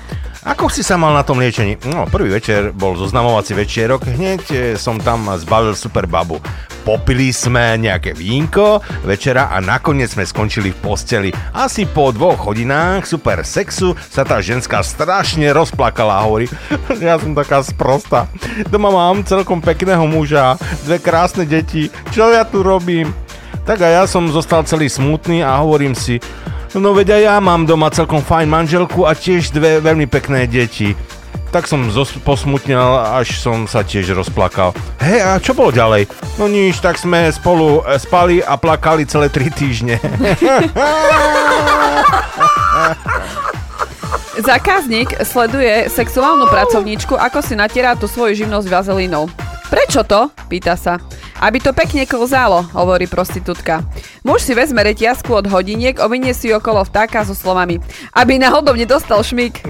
Ako 0.48 0.72
si 0.72 0.80
sa 0.80 0.96
mal 0.96 1.12
na 1.12 1.28
tom 1.28 1.44
liečení? 1.44 1.76
No, 1.92 2.08
prvý 2.08 2.32
večer 2.32 2.72
bol 2.72 2.96
zoznamovací 2.96 3.52
večierok, 3.52 4.08
hneď 4.08 4.44
e, 4.48 4.58
som 4.80 4.96
tam 4.96 5.28
zbavil 5.36 5.76
super 5.76 6.08
babu. 6.08 6.40
Popili 6.88 7.36
sme 7.36 7.76
nejaké 7.76 8.16
vínko 8.16 8.80
večera 9.04 9.52
a 9.52 9.60
nakoniec 9.60 10.08
sme 10.08 10.24
skončili 10.24 10.72
v 10.72 10.80
posteli. 10.80 11.30
Asi 11.52 11.84
po 11.84 12.16
dvoch 12.16 12.48
hodinách 12.48 13.04
super 13.04 13.44
sexu 13.44 13.92
sa 14.08 14.24
tá 14.24 14.40
ženská 14.40 14.80
strašne 14.88 15.52
rozplakala 15.52 16.16
a 16.16 16.24
hovorí, 16.24 16.48
ja 17.04 17.20
som 17.20 17.36
taká 17.36 17.60
sprostá. 17.60 18.32
Doma 18.72 18.88
mám 18.88 19.28
celkom 19.28 19.60
pekného 19.60 20.08
muža, 20.08 20.56
dve 20.88 21.04
krásne 21.04 21.44
deti, 21.44 21.92
čo 22.16 22.32
ja 22.32 22.48
tu 22.48 22.64
robím? 22.64 23.12
Tak 23.68 23.84
a 23.84 24.00
ja 24.00 24.04
som 24.08 24.32
zostal 24.32 24.64
celý 24.64 24.88
smutný 24.88 25.44
a 25.44 25.60
hovorím 25.60 25.92
si, 25.92 26.24
no 26.76 26.92
veď 26.92 27.16
aj 27.16 27.22
ja 27.24 27.36
mám 27.40 27.64
doma 27.64 27.88
celkom 27.88 28.20
fajn 28.20 28.48
manželku 28.52 29.08
a 29.08 29.16
tiež 29.16 29.56
dve 29.56 29.80
veľmi 29.80 30.04
pekné 30.12 30.44
deti. 30.44 30.92
Tak 31.48 31.64
som 31.64 31.88
zos- 31.88 32.20
posmutnil, 32.28 32.76
až 33.16 33.40
som 33.40 33.72
sa 33.72 33.80
tiež 33.80 34.12
rozplakal. 34.12 34.76
Hej, 35.00 35.20
a 35.24 35.40
čo 35.40 35.56
bolo 35.56 35.72
ďalej? 35.72 36.12
No 36.36 36.52
nič, 36.52 36.84
tak 36.84 37.00
sme 37.00 37.32
spolu 37.32 37.88
e, 37.88 37.96
spali 37.96 38.44
a 38.44 38.60
plakali 38.60 39.08
celé 39.08 39.32
tri 39.32 39.48
týždne. 39.48 39.96
Zákazník 44.38 45.18
sleduje 45.26 45.90
sexuálnu 45.90 46.46
pracovníčku, 46.52 47.18
ako 47.18 47.42
si 47.42 47.58
natierá 47.58 47.98
tú 47.98 48.06
svoju 48.06 48.38
živnosť 48.46 48.68
vazelínou. 48.70 49.26
Prečo 49.68 50.06
to? 50.06 50.30
Pýta 50.48 50.78
sa. 50.78 51.02
Aby 51.38 51.62
to 51.62 51.70
pekne 51.70 52.10
klzalo, 52.10 52.66
hovorí 52.74 53.06
prostitútka. 53.06 53.86
Muž 54.26 54.42
si 54.42 54.58
vezme 54.58 54.82
reťazku 54.82 55.30
od 55.38 55.46
hodiniek, 55.46 56.02
ovinie 56.02 56.34
si 56.34 56.50
okolo 56.50 56.82
vtáka 56.82 57.22
so 57.22 57.38
slovami. 57.38 57.78
Aby 58.14 58.42
náhodou 58.42 58.74
nedostal 58.74 59.22
šmík. 59.22 59.62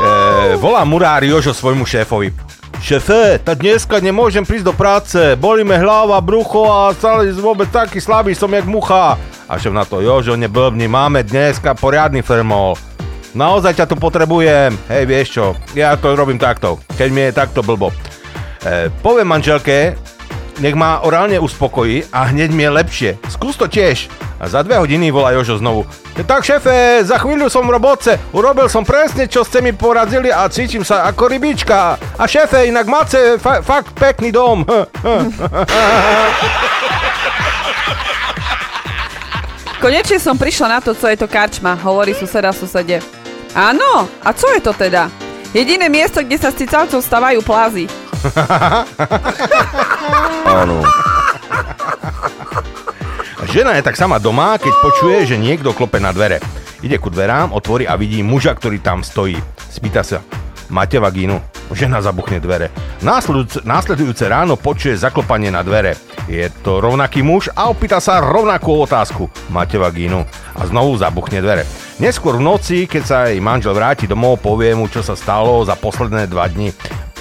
E, 0.00 0.56
volá 0.56 0.80
murár 0.88 1.20
Jožo 1.20 1.52
svojmu 1.52 1.84
šéfovi. 1.84 2.32
Šefe, 2.80 3.36
tak 3.44 3.60
dneska 3.60 4.00
nemôžem 4.00 4.40
prísť 4.48 4.72
do 4.72 4.72
práce, 4.72 5.20
bolí 5.36 5.60
me 5.60 5.76
hlava, 5.76 6.16
brucho 6.24 6.64
a 6.64 6.96
stále 6.96 7.28
vôbec 7.36 7.68
taký 7.68 8.00
slabý 8.00 8.32
som 8.32 8.48
jak 8.48 8.64
mucha. 8.64 9.20
A 9.44 9.52
šéf 9.60 9.76
na 9.76 9.84
to, 9.84 10.00
Jožo, 10.00 10.40
neblbni, 10.40 10.88
máme 10.88 11.20
dneska 11.20 11.76
poriadny 11.76 12.24
firmol. 12.24 12.80
Naozaj 13.30 13.78
ťa 13.78 13.86
tu 13.86 13.94
potrebujem. 13.94 14.74
Hej, 14.90 15.04
vieš 15.06 15.28
čo, 15.38 15.54
ja 15.78 15.94
to 15.94 16.18
robím 16.18 16.38
takto, 16.38 16.82
keď 16.98 17.08
mi 17.14 17.20
je 17.30 17.32
takto 17.32 17.62
blbo. 17.62 17.94
E, 18.66 18.90
poviem 19.00 19.30
manželke, 19.30 19.94
nech 20.60 20.74
ma 20.76 21.00
orálne 21.06 21.38
uspokojí 21.40 22.10
a 22.12 22.28
hneď 22.28 22.50
mi 22.52 22.66
je 22.66 22.70
lepšie. 22.70 23.10
Skús 23.30 23.56
to 23.56 23.70
tiež. 23.70 24.10
A 24.40 24.48
za 24.48 24.64
dve 24.64 24.80
hodiny 24.80 25.12
volá 25.12 25.36
Jožo 25.36 25.60
znovu. 25.60 25.84
Tak 26.20 26.44
šefe, 26.44 27.04
za 27.04 27.20
chvíľu 27.20 27.52
som 27.52 27.64
v 27.68 27.76
roboce, 27.76 28.16
urobil 28.32 28.68
som 28.72 28.84
presne, 28.84 29.28
čo 29.28 29.44
ste 29.44 29.60
mi 29.60 29.72
poradili 29.76 30.32
a 30.32 30.48
cítim 30.48 30.80
sa 30.84 31.04
ako 31.08 31.28
rybička. 31.28 32.00
A 32.16 32.24
šefe, 32.24 32.64
inak 32.68 32.88
máte 32.88 33.36
fa- 33.36 33.60
fakt 33.60 33.92
pekný 33.96 34.32
dom. 34.32 34.64
Konečne 39.80 40.20
som 40.20 40.36
prišla 40.36 40.76
na 40.76 40.80
to, 40.84 40.92
co 40.92 41.08
je 41.08 41.16
to 41.16 41.24
karčma, 41.24 41.72
hovorí 41.80 42.12
suseda 42.12 42.52
susede. 42.52 43.19
Áno, 43.54 44.06
a 44.22 44.30
co 44.30 44.46
je 44.54 44.60
to 44.62 44.70
teda? 44.70 45.10
Jediné 45.50 45.90
miesto, 45.90 46.22
kde 46.22 46.38
sa 46.38 46.54
s 46.54 46.58
cicavcov 46.62 47.02
stavajú 47.02 47.42
plázy. 47.42 47.90
Áno. 50.46 50.86
Žena 53.50 53.74
je 53.74 53.82
tak 53.82 53.98
sama 53.98 54.22
doma, 54.22 54.54
keď 54.62 54.74
počuje, 54.78 55.18
že 55.26 55.34
niekto 55.34 55.74
klope 55.74 55.98
na 55.98 56.14
dvere. 56.14 56.38
Ide 56.86 57.02
ku 57.02 57.10
dverám, 57.10 57.50
otvorí 57.50 57.82
a 57.82 57.98
vidí 57.98 58.22
muža, 58.22 58.54
ktorý 58.54 58.78
tam 58.78 59.02
stojí. 59.02 59.34
Spýta 59.66 60.06
sa, 60.06 60.22
máte 60.70 61.02
vagínu? 61.02 61.59
Žena 61.70 62.02
zabuchne 62.02 62.42
dvere. 62.42 62.74
Následujúce, 63.00 63.62
následujúce 63.62 64.26
ráno 64.26 64.58
počuje 64.58 64.98
zaklopanie 64.98 65.54
na 65.54 65.62
dvere. 65.62 65.94
Je 66.26 66.50
to 66.66 66.82
rovnaký 66.82 67.22
muž 67.22 67.46
a 67.54 67.70
opýta 67.70 68.02
sa 68.02 68.18
rovnakú 68.18 68.82
otázku. 68.82 69.30
Máte 69.54 69.78
vagínu? 69.78 70.26
A 70.58 70.60
znovu 70.66 70.98
zabuchne 70.98 71.38
dvere. 71.38 71.62
Neskôr 72.02 72.38
v 72.38 72.46
noci, 72.46 72.78
keď 72.90 73.02
sa 73.06 73.18
jej 73.30 73.38
manžel 73.38 73.70
vráti 73.70 74.10
domov, 74.10 74.42
povie 74.42 74.74
mu, 74.74 74.90
čo 74.90 75.02
sa 75.02 75.14
stalo 75.14 75.62
za 75.62 75.78
posledné 75.78 76.26
dva 76.26 76.50
dni. 76.50 76.74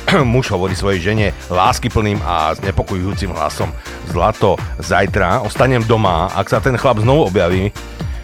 Muž 0.34 0.50
hovorí 0.50 0.74
svojej 0.74 1.14
žene 1.14 1.28
láskyplným 1.54 2.18
a 2.26 2.58
znepokojujúcim 2.58 3.30
hlasom. 3.34 3.70
Zlato, 4.10 4.58
zajtra 4.82 5.46
ostanem 5.46 5.86
doma, 5.86 6.34
ak 6.34 6.50
sa 6.50 6.58
ten 6.58 6.74
chlap 6.74 6.98
znovu 7.02 7.30
objaví, 7.30 7.70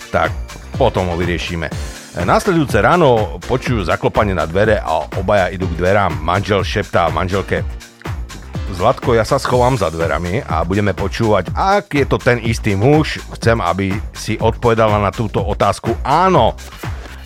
tak 0.10 0.34
potom 0.76 1.08
ho 1.12 1.16
vyriešime. 1.16 1.70
Následujúce 2.16 2.80
ráno 2.80 3.44
počujú 3.44 3.84
zaklopanie 3.84 4.32
na 4.32 4.48
dvere 4.48 4.80
a 4.80 5.04
obaja 5.20 5.52
idú 5.52 5.68
k 5.68 5.84
dverám. 5.84 6.16
Manžel 6.24 6.64
šeptá 6.64 7.12
manželke. 7.12 7.68
Zlatko, 8.72 9.20
ja 9.20 9.28
sa 9.28 9.36
schovám 9.36 9.76
za 9.76 9.92
dverami 9.92 10.40
a 10.48 10.64
budeme 10.64 10.96
počúvať, 10.96 11.52
ak 11.52 11.92
je 11.92 12.08
to 12.08 12.16
ten 12.16 12.40
istý 12.40 12.80
muž. 12.80 13.20
Chcem, 13.36 13.60
aby 13.60 13.92
si 14.16 14.40
odpovedala 14.40 14.96
na 14.96 15.12
túto 15.12 15.44
otázku 15.44 15.92
áno. 16.08 16.56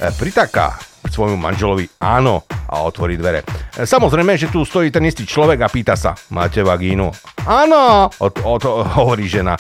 E, 0.02 0.10
Pritaká 0.10 0.82
svojmu 1.06 1.38
manželovi 1.38 1.86
áno 2.02 2.50
a 2.50 2.82
otvorí 2.82 3.14
dvere. 3.14 3.46
E, 3.78 3.86
Samozrejme, 3.86 4.42
že 4.42 4.50
tu 4.50 4.66
stojí 4.66 4.90
ten 4.90 5.06
istý 5.06 5.22
človek 5.22 5.62
a 5.66 5.70
pýta 5.70 5.94
sa, 5.94 6.18
máte 6.34 6.66
vagínu? 6.66 7.14
Áno, 7.46 8.10
od, 8.10 8.34
od, 8.42 8.62
hovorí 8.98 9.30
žena. 9.30 9.54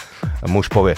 Muž 0.50 0.74
povie, 0.74 0.98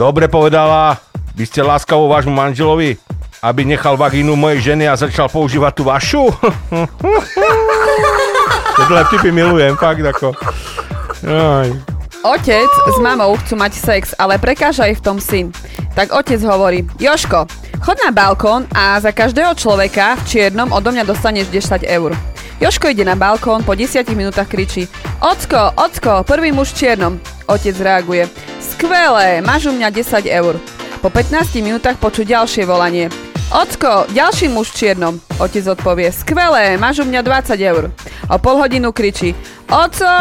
dobre 0.00 0.32
povedala, 0.32 0.96
vy 1.36 1.44
ste 1.44 1.60
láskavou 1.60 2.08
vášmu 2.08 2.34
manželovi, 2.34 3.07
aby 3.42 3.62
nechal 3.62 3.94
vagínu 3.94 4.34
mojej 4.34 4.74
ženy 4.74 4.90
a 4.90 4.98
začal 4.98 5.30
používať 5.30 5.72
tú 5.78 5.82
vašu? 5.86 6.26
Tohle 8.78 9.02
vtipy 9.10 9.30
milujem, 9.30 9.74
fakt 9.78 10.02
ako. 10.02 10.34
Aj. 11.26 11.68
Otec 12.26 12.70
s 12.70 12.96
mamou 12.98 13.38
chcú 13.38 13.54
mať 13.54 13.72
sex, 13.78 14.02
ale 14.18 14.42
prekáža 14.42 14.90
aj 14.90 14.98
v 14.98 15.04
tom 15.04 15.18
syn. 15.22 15.46
Tak 15.94 16.10
otec 16.14 16.42
hovorí, 16.42 16.82
Joško, 16.98 17.46
chod 17.78 17.98
na 18.02 18.10
balkón 18.10 18.66
a 18.74 18.98
za 18.98 19.14
každého 19.14 19.54
človeka 19.54 20.18
v 20.18 20.26
čiernom 20.26 20.70
odo 20.74 20.90
mňa 20.90 21.06
dostaneš 21.06 21.46
10 21.50 21.86
eur. 21.86 22.14
Joško 22.58 22.90
ide 22.90 23.06
na 23.06 23.14
balkón, 23.14 23.62
po 23.62 23.78
10 23.78 24.02
minútach 24.18 24.50
kričí 24.50 24.90
Ocko, 25.22 25.78
ocko, 25.78 26.26
prvý 26.26 26.50
muž 26.50 26.74
v 26.74 26.78
čiernom. 26.86 27.14
Otec 27.46 27.78
reaguje 27.78 28.26
Skvelé, 28.58 29.38
máš 29.38 29.70
u 29.70 29.72
mňa 29.74 29.90
10 29.94 30.26
eur. 30.26 30.58
Po 30.98 31.10
15 31.10 31.54
minútach 31.62 31.94
počuť 32.02 32.34
ďalšie 32.34 32.66
volanie 32.66 33.27
Ocko, 33.48 34.04
ďalší 34.12 34.52
muž 34.52 34.76
v 34.76 34.76
čiernom. 34.76 35.16
Otec 35.40 35.64
odpovie 35.64 36.12
Skvelé, 36.12 36.76
máš 36.76 37.00
u 37.00 37.08
mňa 37.08 37.24
20 37.24 37.56
eur. 37.56 37.88
O 38.28 38.36
pol 38.36 38.60
hodinu 38.60 38.92
kričí 38.92 39.32
Oco, 39.72 40.12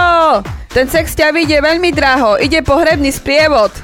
ten 0.72 0.88
sex 0.88 1.12
ťa 1.12 1.36
vyjde 1.36 1.60
veľmi 1.60 1.92
draho, 1.92 2.40
ide 2.40 2.64
pohrebný 2.64 3.12
sprievod. 3.12 3.72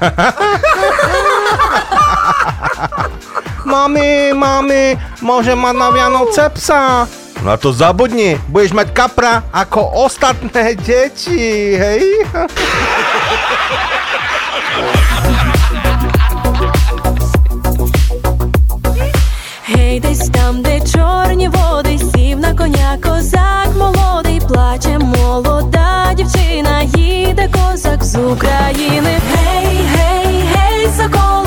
Mami, 3.64 4.36
mami, 4.36 4.92
môžem 5.24 5.56
mať 5.56 5.74
na 5.76 5.88
Vianoce 5.88 6.44
psa? 6.52 7.08
No 7.40 7.56
to 7.56 7.72
zabudni, 7.72 8.36
budeš 8.52 8.76
mať 8.76 8.92
kapra 8.92 9.40
ako 9.56 10.04
ostatné 10.04 10.76
deti, 10.76 11.72
hej? 11.72 12.04
Гей, 19.94 20.00
десь 20.00 20.28
там, 20.28 20.62
де 20.62 20.80
чорні 20.80 21.48
води, 21.48 21.98
сів 21.98 22.38
на 22.38 22.54
коня 22.54 22.98
козак 23.02 23.68
молодий, 23.78 24.40
плаче 24.48 24.98
молода 24.98 26.14
дівчина, 26.16 26.82
їде 26.82 27.48
козак 27.52 28.04
з 28.04 28.16
України. 28.16 29.20
Гей, 29.34 29.78
гей, 29.94 30.44
гей, 30.54 30.88
соколи, 30.96 31.43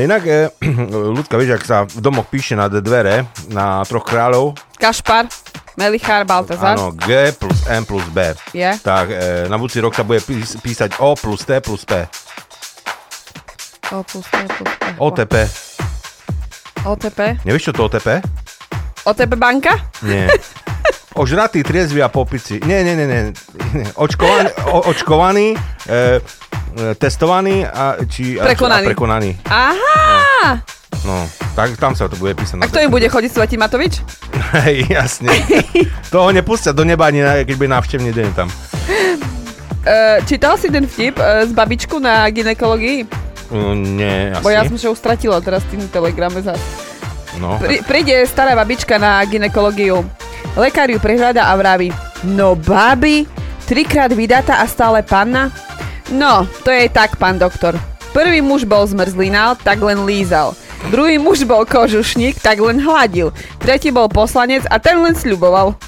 Inak, 0.00 0.22
e, 0.26 0.48
ľudská, 1.12 1.36
vieš, 1.36 1.60
ak 1.60 1.64
sa 1.64 1.76
v 1.84 2.00
domoch 2.00 2.26
píše 2.26 2.56
na 2.56 2.66
dvere 2.66 3.28
na 3.52 3.84
troch 3.84 4.04
kráľov, 4.04 4.56
Kašpar, 4.80 5.28
Melichár, 5.76 6.24
Baltazar. 6.24 6.76
áno, 6.76 6.92
G 6.96 7.32
plus 7.36 7.68
M 7.68 7.84
plus 7.84 8.04
B, 8.08 8.32
Je. 8.52 8.70
tak 8.80 9.12
e, 9.12 9.44
na 9.46 9.60
budúci 9.60 9.78
rok 9.78 9.92
sa 9.92 10.02
bude 10.02 10.24
pís- 10.24 10.56
písať 10.56 10.96
O 11.04 11.12
plus 11.12 11.44
T 11.44 11.60
plus 11.60 11.84
P. 11.84 12.08
O 13.90 14.00
plus 14.06 14.24
P 14.24 14.36
plus 14.46 14.70
P. 14.78 14.84
OTP. 14.98 15.34
OTP. 16.80 17.20
Nevieš, 17.44 17.68
čo 17.68 17.72
to 17.76 17.90
OTP? 17.90 18.24
OTP 19.04 19.32
banka? 19.36 19.74
Nie. 20.00 20.30
Ožratý, 21.20 21.66
triezvy 21.66 21.98
a 22.00 22.08
popici. 22.08 22.62
Nie, 22.62 22.86
nie, 22.86 22.94
nie, 22.94 23.04
nie. 23.04 23.22
Očkovaný, 23.98 24.48
o, 24.70 24.78
očkovaný 24.88 25.52
e, 25.52 25.58
e, 25.90 25.98
testovaný 26.98 27.66
a, 27.66 28.00
či, 28.06 28.38
a, 28.40 28.46
Prekonaný. 28.50 28.84
a 28.84 28.88
prekonaný. 28.90 29.30
Aha! 29.46 30.62
No, 31.06 31.24
tak 31.56 31.80
tam 31.80 31.96
sa 31.96 32.12
to 32.12 32.16
bude 32.20 32.36
písať. 32.36 32.60
A 32.60 32.68
kto 32.68 32.84
im 32.84 32.92
bude 32.92 33.08
chodiť, 33.08 33.30
Sveti 33.32 33.56
Matovič? 33.56 34.04
Hej, 34.60 34.90
jasne. 34.92 35.32
Toho 36.14 36.28
nepustia 36.34 36.76
do 36.76 36.84
neba 36.84 37.08
ani 37.08 37.24
keď 37.24 37.54
bude 37.56 37.70
návštevný 37.72 38.10
deň 38.12 38.28
tam. 38.36 38.48
Uh, 39.80 40.20
čítal 40.28 40.60
si 40.60 40.68
ten 40.68 40.84
vtip 40.84 41.16
uh, 41.16 41.48
z 41.48 41.56
babičku 41.56 41.96
na 41.96 42.28
ginekologii? 42.28 43.08
Uh, 43.48 43.72
nie, 43.72 44.28
asi. 44.28 44.44
Bo 44.44 44.52
ja 44.52 44.68
som 44.68 44.76
sa 44.76 44.92
už 44.92 44.98
stratila 45.00 45.40
teraz 45.40 45.64
tým 45.72 45.80
telegrame 45.88 46.44
zase. 46.44 46.60
No. 47.40 47.56
Pri, 47.56 47.80
príde 47.88 48.12
stará 48.28 48.52
babička 48.52 49.00
na 49.00 49.24
ginekológiu. 49.24 50.04
Lekár 50.58 50.92
ju 50.92 51.00
prehľada 51.00 51.48
a 51.48 51.54
vraví, 51.56 51.94
no 52.26 52.58
babi, 52.58 53.24
trikrát 53.64 54.12
vydatá 54.12 54.60
a 54.60 54.66
stále 54.68 55.00
panna? 55.00 55.48
No, 56.10 56.42
to 56.66 56.70
je 56.74 56.90
tak, 56.90 57.14
pán 57.16 57.38
doktor. 57.38 57.78
Prvý 58.10 58.42
muž 58.42 58.66
bol 58.66 58.82
zmrzlinal, 58.82 59.54
tak 59.54 59.78
len 59.78 60.02
lízal. 60.02 60.58
Druhý 60.90 61.22
muž 61.22 61.46
bol 61.46 61.62
kožušník, 61.62 62.42
tak 62.42 62.58
len 62.58 62.82
hladil. 62.82 63.30
Tretí 63.62 63.94
bol 63.94 64.10
poslanec 64.10 64.66
a 64.66 64.82
ten 64.82 64.98
len 64.98 65.14
sľuboval. 65.14 65.78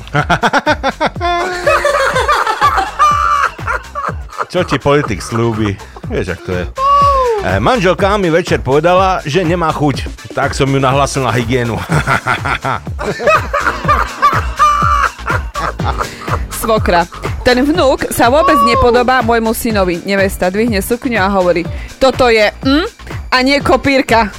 Čo 4.53 4.63
ti 4.69 4.79
politik 4.79 5.25
slúbi? 5.25 5.75
Vieš, 6.13 6.37
ak 6.37 6.41
to 6.45 6.53
je. 6.53 6.65
E, 7.43 7.59
manželka 7.59 8.15
mi 8.21 8.31
večer 8.31 8.61
povedala, 8.63 9.25
že 9.27 9.43
nemá 9.43 9.73
chuť. 9.75 10.07
Tak 10.37 10.55
som 10.55 10.69
ju 10.71 10.79
nahlasil 10.79 11.25
na 11.25 11.33
hygienu. 11.35 11.81
Svokra. 16.63 17.09
Ten 17.43 17.59
vnúk 17.67 18.07
sa 18.15 18.31
vôbec 18.31 18.55
nepodobá 18.63 19.19
môjmu 19.19 19.51
synovi. 19.51 19.99
Nevesta 20.07 20.47
dvihne 20.47 20.79
sukňu 20.79 21.19
a 21.19 21.27
hovorí, 21.27 21.67
toto 21.99 22.31
je 22.31 22.47
mm, 22.63 22.87
a 23.35 23.43
nie 23.43 23.59
kopírka. 23.59 24.31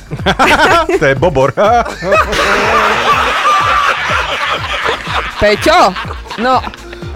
to 0.99 1.05
je 1.11 1.15
bobor. 1.19 1.51
Peťo, 5.43 5.91
no, 6.39 6.63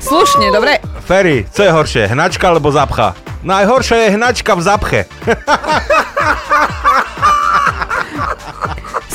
slušne, 0.03 0.51
dobre? 0.51 0.83
Ferry, 1.07 1.47
co 1.47 1.63
je 1.63 1.71
horšie, 1.71 2.11
hnačka 2.11 2.51
alebo 2.51 2.67
zapcha? 2.67 3.15
Najhoršia 3.47 4.11
je 4.11 4.19
hnačka 4.19 4.59
v 4.59 4.61
zapche. 4.67 5.07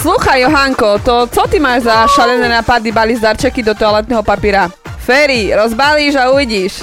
Sluchaj, 0.03 0.41
Johanko, 0.41 0.99
to 1.05 1.29
co 1.29 1.43
ty 1.53 1.61
máš 1.61 1.83
za 1.85 2.09
šalené 2.09 2.49
nápady 2.49 2.89
bali 2.93 3.21
darčeky 3.21 3.63
do 3.63 3.77
toaletného 3.77 4.25
papíra? 4.25 4.82
Ferry, 5.03 5.51
rozbalíš 5.51 6.15
a 6.15 6.31
uvidíš. 6.31 6.83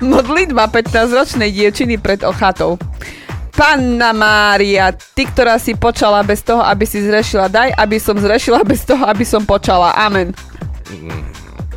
Modlitba 0.00 0.68
15-ročnej 0.68 1.52
dievčiny 1.52 2.00
pred 2.00 2.24
ochatou. 2.24 2.80
Panna 3.54 4.10
Mária, 4.10 4.90
ty, 5.14 5.30
ktorá 5.30 5.62
si 5.62 5.78
počala 5.78 6.26
bez 6.26 6.42
toho, 6.42 6.58
aby 6.64 6.82
si 6.88 7.04
zrešila, 7.04 7.46
daj, 7.46 7.70
aby 7.78 8.02
som 8.02 8.18
zrešila 8.18 8.66
bez 8.66 8.82
toho, 8.82 9.06
aby 9.06 9.22
som 9.22 9.46
počala. 9.46 9.94
Amen. 9.94 10.34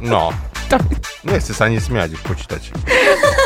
No, 0.01 0.33
Nechce 1.23 1.55
sa 1.55 1.71
ani 1.71 1.79
smiať 1.79 2.19
už 2.19 2.21
počítač. 2.27 2.75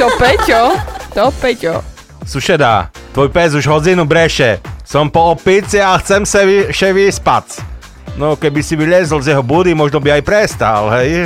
To 0.01 0.05
Peťo, 0.17 0.73
to 1.13 1.29
Peťo. 1.37 2.00
Sušeda, 2.25 2.87
tvoj 3.13 3.29
pes 3.29 3.53
už 3.53 3.65
hodinu 3.67 4.05
breše. 4.05 4.61
Som 4.85 5.09
po 5.09 5.31
opici 5.31 5.79
a 5.79 5.95
chcem 5.97 6.23
sa 6.23 6.43
vy, 6.43 6.69
še 6.69 6.91
vyspať. 6.91 7.63
No, 8.15 8.35
keby 8.35 8.59
si 8.59 8.75
vylezol 8.75 9.23
z 9.23 9.31
jeho 9.31 9.39
budy, 9.41 9.71
možno 9.71 10.03
by 10.03 10.19
aj 10.19 10.23
prestal, 10.23 10.91
hej? 10.99 11.09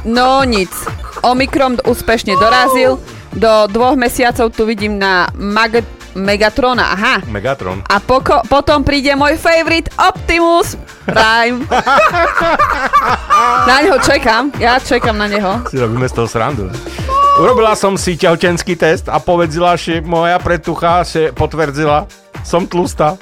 No 0.00 0.40
nic. 0.48 0.72
Omikron 1.20 1.76
úspešne 1.84 2.32
dorazil. 2.40 2.96
Do 3.36 3.68
dvoch 3.68 4.00
mesiacov 4.00 4.48
tu 4.48 4.64
vidím 4.64 4.96
na 4.96 5.28
Mag- 5.36 5.84
Megatrona, 6.16 6.96
aha. 6.96 7.14
Megatron. 7.28 7.84
A 7.86 8.00
poko- 8.00 8.40
potom 8.48 8.80
príde 8.82 9.12
môj 9.12 9.36
favorite 9.36 9.92
Optimus 9.94 10.74
Prime. 11.04 11.62
na 13.68 13.76
neho 13.84 14.00
čekám, 14.00 14.50
ja 14.56 14.80
čekám 14.80 15.14
na 15.14 15.28
neho. 15.28 15.60
Si 15.68 15.76
robíme 15.78 16.08
z 16.08 16.16
toho 16.16 16.26
srandu. 16.26 16.66
Urobila 17.38 17.72
som 17.72 17.94
si 17.94 18.16
tehotenský 18.16 18.74
test 18.74 19.06
a 19.06 19.16
povedzila, 19.16 19.78
že 19.78 20.02
moja 20.02 20.36
pretucha 20.36 21.06
že 21.06 21.30
potvrdzila, 21.30 22.04
som 22.42 22.66
tlustá. 22.66 23.14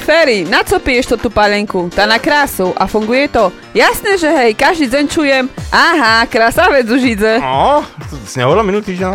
Ferry, 0.00 0.42
na 0.44 0.64
co 0.64 0.80
piješ 0.80 1.06
to 1.06 1.16
tú 1.16 1.28
palenku? 1.30 1.86
Tá 1.88 2.02
na 2.02 2.18
krásu. 2.18 2.74
A 2.74 2.88
funguje 2.90 3.30
to? 3.30 3.52
Jasné, 3.70 4.18
že 4.18 4.26
hej, 4.28 4.50
každý 4.54 4.90
deň 4.90 5.04
čujem. 5.06 5.44
Aha, 5.70 6.26
krasavec 6.26 6.88
už 6.88 7.02
ide. 7.06 7.38
No, 7.38 7.84
to 8.10 8.18
si 8.26 8.40
nehovorila 8.40 8.64
minulý 8.66 8.90
týždeň? 8.90 9.10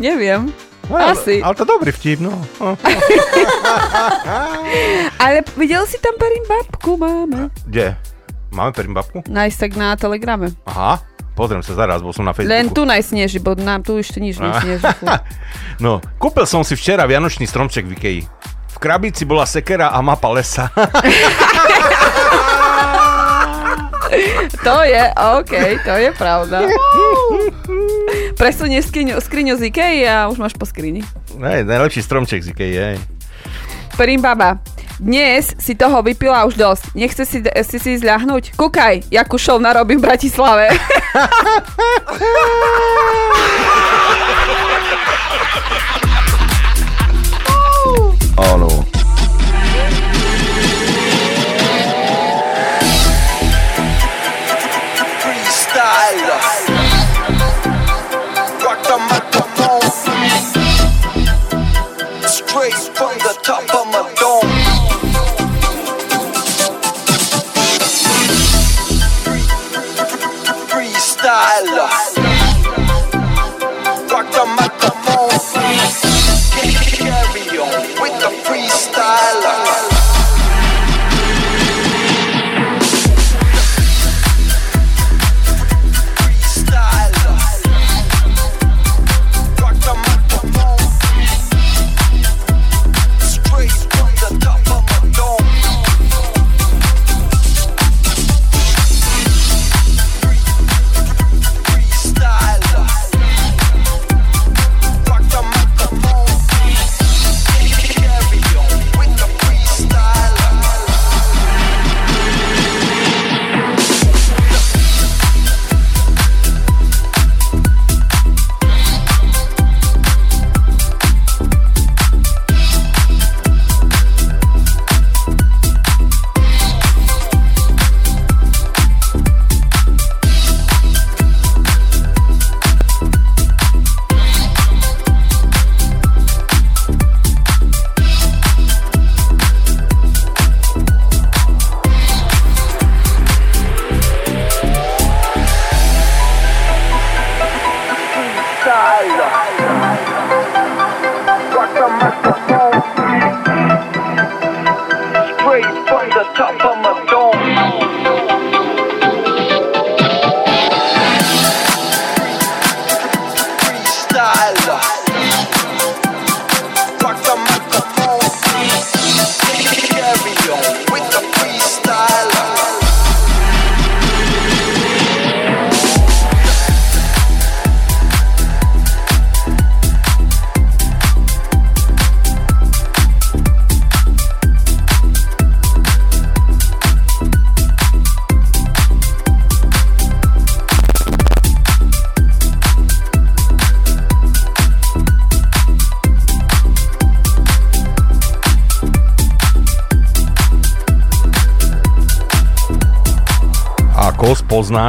Neviem. 0.00 0.48
No, 0.88 0.96
ale- 0.96 1.12
Asi. 1.12 1.36
Ale 1.44 1.52
to 1.52 1.68
dobrý 1.68 1.92
vtip, 1.92 2.16
no. 2.18 2.32
Ale 5.20 5.44
videl 5.52 5.84
si 5.84 6.00
tam 6.00 6.16
perím 6.16 6.44
babku, 6.48 6.96
máme. 6.96 7.52
Kde? 7.68 7.92
Máme 8.48 8.72
perím 8.72 8.96
babku? 8.96 9.22
Nájsť 9.28 9.58
tak 9.58 9.72
na 9.76 9.92
telegrame. 9.94 10.56
Aha, 10.64 10.98
pozriem 11.36 11.60
sa 11.60 11.76
zaraz, 11.76 12.00
bol 12.00 12.16
som 12.16 12.24
na 12.24 12.32
Facebooku. 12.32 12.56
Len 12.56 12.66
tu 12.72 12.82
najsneží, 12.88 13.38
bo 13.38 13.52
nám 13.54 13.84
tu 13.84 14.00
ešte 14.00 14.18
nič 14.18 14.40
nesneží. 14.40 14.84
No, 15.78 16.02
kúpil 16.18 16.42
som 16.42 16.66
si 16.66 16.74
včera 16.74 17.06
vianočný 17.06 17.46
stromček 17.46 17.86
v 17.86 17.94
Ikei. 17.94 18.18
V 18.74 18.76
krabici 18.82 19.22
bola 19.22 19.46
sekera 19.46 19.94
a 19.94 20.02
mapa 20.02 20.26
lesa. 20.34 20.66
To 24.64 24.82
je, 24.82 25.04
OK, 25.38 25.52
to 25.84 25.94
je 26.00 26.10
pravda. 26.16 26.64
Presunieš 28.40 28.88
skriňu, 28.88 29.20
skriňu 29.20 29.54
z 29.60 29.68
Ikei 29.68 30.02
a 30.08 30.26
už 30.32 30.40
máš 30.40 30.56
po 30.56 30.64
skrini. 30.64 31.04
Hej, 31.36 31.68
najlepší 31.68 32.00
stromček 32.02 32.40
z 32.42 32.50
Ikei, 32.56 32.72
hej. 32.72 32.96
Perím 33.96 34.24
baba. 34.24 34.58
Dnes 34.98 35.54
si 35.62 35.78
toho 35.78 36.02
vypila 36.02 36.42
už 36.50 36.58
dosť. 36.58 36.98
Nechce 36.98 37.22
si, 37.22 37.38
si 37.38 37.78
si 37.78 38.02
zľahnuť? 38.02 38.58
Kúkaj, 38.58 39.14
jakú 39.14 39.38
show 39.38 39.62
narobím 39.62 40.02
v 40.02 40.10
Bratislave. 40.10 40.74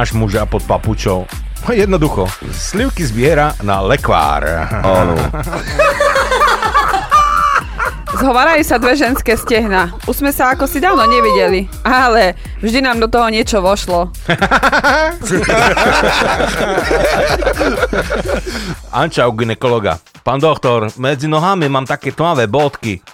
spoznáš 0.00 0.16
muža 0.16 0.48
pod 0.48 0.64
papučou? 0.64 1.28
No, 1.68 1.76
Jednoducho, 1.76 2.24
slivky 2.56 3.04
zbiera 3.04 3.52
na 3.60 3.84
lekvár. 3.84 4.40
Áno. 4.80 5.12
Zhovarajú 8.16 8.64
sa 8.64 8.80
dve 8.80 8.96
ženské 8.96 9.36
stehna. 9.36 9.92
Už 10.08 10.24
sme 10.24 10.32
sa 10.32 10.56
ako 10.56 10.64
si 10.64 10.80
dávno 10.80 11.04
nevideli. 11.04 11.68
Ale 11.84 12.32
vždy 12.64 12.80
nám 12.80 13.04
do 13.04 13.12
toho 13.12 13.28
niečo 13.28 13.60
vošlo. 13.60 14.08
Anča 18.96 19.28
u 19.28 19.36
ginekologa. 19.36 20.00
Pán 20.24 20.40
doktor, 20.40 20.88
medzi 20.96 21.28
nohami 21.28 21.68
mám 21.68 21.84
také 21.84 22.16
tmavé 22.16 22.48
bodky. 22.48 23.04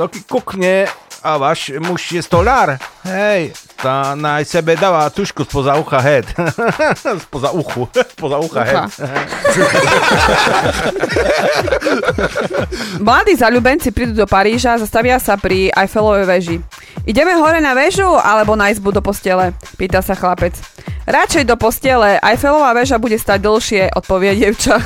Doky 0.00 0.24
kukne 0.24 0.88
a 1.22 1.36
váš 1.36 1.76
muž 1.76 2.16
je 2.16 2.22
stolár. 2.24 2.80
Hej, 3.04 3.52
tá 3.82 4.14
na 4.14 4.38
sebe 4.46 4.78
dáva 4.78 5.10
tušku 5.10 5.42
spoza 5.42 5.74
ucha 5.74 5.98
head. 5.98 6.22
spoza 7.26 7.50
uchu. 7.50 7.90
spoza 8.14 8.38
ucha 8.38 8.62
Ucha. 8.62 8.86
head. 8.86 8.86
Mladí 13.02 13.34
zaľubenci 13.34 13.90
prídu 13.90 14.14
do 14.14 14.26
Paríža, 14.30 14.78
zastavia 14.78 15.18
sa 15.18 15.34
pri 15.34 15.74
Eiffelovej 15.74 16.24
veži. 16.30 16.56
Ideme 17.02 17.34
hore 17.34 17.58
na 17.58 17.74
väžu 17.74 18.06
alebo 18.06 18.54
na 18.54 18.70
izbu 18.70 18.94
do 18.94 19.02
postele? 19.02 19.50
Pýta 19.74 19.98
sa 19.98 20.14
chlapec. 20.14 20.54
Radšej 21.02 21.50
do 21.50 21.58
postele, 21.58 22.22
Eiffelová 22.22 22.70
väža 22.78 23.02
bude 23.02 23.18
stať 23.18 23.42
dlhšie, 23.42 23.90
odpovie 23.98 24.38
dievča. 24.38 24.78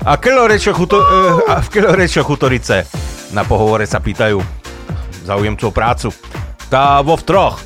A 0.00 0.16
kilorečo 0.16 0.72
chuto, 0.72 0.96
eh, 0.96 1.52
a 1.52 1.60
v 1.60 1.68
kilorečo 1.68 2.24
chutorice 2.24 2.99
na 3.30 3.46
pohovore 3.46 3.86
sa 3.86 4.02
pýtajú 4.02 4.42
zaujemcov 5.26 5.70
prácu. 5.70 6.08
Tá 6.70 7.02
vo 7.02 7.14
v 7.18 7.22
troch. 7.26 7.56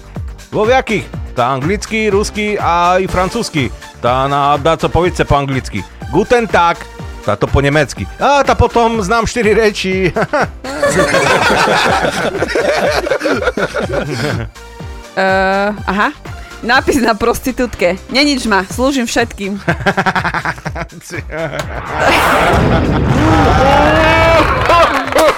Vo 0.52 0.68
jakých? 0.68 1.04
Tá 1.34 1.50
anglicky, 1.50 2.08
rusky 2.14 2.54
a 2.60 3.02
i 3.02 3.10
francúzsky. 3.10 3.72
Tá 3.98 4.28
na 4.30 4.54
dá 4.60 4.76
co 4.76 4.88
povice 4.88 5.24
po 5.24 5.34
anglicky. 5.34 5.82
Guten 6.12 6.46
Tag. 6.46 6.78
Táto 7.24 7.48
po 7.48 7.64
nemecky. 7.64 8.04
A 8.20 8.44
tá 8.44 8.52
potom 8.52 9.00
znám 9.00 9.24
štyri 9.24 9.56
reči. 9.56 10.12
Uh, 15.14 15.70
aha. 15.86 16.10
Nápis 16.66 16.98
na 16.98 17.14
prostitútke. 17.14 17.94
Nenič 18.10 18.50
ma, 18.50 18.66
slúžim 18.66 19.06
všetkým. 19.06 19.62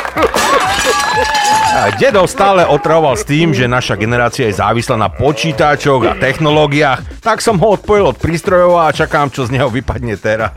Dedo 1.96 2.28
stále 2.28 2.66
otravoval 2.68 3.16
s 3.16 3.24
tým, 3.24 3.56
že 3.56 3.64
naša 3.68 3.96
generácia 3.96 4.48
je 4.48 4.58
závislá 4.58 4.96
na 5.00 5.08
počítačoch 5.08 6.02
a 6.04 6.12
technológiách, 6.16 7.24
tak 7.24 7.40
som 7.40 7.56
ho 7.56 7.72
odpojil 7.72 8.12
od 8.12 8.20
prístrojov 8.20 8.80
a 8.84 8.92
čakám, 8.92 9.32
čo 9.32 9.48
z 9.48 9.56
neho 9.56 9.72
vypadne 9.72 10.16
teraz. 10.20 10.52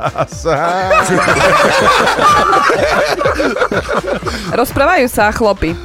Rozprávajú 4.52 5.08
sa 5.08 5.32
chlopy. 5.32 5.76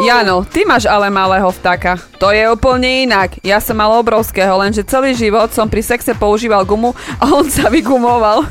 Jano, 0.00 0.48
ty 0.48 0.64
máš 0.64 0.88
ale 0.88 1.12
malého 1.12 1.52
vtáka. 1.52 2.00
To 2.16 2.32
je 2.32 2.48
úplne 2.48 3.04
inak. 3.04 3.36
Ja 3.44 3.60
som 3.60 3.76
mal 3.76 3.92
obrovského, 4.00 4.56
lenže 4.56 4.80
celý 4.84 5.12
život 5.12 5.52
som 5.52 5.68
pri 5.68 5.84
sexe 5.84 6.16
používal 6.16 6.64
gumu 6.64 6.96
a 7.20 7.28
on 7.28 7.44
sa 7.48 7.68
vygumoval. 7.68 8.48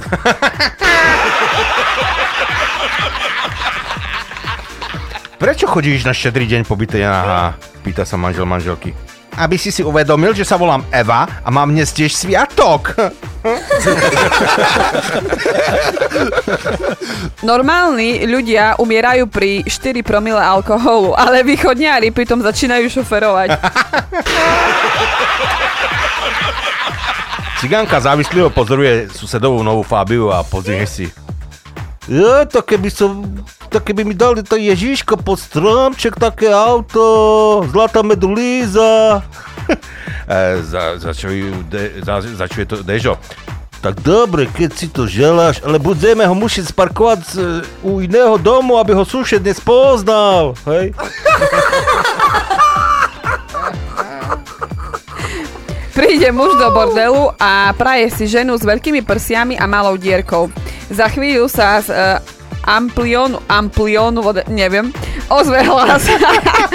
Prečo 5.40 5.72
chodíš 5.72 6.04
na 6.04 6.12
štedrý 6.12 6.44
deň 6.52 6.68
po 6.68 6.76
byte 6.76 7.00
Jana 7.00 7.56
Pýta 7.80 8.04
sa 8.04 8.20
manžel 8.20 8.44
manželky. 8.44 8.92
Aby 9.40 9.56
si 9.56 9.72
si 9.72 9.80
uvedomil, 9.88 10.36
že 10.36 10.44
sa 10.44 10.60
volám 10.60 10.84
Eva 10.92 11.24
a 11.24 11.48
mám 11.48 11.72
dnes 11.72 11.96
tiež 11.96 12.12
sviatok. 12.12 12.92
Normálni 17.40 18.28
ľudia 18.28 18.76
umierajú 18.84 19.32
pri 19.32 19.64
4 19.64 20.04
promile 20.04 20.44
alkoholu, 20.44 21.16
ale 21.16 21.48
východňári 21.48 22.12
pritom 22.12 22.44
začínajú 22.44 23.00
šoferovať. 23.00 23.56
Cigánka 27.64 28.04
závislivo 28.04 28.52
pozoruje 28.52 29.08
susedovú 29.08 29.64
novú 29.64 29.88
Fabiu 29.88 30.36
a 30.36 30.44
pozrie 30.44 30.84
si. 30.84 31.08
Ja, 32.10 32.42
to 32.50 32.66
keby 32.66 32.90
som... 32.90 33.22
To 33.70 33.78
keby 33.78 34.02
mi 34.02 34.18
dali 34.18 34.42
to 34.42 34.58
Ježiško 34.58 35.22
pod 35.22 35.38
stromček, 35.38 36.18
také 36.18 36.50
auto, 36.50 37.62
zlatá 37.70 38.02
medulíza. 38.02 39.22
E, 40.30 40.62
za, 40.62 40.98
začuje, 41.02 41.50
de, 41.74 42.06
za, 42.06 42.22
začuje 42.22 42.66
to 42.66 42.86
Dežo. 42.86 43.18
Tak 43.82 44.06
dobre, 44.06 44.46
keď 44.46 44.70
si 44.78 44.86
to 44.86 45.10
želáš, 45.10 45.66
ale 45.66 45.82
budeme 45.82 46.22
ho 46.22 46.38
musieť 46.38 46.70
sparkovať 46.70 47.20
z, 47.26 47.34
u 47.82 47.98
iného 47.98 48.38
domu, 48.38 48.78
aby 48.78 48.94
ho 48.94 49.02
sused 49.02 49.42
nespoznal, 49.42 50.54
hej? 50.70 50.94
Príde 55.98 56.30
muž 56.30 56.62
do 56.62 56.70
bordelu 56.78 57.34
a 57.42 57.74
praje 57.74 58.14
si 58.14 58.30
ženu 58.30 58.54
s 58.54 58.62
veľkými 58.62 59.02
prsiami 59.02 59.58
a 59.58 59.66
malou 59.66 59.98
dierkou. 59.98 60.54
Za 60.90 61.10
chvíľu 61.10 61.50
sa 61.50 61.82
z 61.82 61.90
uh, 61.94 62.18
amplionu, 62.66 63.38
amplionu, 63.50 64.22
vode, 64.22 64.44
neviem, 64.50 64.94
ozve 65.30 65.64
hlas. 65.64 66.10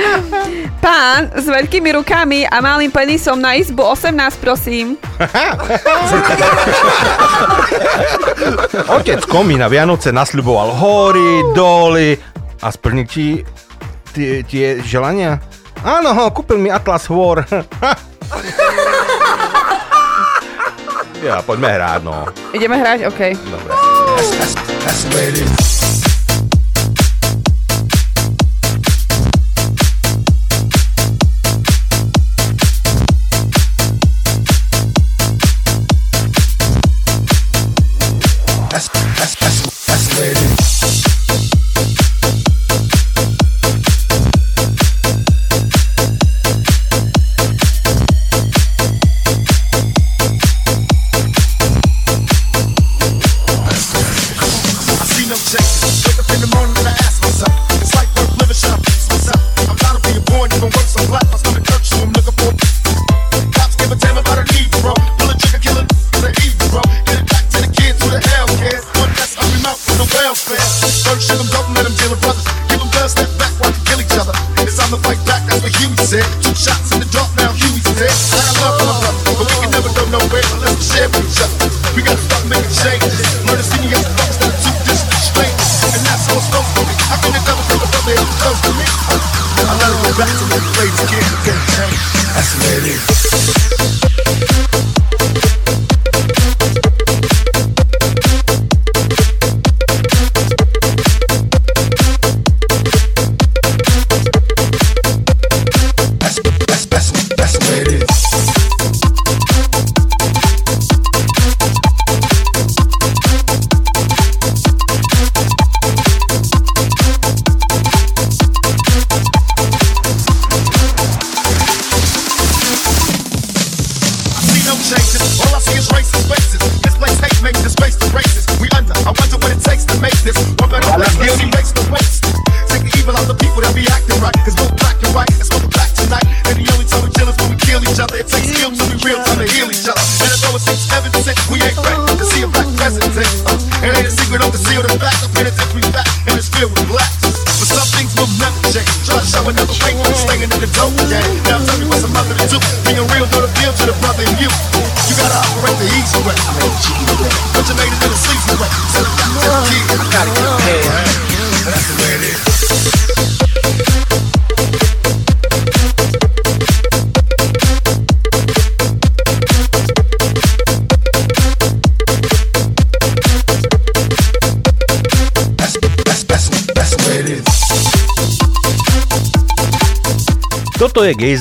Pán 0.85 1.31
s 1.35 1.49
veľkými 1.49 1.93
rukami 1.97 2.47
a 2.49 2.61
malým 2.61 2.91
penisom 2.91 3.41
na 3.41 3.55
izbu 3.55 3.83
18, 3.95 4.37
prosím. 4.43 4.97
Otec 8.97 9.27
Komi 9.31 9.57
na 9.57 9.69
Vianoce 9.71 10.13
nasľuboval 10.13 10.71
hory, 10.77 11.43
doly 11.57 12.19
a 12.61 12.71
splní 12.71 13.07
ti 13.07 13.45
tie, 14.15 14.43
tie 14.47 14.83
želania? 14.83 15.41
Áno, 15.85 16.15
ho, 16.17 16.33
kúpil 16.33 16.57
mi 16.57 16.73
Atlas 16.73 17.05
hôr. 17.13 17.45
ja, 21.27 21.45
poďme 21.45 21.69
hrať, 21.77 22.01
no. 22.07 22.25
Ideme 22.57 22.81
hrať? 22.81 23.05
OK. 23.11 23.21
Dobre. 23.37 23.84
That's, 24.17 24.31
that's, 24.31 24.55
that's 24.55 25.05
the 25.05 25.17
way 25.17 25.29
it 25.29 25.39
is. 25.41 25.64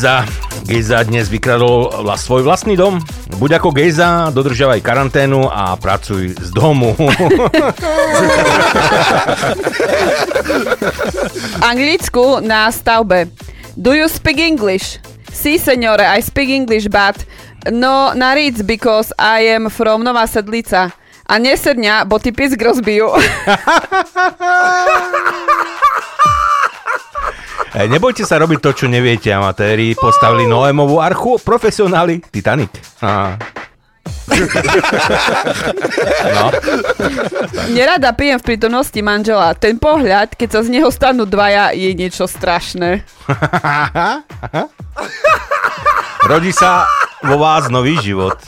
Gejza. 0.03 0.27
Gejza 0.67 0.99
dnes 1.07 1.31
vykradol 1.31 1.87
svoj 2.19 2.43
vlastný 2.43 2.75
dom. 2.75 2.99
Buď 3.39 3.63
ako 3.63 3.71
Gejza, 3.71 4.35
dodržiavaj 4.35 4.83
karanténu 4.83 5.47
a 5.47 5.79
pracuj 5.79 6.35
z 6.35 6.51
domu. 6.51 6.91
Anglicku 11.71 12.43
na 12.43 12.67
stavbe. 12.67 13.31
Do 13.79 13.95
you 13.95 14.11
speak 14.11 14.43
English? 14.43 14.99
Si, 15.31 15.55
senore, 15.55 16.03
I 16.03 16.19
speak 16.19 16.51
English, 16.51 16.91
but 16.91 17.23
no 17.71 18.11
na 18.11 18.35
Ritz, 18.35 18.59
because 18.59 19.15
I 19.15 19.55
am 19.55 19.71
from 19.71 20.03
Nová 20.03 20.27
Sedlica. 20.27 20.91
A 21.31 21.39
nesedňa, 21.39 22.03
bo 22.03 22.19
ty 22.19 22.35
pisk 22.35 22.59
rozbijú. 22.59 23.07
E, 27.73 27.89
Nebojte 27.89 28.21
sa 28.21 28.37
robiť 28.37 28.59
to, 28.61 28.69
čo 28.73 28.85
neviete, 28.85 29.33
amatéri. 29.33 29.97
Postavili 29.97 30.45
Noémovú 30.45 31.01
archu, 31.01 31.41
profesionáli 31.41 32.21
Titanic. 32.29 32.69
Á. 33.01 33.37
No. 36.23 36.47
Nerada 37.71 38.11
pijem 38.15 38.39
v 38.39 38.55
prítomnosti 38.55 38.95
manžela. 39.03 39.53
Ten 39.55 39.79
pohľad, 39.79 40.35
keď 40.35 40.49
sa 40.49 40.59
z 40.63 40.69
neho 40.71 40.91
stanú 40.91 41.25
dvaja, 41.27 41.71
je 41.75 41.93
niečo 41.95 42.27
strašné. 42.27 43.03
Rodí 46.31 46.51
sa 46.55 46.87
vo 47.23 47.39
vás 47.39 47.67
nový 47.67 47.99
život. 47.99 48.39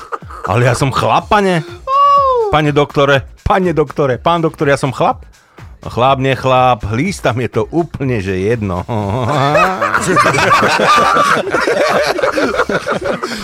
Ale 0.47 0.65
ja 0.67 0.75
som 0.75 0.91
chlap, 0.91 1.27
pane. 1.27 1.63
Pane 2.51 2.71
doktore, 2.71 3.27
pane 3.43 3.73
doktore, 3.75 4.17
pán 4.19 4.39
doktor, 4.39 4.71
ja 4.71 4.79
som 4.79 4.95
chlap. 4.95 5.27
Chlap, 5.85 6.17
nechlap, 6.17 6.81
lístam 6.97 7.37
je 7.45 7.61
to 7.61 7.69
úplne, 7.69 8.17
že 8.17 8.41
jedno. 8.41 8.81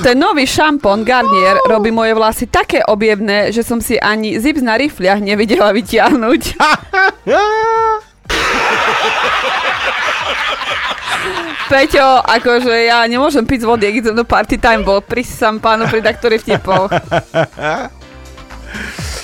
Ten 0.01 0.17
nový 0.17 0.49
šampón 0.49 1.05
Garnier 1.05 1.61
robí 1.69 1.93
moje 1.93 2.17
vlasy 2.17 2.49
také 2.49 2.81
objemné, 2.89 3.53
že 3.53 3.61
som 3.61 3.77
si 3.77 4.01
ani 4.01 4.41
zips 4.41 4.65
na 4.65 4.73
rifliach 4.73 5.21
nevidela 5.21 5.69
vytiahnuť. 5.69 6.57
Peťo, 11.69 12.25
akože 12.25 12.89
ja 12.89 13.05
nemôžem 13.05 13.45
piť 13.45 13.61
z 13.63 13.69
vody, 13.69 13.85
ak 13.85 14.01
idem 14.01 14.17
do 14.17 14.25
party 14.25 14.57
time 14.57 14.81
bol. 14.81 14.97
Prisám 14.99 15.61
pánu 15.61 15.85
redaktori 15.87 16.41
vtipov. 16.41 16.89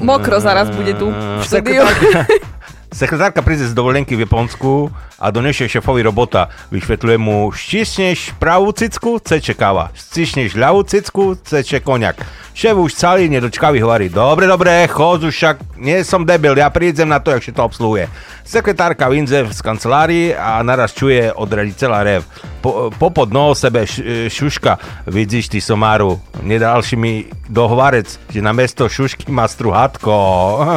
Mokro 0.00 0.40
zaraz 0.40 0.70
bude 0.70 0.94
tu 0.94 1.10
v 1.10 1.42
štúdiu. 1.44 1.82
Sekretárka 2.94 3.42
príde 3.42 3.66
z 3.66 3.74
dovolenky 3.74 4.14
v 4.14 4.22
Japonsku 4.22 4.86
a 5.18 5.34
donesie 5.34 5.66
šéfovi 5.66 6.06
robota. 6.06 6.46
Vyšvetľuje 6.70 7.18
mu, 7.18 7.50
štisneš 7.50 8.30
pravú 8.38 8.70
cicku, 8.70 9.18
ceče 9.18 9.58
káva. 9.58 9.90
Štisneš 9.98 10.54
ľavú 10.54 10.86
cicku, 10.86 11.34
ceče 11.34 11.82
koniak. 11.82 12.22
Šéf 12.54 12.78
už 12.78 12.94
celý 12.94 13.26
nedočkavý 13.26 13.82
hovorí, 13.82 14.06
dobre, 14.14 14.46
dobre, 14.46 14.86
chod 14.86 15.26
už 15.26 15.34
však, 15.34 15.74
nie 15.74 16.06
som 16.06 16.22
debil, 16.22 16.54
ja 16.54 16.70
prídem 16.70 17.10
na 17.10 17.18
to, 17.18 17.34
jak 17.34 17.42
to 17.50 17.66
obsluhuje. 17.66 18.06
Sekretárka 18.46 19.10
vinze 19.10 19.42
z 19.42 19.58
kancelárii 19.58 20.30
a 20.30 20.62
naraz 20.62 20.94
čuje 20.94 21.34
od 21.34 21.50
raditeľa 21.50 21.98
rev. 22.06 22.22
Po, 22.62 22.94
popod 22.94 23.34
noho 23.34 23.58
sebe 23.58 23.90
š, 23.90 24.30
šuška, 24.30 24.78
vidíš 25.10 25.50
ty 25.50 25.58
somáru, 25.58 26.22
nedalší 26.46 26.94
mi 26.94 27.26
dohvarec, 27.50 28.06
že 28.30 28.38
na 28.38 28.54
mesto 28.54 28.86
šušky 28.86 29.34
má 29.34 29.50
struhatko. 29.50 30.14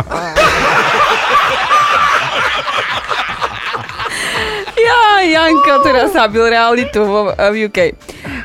Ja, 4.77 5.16
Janko 5.33 5.83
teraz 5.83 6.15
zabil 6.15 6.47
realitu 6.47 7.03
vo, 7.03 7.31
v 7.33 7.67
UK. 7.67 7.79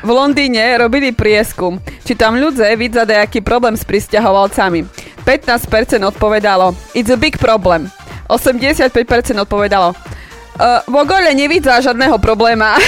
V 0.03 0.09
Londýne 0.09 0.75
robili 0.75 1.15
prieskum, 1.15 1.79
či 2.03 2.17
tam 2.17 2.35
ľudia 2.35 2.75
vidia 2.75 3.07
nejaký 3.07 3.39
problém 3.39 3.79
s 3.79 3.87
pristahovalcami. 3.87 4.83
15% 5.23 6.03
odpovedalo, 6.03 6.75
it's 6.91 7.07
a 7.07 7.15
big 7.15 7.39
problem. 7.39 7.87
85% 8.27 8.91
odpovedalo, 9.39 9.95
uh, 9.95 10.83
v 10.83 10.95
ogole 10.95 11.31
nevidza 11.31 11.79
žiadneho 11.79 12.19
probléma. 12.19 12.75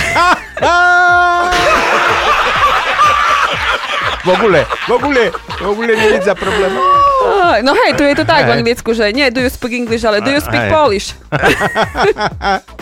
V 4.25 4.33
ogóle, 4.33 4.65
v 4.89 4.91
ogóle, 4.91 5.23
v 5.61 5.67
ogóle 5.69 5.93
nevidza 5.93 6.33
problém. 6.33 6.73
Ah, 7.45 7.61
no 7.61 7.77
hej, 7.77 7.93
tu 7.93 8.01
je 8.01 8.17
to 8.17 8.25
tak 8.25 8.49
v 8.49 8.49
Hej. 8.49 8.57
Anglicku, 8.57 8.89
že 8.97 9.13
nie 9.13 9.29
do 9.29 9.37
you 9.37 9.53
speak 9.53 9.77
English, 9.77 10.01
ale 10.01 10.17
do 10.17 10.33
you 10.33 10.41
speak 10.41 10.65
Hej. 10.65 10.73
Polish. 10.73 11.13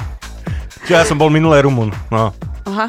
Čo 0.84 1.00
ja 1.00 1.08
som 1.08 1.16
bol 1.16 1.32
minulé 1.32 1.64
Rumun, 1.64 1.96
no. 2.12 2.36
Aha. 2.64 2.88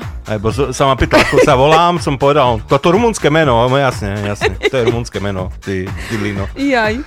Z- 0.54 0.70
sa 0.70 0.86
ma 0.86 0.94
pýtal, 0.94 1.26
ako 1.26 1.42
sa 1.42 1.58
volám, 1.58 1.98
som 1.98 2.14
povedal, 2.14 2.62
toto 2.66 2.94
rumunské 2.94 3.26
meno, 3.26 3.66
no 3.66 3.74
jasne, 3.74 4.14
jasne, 4.22 4.54
to 4.58 4.70
je 4.70 4.86
rumunské 4.86 5.18
meno, 5.18 5.50
ty, 5.58 5.86
ty 6.10 6.14
lino. 6.14 6.46
Jaj. 6.54 7.02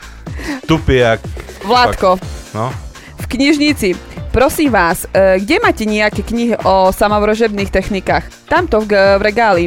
Jak... 0.88 1.20
Vládko, 1.64 2.20
No. 2.54 2.72
v 3.20 3.26
knižnici. 3.28 3.96
Prosím 4.28 4.70
vás, 4.70 5.08
e, 5.10 5.40
kde 5.42 5.58
máte 5.64 5.82
nejaké 5.88 6.22
knihy 6.22 6.62
o 6.62 6.94
samovrožebných 6.94 7.74
technikách? 7.74 8.28
Tamto 8.46 8.86
v, 8.86 9.18
v 9.18 9.22
regáli. 9.24 9.64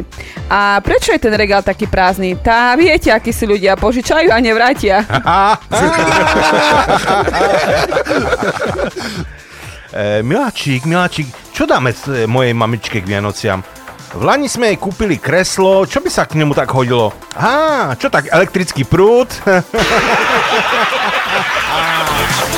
A 0.47 0.79
prečo 0.79 1.11
je 1.11 1.19
ten 1.19 1.33
regál 1.35 1.59
taký 1.59 1.91
prázdny? 1.91 2.39
Tá 2.39 2.71
viete, 2.79 3.11
akí 3.11 3.35
sú 3.35 3.51
ľudia, 3.51 3.75
požičajú 3.75 4.31
a 4.31 4.39
nevrátia. 4.39 5.03
E, 9.91 10.23
miláčik, 10.23 10.87
miláčik, 10.87 11.27
čo 11.51 11.67
dáme 11.67 11.91
e, 11.91 12.23
mojej 12.23 12.55
mamičke 12.55 13.03
k 13.03 13.09
Vianociam? 13.11 13.59
V 14.15 14.23
Lani 14.23 14.47
sme 14.47 14.71
jej 14.71 14.79
kúpili 14.79 15.19
kreslo, 15.19 15.83
čo 15.83 15.99
by 15.99 16.07
sa 16.07 16.23
k 16.23 16.39
nemu 16.39 16.55
tak 16.55 16.71
hodilo? 16.71 17.11
Á, 17.35 17.91
čo 17.99 18.07
tak, 18.07 18.31
elektrický 18.31 18.87
prúd? 18.87 19.27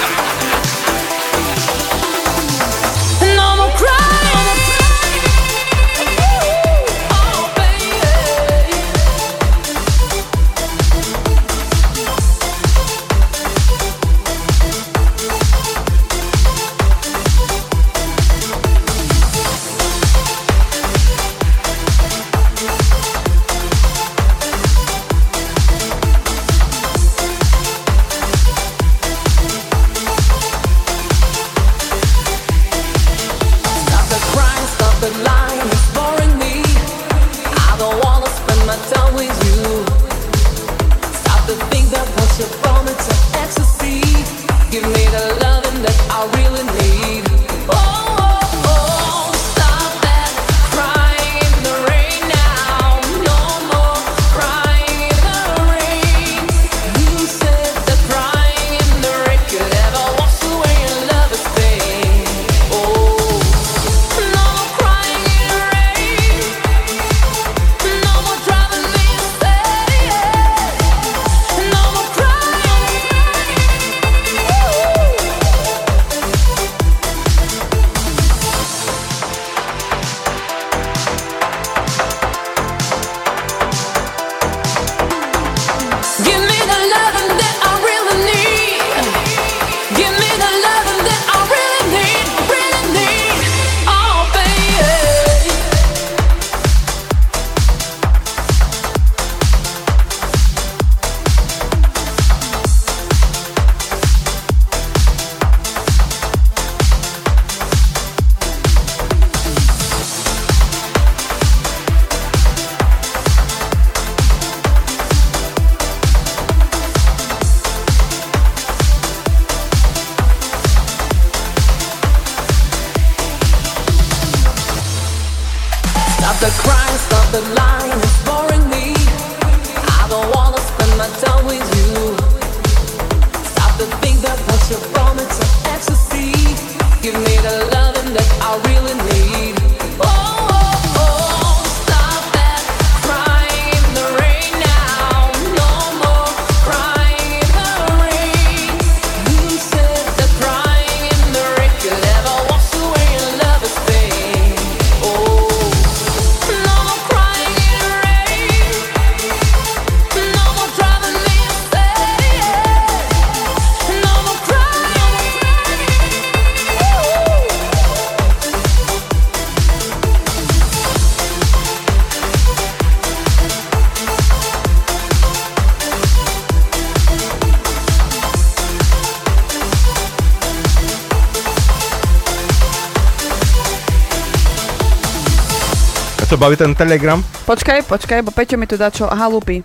to 186.34 186.42
baví 186.42 186.58
ten 186.58 186.74
telegram? 186.74 187.22
Počkaj, 187.46 187.86
počkaj, 187.86 188.26
bo 188.26 188.34
Peťo 188.34 188.58
mi 188.58 188.66
tu 188.66 188.74
dá 188.74 188.90
čo 188.90 189.06
halúpi. 189.06 189.62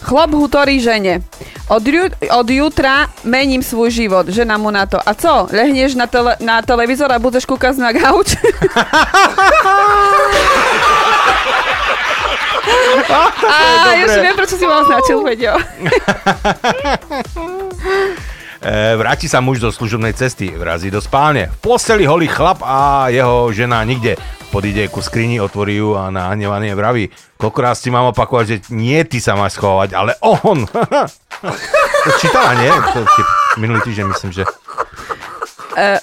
Chlop 0.00 0.32
hutorí 0.32 0.80
žene. 0.80 1.20
Od, 1.68 1.84
ju, 1.84 2.08
od 2.32 2.48
jutra 2.48 3.12
mením 3.20 3.60
svoj 3.60 3.92
život. 3.92 4.24
Žena 4.24 4.56
mu 4.56 4.72
na 4.72 4.88
to. 4.88 4.96
A 4.96 5.12
co? 5.12 5.44
Lehneš 5.52 5.92
na, 5.92 6.08
tele, 6.08 6.40
na 6.40 6.64
televízor 6.64 7.12
a 7.12 7.20
budeš 7.20 7.44
kúkať 7.44 7.76
na 7.76 7.92
gauč? 7.92 8.32
a 13.52 13.92
ja 13.92 14.08
už 14.08 14.16
viem, 14.16 14.32
prečo 14.40 14.56
si 14.56 14.64
ma 14.64 14.80
označil, 14.88 15.20
Peťo. 15.20 15.52
E, 18.62 18.96
vráti 18.96 19.28
sa 19.28 19.44
muž 19.44 19.60
do 19.60 19.68
služobnej 19.68 20.16
cesty, 20.16 20.48
vrazí 20.54 20.88
do 20.88 21.00
spálne. 21.02 21.52
V 21.60 21.76
posteli 21.76 22.08
holý 22.08 22.28
chlap 22.30 22.64
a 22.64 23.08
jeho 23.12 23.52
žena 23.52 23.84
nikde. 23.84 24.16
Podíde 24.48 24.88
ku 24.88 25.02
skrini, 25.04 25.42
otvorí 25.42 25.76
ju 25.76 25.98
a 25.98 26.08
nahnevaný 26.08 26.72
vraví. 26.72 27.12
Koľko 27.36 27.58
raz 27.60 27.82
ti 27.82 27.92
mám 27.92 28.08
opakovať, 28.14 28.44
že 28.46 28.56
nie 28.72 28.96
ty 29.04 29.20
sa 29.20 29.36
máš 29.36 29.60
schovať, 29.60 29.92
ale 29.92 30.16
on. 30.24 30.64
to 32.04 32.10
čítala, 32.22 32.56
nie? 32.56 32.72
To, 32.94 33.04
minulý 33.60 33.84
týždeň 33.84 34.06
myslím, 34.08 34.30
že... 34.32 34.42
E, 35.76 36.00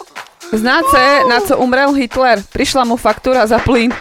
znáce, 0.58 1.26
na 1.30 1.42
co 1.42 1.58
umrel 1.58 1.94
Hitler. 1.94 2.42
Prišla 2.54 2.86
mu 2.86 2.98
faktúra 2.98 3.48
za 3.48 3.60
plyn. 3.60 3.92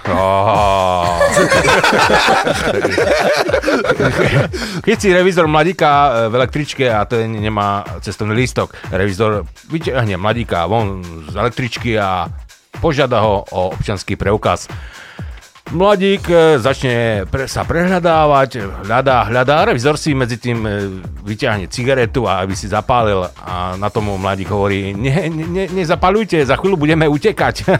Keď 4.86 4.96
si 4.98 5.08
revizor 5.12 5.48
mladíka 5.48 5.88
e, 5.90 6.10
v 6.28 6.34
električke 6.34 6.84
a 6.90 7.06
je, 7.08 7.28
nemá 7.28 7.84
cestovný 8.00 8.34
lístok, 8.36 8.74
revizor 8.92 9.44
vyťahne 9.70 10.16
mladíka 10.16 10.66
von 10.68 11.00
z 11.30 11.34
električky 11.36 11.96
a 11.98 12.28
požiada 12.80 13.22
ho 13.22 13.44
o 13.46 13.72
občanský 13.72 14.16
preukaz. 14.16 14.68
Mladík 15.72 16.28
e, 16.28 16.60
začne 16.60 17.24
pre, 17.24 17.48
sa 17.48 17.64
prehľadávať, 17.64 18.84
hľadá, 18.84 19.24
hľadá, 19.32 19.64
revizor 19.64 19.96
si 19.96 20.12
medzi 20.12 20.36
tým 20.36 20.60
e, 20.68 21.00
vyťahne 21.24 21.64
cigaretu 21.72 22.28
a 22.28 22.44
aby 22.44 22.52
si 22.52 22.68
zapálil 22.68 23.24
a 23.40 23.72
na 23.80 23.88
tomu 23.88 24.20
mladík 24.20 24.52
hovorí, 24.52 24.92
ne, 24.92 25.32
ne, 25.32 25.44
ne, 25.48 25.64
nezapalujte, 25.72 26.44
za 26.44 26.60
chvíľu 26.60 26.76
budeme 26.76 27.08
utekať. 27.08 27.64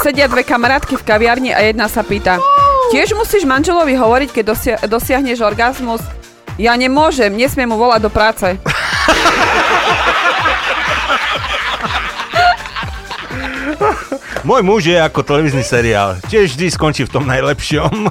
Sedia 0.00 0.24
dve 0.24 0.40
kamarátky 0.40 0.96
v 0.96 1.04
kaviarni 1.04 1.52
a 1.52 1.60
jedna 1.68 1.84
sa 1.84 2.00
pýta. 2.00 2.40
Tiež 2.88 3.12
musíš 3.12 3.44
manželovi 3.44 3.92
hovoriť, 3.92 4.30
keď 4.32 4.44
dosia- 4.48 4.80
dosiahneš 4.88 5.44
orgazmus? 5.44 6.00
Ja 6.56 6.72
nemôžem, 6.80 7.36
nesmiem 7.36 7.68
mu 7.68 7.76
volať 7.76 8.00
do 8.00 8.10
práce. 8.10 8.56
Môj 14.46 14.62
muž 14.62 14.86
je 14.86 14.98
ako 14.98 15.26
televízny 15.26 15.66
seriál. 15.66 16.14
Tiež 16.30 16.54
vždy 16.54 16.70
skončí 16.70 17.02
v 17.06 17.12
tom 17.12 17.26
najlepšom. 17.26 17.90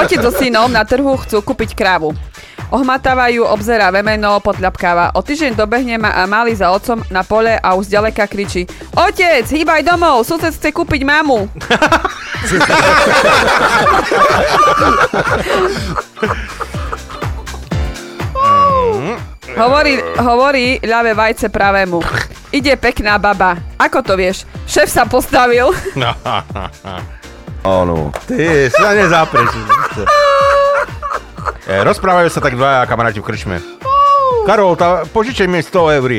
Otec 0.00 0.20
so 0.20 0.32
synom 0.32 0.68
na 0.68 0.84
trhu 0.84 1.16
chcú 1.24 1.40
kúpiť 1.40 1.72
krávu. 1.72 2.12
Ohmatávajú, 2.72 3.44
obzerá 3.44 3.92
vemeno, 3.92 4.40
potľapkáva. 4.40 5.12
O 5.16 5.20
týždeň 5.20 5.56
dobehne 5.56 6.00
ma 6.00 6.16
a 6.16 6.24
malý 6.24 6.56
za 6.56 6.72
otcom 6.72 7.04
na 7.12 7.20
pole 7.20 7.60
a 7.60 7.76
už 7.76 7.92
zďaleka 7.92 8.24
kričí 8.24 8.64
Otec, 8.96 9.44
hýbaj 9.44 9.84
domov, 9.84 10.24
sused 10.24 10.56
chce 10.56 10.72
kúpiť 10.72 11.04
mamu. 11.04 11.48
Hovorí, 19.56 20.00
hovorí 20.16 20.66
ľavé 20.80 21.12
vajce 21.12 21.52
pravému. 21.52 22.00
Ide 22.52 22.76
pekná 22.76 23.16
baba. 23.20 23.56
Ako 23.76 24.00
to 24.04 24.16
vieš? 24.16 24.44
Šéf 24.64 24.88
sa 24.88 25.04
postavil. 25.04 25.72
Áno. 27.62 28.10
Ty 28.26 28.68
sa 28.72 28.92
nezapreš. 28.96 29.50
E, 31.62 31.78
rozprávajú 31.78 32.26
sa 32.26 32.42
tak 32.42 32.58
dvaja 32.58 32.86
kamaráti 32.90 33.22
v 33.22 33.26
krčme. 33.26 33.56
Karol, 34.42 34.74
tá, 34.74 35.06
požičaj 35.06 35.46
mi 35.46 35.62
100 35.62 35.98
eur. 36.02 36.10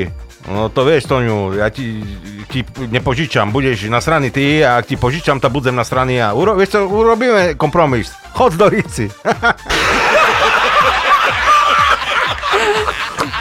No 0.48 0.72
to 0.72 0.88
vieš, 0.88 1.08
Toňu, 1.08 1.60
ja 1.60 1.68
ti, 1.68 2.00
ti 2.48 2.64
nepožičam, 2.92 3.52
budeš 3.52 3.88
na 3.92 4.00
strany 4.00 4.32
ty 4.32 4.64
a 4.64 4.80
ak 4.80 4.88
ti 4.88 4.96
požičam, 4.96 5.44
tak 5.44 5.52
budem 5.52 5.76
na 5.76 5.84
strany 5.84 6.20
ja. 6.20 6.32
Uro, 6.32 6.56
vieš 6.56 6.80
čo, 6.80 6.88
urobíme 6.88 7.56
kompromis. 7.60 8.12
Chod 8.36 8.56
do 8.56 8.72
Ríci. 8.72 9.12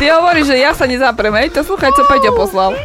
Ty 0.00 0.04
hovoríš, 0.18 0.48
že 0.52 0.62
ja 0.62 0.72
sa 0.72 0.88
nezaprem, 0.88 1.32
hej? 1.42 1.52
To 1.52 1.60
slúchaj, 1.64 1.92
čo 1.92 2.08
Peťo 2.08 2.32
poslal. 2.32 2.76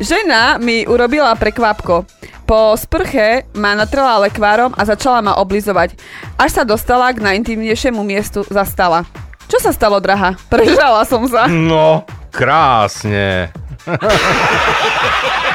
Žena 0.00 0.60
mi 0.60 0.84
urobila 0.84 1.32
prekvapko. 1.36 2.04
Po 2.46 2.78
sprche 2.78 3.48
ma 3.58 3.74
natrela 3.74 4.22
lekvárom 4.22 4.70
a 4.76 4.82
začala 4.86 5.18
ma 5.18 5.34
oblizovať. 5.40 5.98
Až 6.38 6.50
sa 6.60 6.62
dostala 6.62 7.10
k 7.10 7.18
najintimnejšiemu 7.18 8.00
miestu, 8.06 8.46
zastala. 8.46 9.02
Čo 9.50 9.58
sa 9.62 9.70
stalo, 9.74 9.98
drahá? 9.98 10.38
Prežala 10.46 11.02
som 11.06 11.26
sa. 11.26 11.46
No, 11.50 12.04
krásne. 12.30 13.50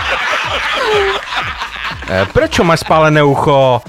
E, 2.11 2.27
prečo 2.35 2.67
máš 2.67 2.83
spálené 2.83 3.23
ucho? 3.23 3.79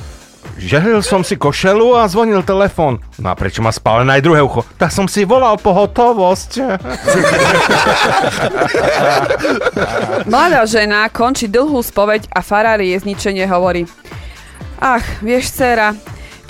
Žehlil 0.61 1.01
som 1.01 1.25
si 1.25 1.41
košelu 1.41 1.97
a 1.97 2.05
zvonil 2.09 2.45
telefón. 2.45 3.01
No 3.17 3.33
a 3.33 3.39
prečo 3.39 3.65
má 3.65 3.73
spálené 3.73 4.21
aj 4.21 4.25
druhé 4.25 4.41
ucho? 4.45 4.61
Tak 4.77 4.93
som 4.93 5.09
si 5.09 5.25
volal 5.25 5.57
pohotovosť. 5.57 6.61
Mladá 10.33 10.69
žena 10.69 11.09
končí 11.09 11.49
dlhú 11.49 11.81
spoveď 11.81 12.29
a 12.31 12.45
farári 12.45 12.93
je 12.93 13.03
zničenie 13.03 13.49
hovorí. 13.49 13.89
Ach, 14.83 15.05
vieš, 15.23 15.55
dcera, 15.55 15.95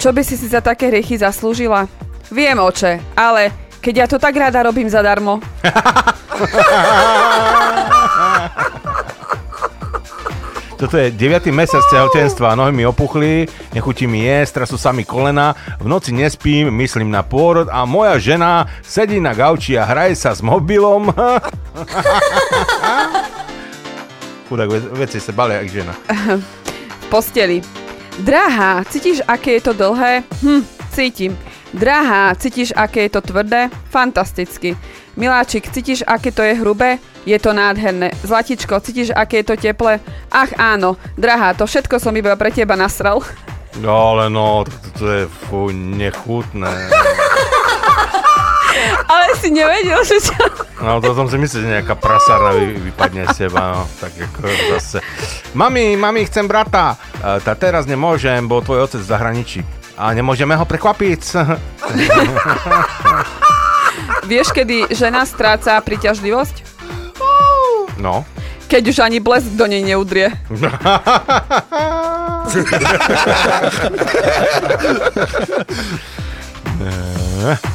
čo 0.01 0.11
by 0.11 0.25
si 0.25 0.41
si 0.41 0.49
za 0.49 0.65
také 0.65 0.89
hriechy 0.91 1.21
zaslúžila? 1.21 1.87
Viem, 2.33 2.59
oče, 2.59 2.99
ale 3.13 3.53
keď 3.79 3.95
ja 3.95 4.07
to 4.09 4.19
tak 4.19 4.35
rada 4.35 4.65
robím 4.65 4.89
zadarmo. 4.89 5.39
Toto 10.83 10.99
je 10.99 11.15
9. 11.15 11.47
mesiac 11.55 11.87
tehotenstva, 11.95 12.59
nohy 12.59 12.75
mi 12.75 12.83
opuchli, 12.83 13.47
nechutí 13.71 14.11
mi 14.11 14.27
jesť, 14.27 14.67
trasú 14.67 14.75
sa 14.75 14.91
mi 14.91 15.07
kolena, 15.07 15.55
v 15.79 15.87
noci 15.87 16.11
nespím, 16.11 16.75
myslím 16.75 17.07
na 17.07 17.23
pôrod 17.23 17.71
a 17.71 17.87
moja 17.87 18.19
žena 18.19 18.67
sedí 18.83 19.23
na 19.23 19.31
gauči 19.31 19.79
a 19.79 19.87
hraje 19.87 20.19
sa 20.19 20.35
s 20.35 20.43
mobilom. 20.43 21.07
Chudák, 24.51 24.69
ve- 24.75 25.07
veci 25.07 25.23
sa 25.23 25.31
balia 25.31 25.63
jak 25.63 25.71
žena. 25.71 25.95
posteli. 27.07 27.63
Drahá, 28.19 28.83
cítiš, 28.83 29.23
aké 29.23 29.63
je 29.63 29.71
to 29.71 29.79
dlhé? 29.79 30.27
Hm, 30.43 30.67
cítim. 30.91 31.39
Drahá, 31.71 32.35
cítiš, 32.35 32.75
aké 32.75 33.07
je 33.07 33.11
to 33.15 33.23
tvrdé? 33.23 33.71
Fantasticky. 33.87 34.75
Miláčik, 35.15 35.71
cítiš, 35.71 36.03
aké 36.03 36.35
to 36.35 36.43
je 36.43 36.59
hrubé? 36.59 36.99
Je 37.23 37.39
to 37.39 37.55
nádherné. 37.55 38.11
Zlatičko, 38.27 38.83
cítiš, 38.83 39.15
aké 39.15 39.43
je 39.43 39.47
to 39.47 39.55
teplé? 39.55 40.03
Ach 40.27 40.51
áno, 40.59 40.99
drahá, 41.15 41.55
to 41.55 41.71
všetko 41.71 42.03
som 42.03 42.11
iba 42.19 42.35
pre 42.35 42.51
teba 42.51 42.75
nasral. 42.75 43.23
No 43.79 44.15
ale 44.15 44.29
no, 44.29 44.67
to, 44.99 45.07
je 45.07 45.23
fuj, 45.49 45.73
nechutné. 45.73 46.69
Ale 49.13 49.27
si 49.39 49.55
nevedel, 49.55 50.03
že 50.05 50.19
čo... 50.19 50.35
No 50.83 50.99
to 50.99 51.15
som 51.15 51.31
si 51.31 51.39
myslel, 51.39 51.63
že 51.63 51.75
nejaká 51.79 51.95
prasárna 51.95 52.59
vy, 52.59 52.91
vypadne 52.91 53.31
z 53.31 53.47
teba, 53.47 53.79
no, 53.79 53.87
tak 54.03 54.19
ako 54.19 54.51
zase. 54.77 54.99
Mami, 55.55 55.95
mami, 55.95 56.27
chcem 56.27 56.49
brata. 56.49 56.99
E, 57.23 57.39
tá 57.45 57.55
teraz 57.55 57.87
nemôžem, 57.87 58.43
bol 58.49 58.65
tvoj 58.65 58.91
otec 58.91 58.99
v 58.99 59.09
zahraničí. 59.09 59.61
A 59.95 60.11
nemôžeme 60.17 60.57
ho 60.57 60.65
prekvapiť. 60.65 61.23
Vieš, 64.31 64.49
kedy 64.51 64.91
žena 64.97 65.29
stráca 65.29 65.77
príťažlivosť? 65.85 66.72
No. 68.03 68.27
Keď 68.67 68.83
už 68.85 68.99
ani 68.99 69.19
blesk 69.19 69.55
do 69.55 69.65
nej 69.65 69.79
neudrie. 69.81 70.35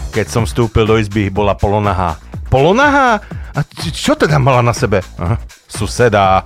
Keď 0.10 0.26
som 0.28 0.44
vstúpil 0.44 0.84
do 0.84 0.98
izby, 0.98 1.30
bola 1.30 1.54
polonahá. 1.54 2.18
Polonahá? 2.48 3.20
A 3.54 3.60
č- 3.64 3.91
čo 3.91 4.14
teda 4.14 4.38
mala 4.38 4.62
na 4.62 4.72
sebe? 4.72 5.04
Aha, 5.18 5.38
Suseda. 5.68 6.41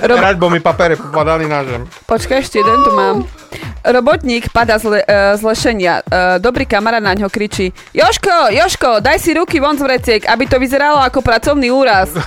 Rob- 0.00 0.20
Rád, 0.20 0.36
bo 0.36 0.48
mi 0.48 0.60
papere 0.60 0.96
popadali 0.96 1.44
na 1.44 1.64
zem. 1.64 1.82
Počkaj, 2.04 2.38
ešte 2.40 2.58
jeden 2.58 2.80
tu 2.82 2.90
mám. 2.92 3.24
Robotník 3.84 4.48
pada 4.52 4.78
z, 4.78 4.84
le, 4.88 4.98
uh, 5.04 5.36
z 5.36 5.42
lešenia. 5.44 6.00
Uh, 6.06 6.40
dobrý 6.40 6.64
kamarát 6.64 7.02
na 7.04 7.12
ňo 7.14 7.28
kričí 7.28 7.72
Joško, 7.92 8.48
Joško, 8.50 9.00
daj 9.04 9.18
si 9.20 9.34
ruky 9.36 9.60
von 9.60 9.76
z 9.76 9.82
vreciek, 9.84 10.22
aby 10.24 10.44
to 10.48 10.56
vyzeralo 10.56 11.00
ako 11.04 11.20
pracovný 11.20 11.68
úraz. 11.70 12.10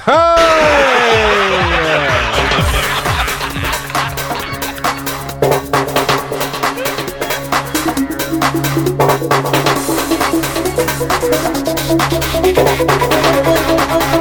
Mysterious 12.57 14.16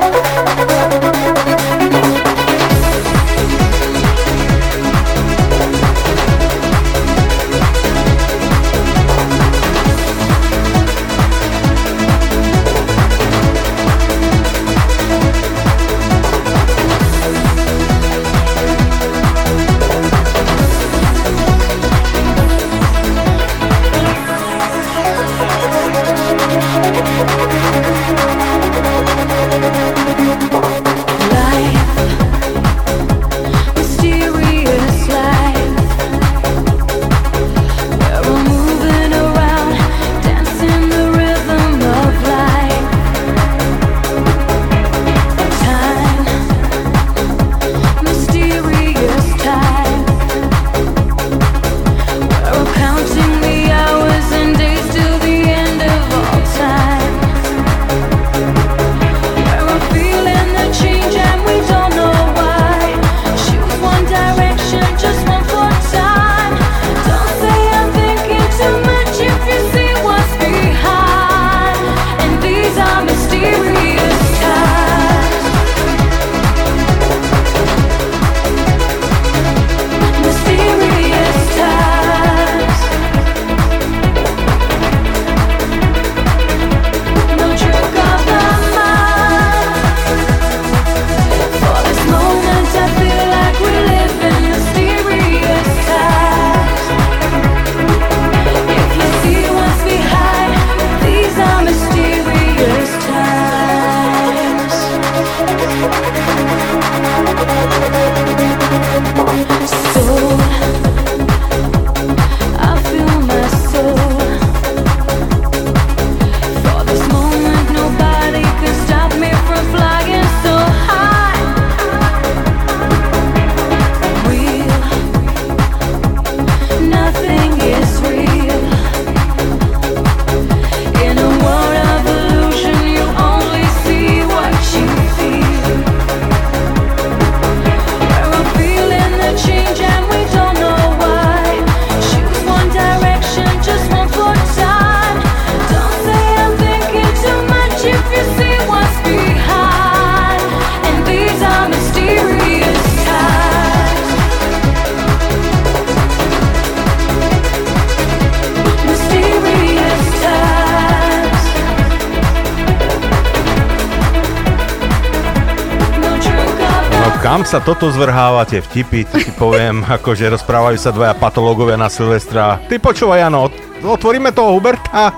kam 167.27 167.43
sa 167.43 167.59
toto 167.59 167.91
zvrháva, 167.91 168.47
tie 168.47 168.63
vtipy, 168.63 169.03
ti 169.03 169.35
poviem, 169.35 169.83
akože 169.99 170.31
rozprávajú 170.31 170.79
sa 170.79 170.95
dvaja 170.95 171.19
patológovia 171.19 171.75
na 171.75 171.91
Silvestra. 171.91 172.63
Ty 172.71 172.79
počúvaj, 172.79 173.19
Jano, 173.19 173.51
ot- 173.51 173.59
otvoríme 173.83 174.31
toho 174.31 174.55
Huberta. 174.55 175.11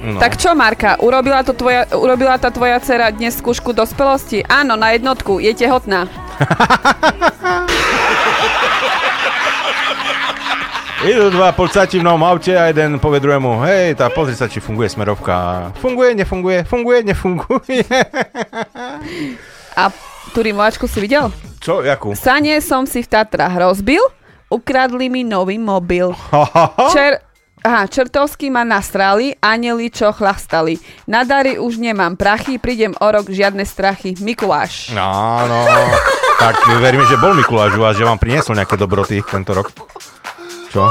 No. 0.00 0.16
Tak 0.24 0.40
čo, 0.40 0.56
Marka, 0.56 0.96
urobila, 1.04 1.44
to 1.44 1.52
tvoja, 1.52 1.84
urobila 1.92 2.40
tá 2.40 2.48
tvoja 2.48 2.80
dcera 2.80 3.12
dnes 3.12 3.36
skúšku 3.36 3.76
dospelosti? 3.76 4.40
Áno, 4.48 4.72
na 4.72 4.96
jednotku, 4.96 5.44
je 5.44 5.52
tehotná. 5.52 6.08
Idú 11.00 11.32
dva 11.32 11.56
policajti 11.56 11.96
v 11.96 12.04
novom 12.04 12.28
aute 12.28 12.52
a 12.52 12.68
jeden 12.68 13.00
povie 13.00 13.24
druhému, 13.24 13.64
hej, 13.64 13.96
tá 13.96 14.12
pozri 14.12 14.36
sa, 14.36 14.52
či 14.52 14.60
funguje 14.60 14.84
smerovka. 14.84 15.72
Funguje, 15.80 16.12
nefunguje, 16.12 16.68
funguje, 16.68 17.00
nefunguje. 17.08 17.88
A 19.80 19.88
tú 20.36 20.44
rimovačku 20.44 20.84
si 20.84 21.00
videl? 21.00 21.32
Čo, 21.56 21.80
jakú? 21.80 22.12
Sane 22.12 22.60
som 22.60 22.84
si 22.84 23.00
v 23.00 23.08
Tatrách 23.08 23.56
rozbil, 23.56 24.04
ukradli 24.52 25.08
mi 25.08 25.24
nový 25.24 25.56
mobil. 25.56 26.12
Čer... 26.92 27.24
Aha, 27.60 27.88
čertovský 27.88 28.48
ma 28.48 28.64
nastrali, 28.64 29.36
anjeli 29.36 29.92
čo 29.92 30.12
chlastali. 30.16 30.80
Na 31.04 31.28
dary 31.28 31.60
už 31.60 31.76
nemám 31.76 32.16
prachy, 32.16 32.56
prídem 32.56 32.96
o 32.96 33.04
rok, 33.08 33.28
žiadne 33.28 33.68
strachy. 33.68 34.16
Mikuláš. 34.20 34.96
Áno, 34.96 35.68
tak 36.40 36.56
verím, 36.80 37.04
že 37.04 37.20
bol 37.20 37.36
Mikuláš 37.36 37.76
u 37.76 37.84
vás, 37.84 38.00
že 38.00 38.08
vám 38.08 38.16
priniesol 38.16 38.56
nejaké 38.56 38.80
dobroty 38.80 39.20
tento 39.20 39.52
rok. 39.52 39.76
Čo? 40.70 40.86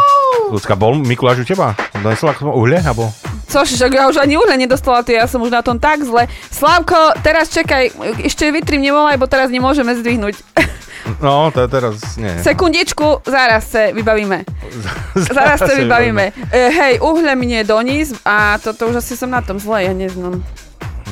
Ľudská, 0.52 0.76
bol 0.76 1.00
Mikuláš 1.00 1.42
u 1.42 1.46
teba? 1.48 1.72
Donesol 2.04 2.36
ako 2.36 2.52
uhlie, 2.52 2.84
alebo? 2.84 3.08
Což, 3.50 3.80
že 3.80 3.88
ja 3.90 4.06
už 4.12 4.22
ani 4.22 4.38
uhľa 4.38 4.60
nedostala, 4.60 5.02
ty 5.02 5.18
ja 5.18 5.26
som 5.26 5.42
už 5.42 5.50
na 5.50 5.64
tom 5.66 5.80
tak 5.80 6.04
zle. 6.06 6.28
Slávko, 6.54 7.18
teraz 7.24 7.50
čakaj, 7.50 7.96
ešte 8.22 8.52
vitrím 8.54 8.86
nevolaj, 8.86 9.18
bo 9.18 9.26
teraz 9.26 9.50
nemôžeme 9.50 9.96
zdvihnúť. 9.98 10.36
No, 11.24 11.50
to 11.50 11.66
teraz 11.66 12.20
nie. 12.22 12.30
Sekundičku, 12.44 13.26
zaraz 13.26 13.72
sa 13.72 13.90
vybavíme. 13.90 14.46
Zaraz 15.32 15.64
sa 15.64 15.74
vybavíme. 15.74 16.36
E, 16.54 16.70
hej, 16.70 16.94
uhle 17.02 17.34
mne 17.34 17.66
doníz 17.66 18.14
a 18.22 18.60
toto 18.62 18.92
už 18.92 19.02
asi 19.02 19.18
som 19.18 19.32
na 19.32 19.42
tom 19.42 19.58
zle, 19.58 19.90
ja 19.90 19.96
neznám. 19.96 20.44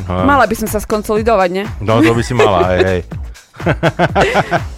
No, 0.05 0.21
Mala 0.27 0.45
by 0.45 0.53
som 0.53 0.69
sa 0.69 0.77
skonsolidovať, 0.83 1.49
ne? 1.49 1.63
No, 1.81 2.03
to 2.03 2.13
by 2.13 2.21
si 2.21 2.35
mala, 2.37 2.77
hej, 2.77 2.81
hej. 2.85 3.01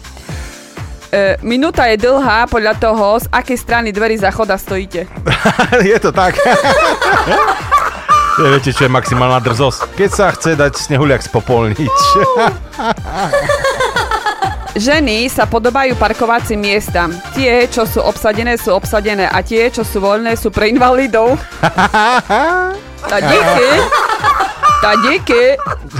E, 1.09 1.41
minúta 1.41 1.89
je 1.89 1.97
dlhá 1.97 2.45
podľa 2.45 2.77
toho, 2.77 3.17
z 3.17 3.25
akej 3.33 3.57
strany 3.57 3.89
dverí 3.89 4.13
záchoda 4.21 4.61
stojíte. 4.61 5.09
je 5.89 5.97
to 5.97 6.13
tak. 6.13 6.37
Je, 8.37 8.45
Viete, 8.45 8.69
čo 8.69 8.85
je 8.85 8.91
maximálna 8.93 9.41
drzosť? 9.41 9.97
Keď 9.97 10.09
sa 10.13 10.29
chce 10.31 10.53
dať 10.53 10.77
snehuliak 10.77 11.25
spopolniť. 11.25 11.89
Ženy 14.79 15.27
sa 15.33 15.49
podobajú 15.49 15.97
parkovacím 15.97 16.61
miestam. 16.61 17.09
Tie, 17.33 17.65
čo 17.73 17.89
sú 17.89 18.05
obsadené, 18.05 18.55
sú 18.55 18.77
obsadené 18.77 19.25
a 19.27 19.41
tie, 19.41 19.73
čo 19.73 19.81
sú 19.81 19.99
voľné, 19.99 20.37
sú 20.37 20.53
pre 20.53 20.69
invalidov. 20.69 21.35
Tá 22.99 23.15
díky. 23.23 23.69
Tá 24.83 24.91
díky. 24.99 25.43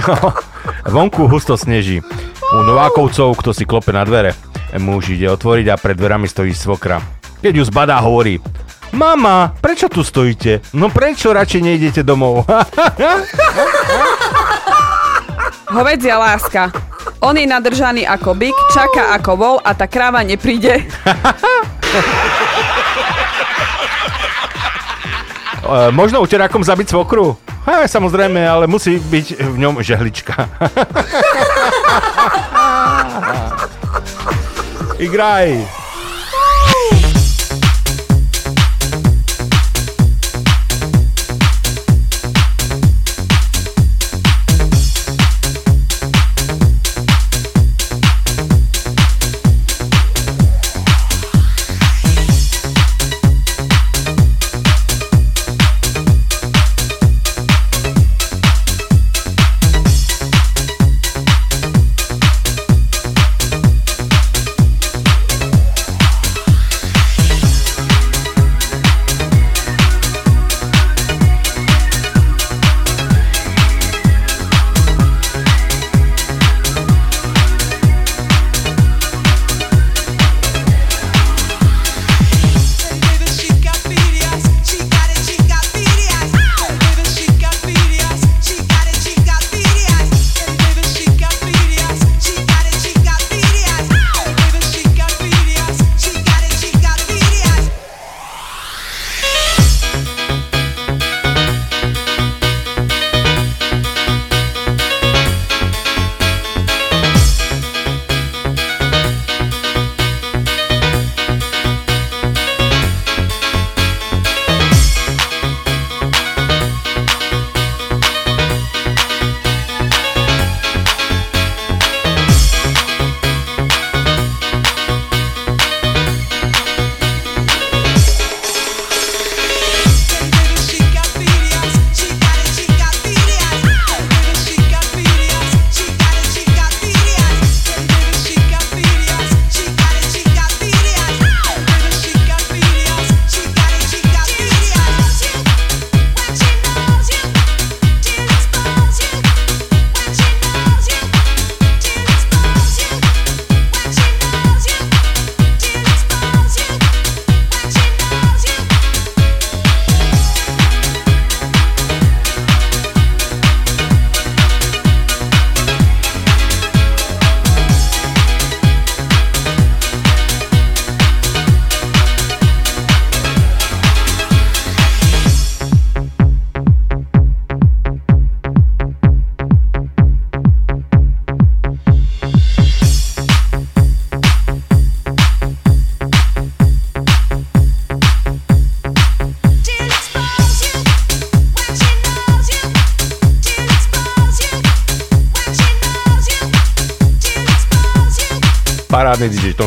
No, 0.04 0.36
vonku 0.84 1.24
husto 1.32 1.56
sneží. 1.56 2.04
U 2.52 2.60
Novákovcov, 2.60 3.40
kto 3.40 3.56
si 3.56 3.64
klope 3.64 3.88
na 3.88 4.04
dvere. 4.04 4.49
Muž 4.78 5.10
ide 5.10 5.26
otvoriť 5.26 5.66
a 5.72 5.80
pred 5.80 5.98
dverami 5.98 6.30
stojí 6.30 6.54
svokra. 6.54 7.02
Keď 7.40 7.56
ju 7.56 7.64
zbadá, 7.66 7.98
hovorí 7.98 8.38
Mama, 8.90 9.54
prečo 9.62 9.86
tu 9.86 10.02
stojíte? 10.02 10.66
No 10.74 10.90
prečo 10.90 11.30
radšej 11.30 11.62
nejdete 11.62 12.02
domov? 12.02 12.42
Hovedzia 15.74 16.18
láska. 16.18 16.74
On 17.22 17.38
je 17.38 17.46
nadržaný 17.46 18.02
ako 18.02 18.34
byk, 18.34 18.56
čaká 18.74 19.14
ako 19.14 19.32
vol 19.38 19.56
a 19.62 19.70
tá 19.78 19.86
kráva 19.86 20.26
nepríde. 20.26 20.82
E, 25.60 25.92
možno 25.94 26.18
uterákom 26.18 26.66
zabiť 26.66 26.90
svokru? 26.90 27.38
Ha, 27.62 27.86
samozrejme, 27.86 28.42
ale 28.42 28.66
musí 28.66 28.98
byť 28.98 29.38
v 29.38 29.56
ňom 29.60 29.78
žehlička. 29.84 30.34
Igrai! 35.00 35.79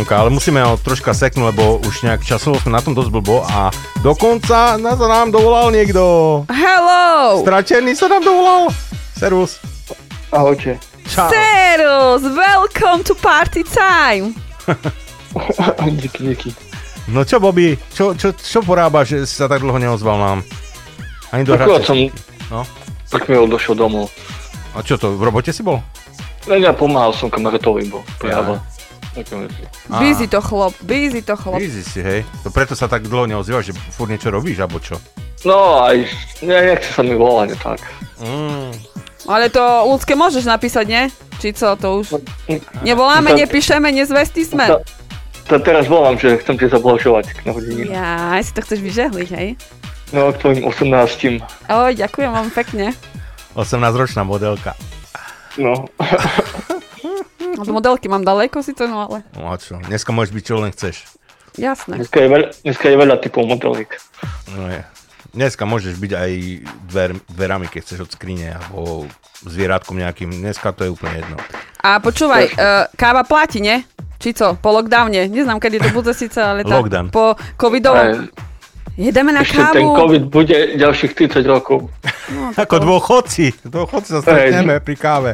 Tonka, 0.04 0.20
ale 0.20 0.36
musíme 0.36 0.60
ho 0.60 0.76
troška 0.76 1.16
seknúť, 1.16 1.56
lebo 1.56 1.80
už 1.80 2.04
nejak 2.04 2.28
časovo 2.28 2.60
sme 2.60 2.76
na 2.76 2.84
tom 2.84 2.92
dosť 2.92 3.08
blbo 3.08 3.40
a 3.48 3.72
dokonca 4.04 4.76
nás 4.76 5.00
nám 5.00 5.32
dovolal 5.32 5.72
niekto. 5.72 6.04
Hello! 6.52 7.40
Stratený 7.40 7.96
sa 7.96 8.12
nám 8.12 8.20
dovolal. 8.20 8.68
Servus. 9.16 9.64
Ahojte. 10.28 10.76
Čau. 11.08 11.32
Serus, 11.32 12.20
welcome 12.36 13.00
to 13.08 13.16
party 13.16 13.64
time. 13.64 14.36
díky, 16.04 16.36
díky. 16.36 16.50
No 17.08 17.24
čo, 17.24 17.40
Bobby, 17.40 17.80
čo, 17.96 18.12
čo, 18.12 18.36
čo 18.36 18.60
porábaš, 18.60 19.16
že 19.16 19.18
si 19.24 19.40
sa 19.40 19.48
tak 19.48 19.64
dlho 19.64 19.80
neozval 19.80 20.20
nám? 20.20 20.40
Ani 21.32 21.48
do 21.48 21.56
Akurát 21.56 21.88
som. 21.88 21.96
No. 22.52 22.68
tak 23.08 23.32
mi 23.32 23.40
došiel 23.40 23.80
domov. 23.80 24.12
A 24.76 24.84
čo 24.84 25.00
to, 25.00 25.16
v 25.16 25.24
robote 25.24 25.56
si 25.56 25.64
bol? 25.64 25.80
Ne, 26.52 26.60
ja 26.60 26.76
pomáhal 26.76 27.16
som 27.16 27.32
kamarátovi, 27.32 27.88
bo 27.88 28.04
prejava. 28.20 28.60
Také 28.60 28.68
veci. 28.68 28.68
Á. 28.68 28.73
Busy 30.02 30.26
to 30.28 30.42
chlop, 30.42 30.74
busy 30.82 31.22
to 31.22 31.38
chlop. 31.38 31.62
Easy 31.62 31.86
si, 31.86 32.02
hej. 32.02 32.26
To 32.42 32.50
preto 32.50 32.74
sa 32.74 32.90
tak 32.90 33.06
dlho 33.06 33.30
neozývaš, 33.30 33.70
že 33.70 33.74
furt 33.94 34.10
niečo 34.10 34.34
robíš, 34.34 34.58
alebo 34.62 34.82
čo? 34.82 34.98
No 35.46 35.86
aj, 35.86 36.08
ne, 36.42 36.58
nechce 36.74 36.90
sa 36.90 37.02
mi 37.06 37.14
volať 37.14 37.54
tak. 37.62 37.80
Mm. 38.24 38.74
Ale 39.30 39.48
to 39.48 39.62
ľudské 39.88 40.16
môžeš 40.18 40.44
napísať, 40.50 40.86
nie? 40.88 41.04
Či 41.40 41.56
co, 41.56 41.76
to 41.80 41.88
už... 42.04 42.20
Nevoláme, 42.84 43.32
To- 43.32 43.40
nepíšeme, 43.40 43.92
nezvestí 43.92 44.44
sme. 44.44 44.68
To, 44.68 44.80
to 45.48 45.56
teraz 45.60 45.88
volám, 45.88 46.16
že 46.20 46.40
chcem 46.44 46.56
ti 46.60 46.68
zablažovať 46.68 47.26
k 47.36 47.40
narodeninu. 47.48 47.92
Ja, 47.92 48.40
si 48.44 48.52
to 48.52 48.64
chceš 48.64 48.80
vyžehliť, 48.84 49.30
hej? 49.36 49.48
No, 50.16 50.30
k 50.32 50.40
tvojim 50.40 50.62
18. 50.68 51.42
Oj, 51.72 51.92
ďakujem 51.98 52.32
vám 52.32 52.50
pekne. 52.54 52.94
18-ročná 53.58 54.24
modelka. 54.24 54.74
No. 55.58 55.86
Od 57.54 57.68
modelky 57.68 58.08
mám 58.08 58.22
daleko 58.22 58.60
síce, 58.60 58.84
no 58.86 59.06
ale 59.06 59.22
No 59.34 59.50
a 59.50 59.58
čo, 59.58 59.78
dneska 59.80 60.10
môžeš 60.10 60.32
byť 60.32 60.44
čo 60.44 60.56
len 60.58 60.72
chceš. 60.72 60.96
jasné. 61.54 62.02
Dneska 62.02 62.20
je 62.20 62.30
veľa, 62.30 62.48
dneska 62.64 62.86
je 62.90 62.98
veľa 62.98 63.16
typov 63.20 63.44
modelík. 63.46 63.92
No 64.52 64.70
je. 64.70 64.82
Dneska 65.34 65.66
môžeš 65.66 65.98
byť 65.98 66.12
aj 66.14 66.32
dver, 66.86 67.10
dverami, 67.26 67.66
keď 67.66 67.82
chceš 67.82 68.00
od 68.06 68.12
skrine, 68.12 68.54
alebo 68.54 69.10
zvierátkom 69.42 69.98
nejakým. 69.98 70.30
Dneska 70.30 70.70
to 70.72 70.86
je 70.86 70.94
úplne 70.94 71.26
jedno. 71.26 71.38
A 71.82 71.98
počúvaj, 71.98 72.54
uh, 72.54 72.86
káva 72.94 73.26
platí, 73.26 73.58
nie? 73.58 73.82
Či 74.22 74.38
co? 74.38 74.54
Po 74.56 74.70
lockdowne. 74.72 75.26
Neznám, 75.26 75.58
kedy 75.58 75.82
to 75.82 75.90
bude 75.92 76.14
síce, 76.14 76.38
ale 76.38 76.62
tak 76.62 76.86
Lockdown. 76.86 77.10
po 77.10 77.34
covidovom. 77.58 78.30
Jedeme 78.94 79.34
na 79.34 79.42
Ešte 79.42 79.58
ten 79.74 79.82
kávu. 79.84 79.98
COVID 80.06 80.24
bude 80.30 80.58
ďalších 80.78 81.12
30 81.18 81.42
rokov. 81.50 81.90
No, 82.30 82.54
Ako 82.54 82.78
dôchodci. 82.78 83.58
Dôchodci 83.66 84.10
sa 84.14 84.22
stretneme 84.22 84.78
pri 84.80 84.96
káve. 84.96 85.32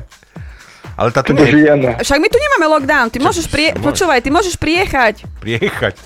Ale 0.99 1.15
táto 1.15 1.31
nie 1.31 1.47
je 1.47 1.55
Žijeme. 1.55 1.95
Však 1.95 2.19
my 2.19 2.27
tu 2.27 2.35
nemáme 2.35 2.65
lockdown, 2.75 3.07
ty 3.07 3.23
môžeš 3.23 3.47
prie... 3.47 3.71
Počúvaj, 3.71 4.19
ty 4.19 4.27
môžeš 4.27 4.59
priechať. 4.59 5.23
priechať. 5.39 5.95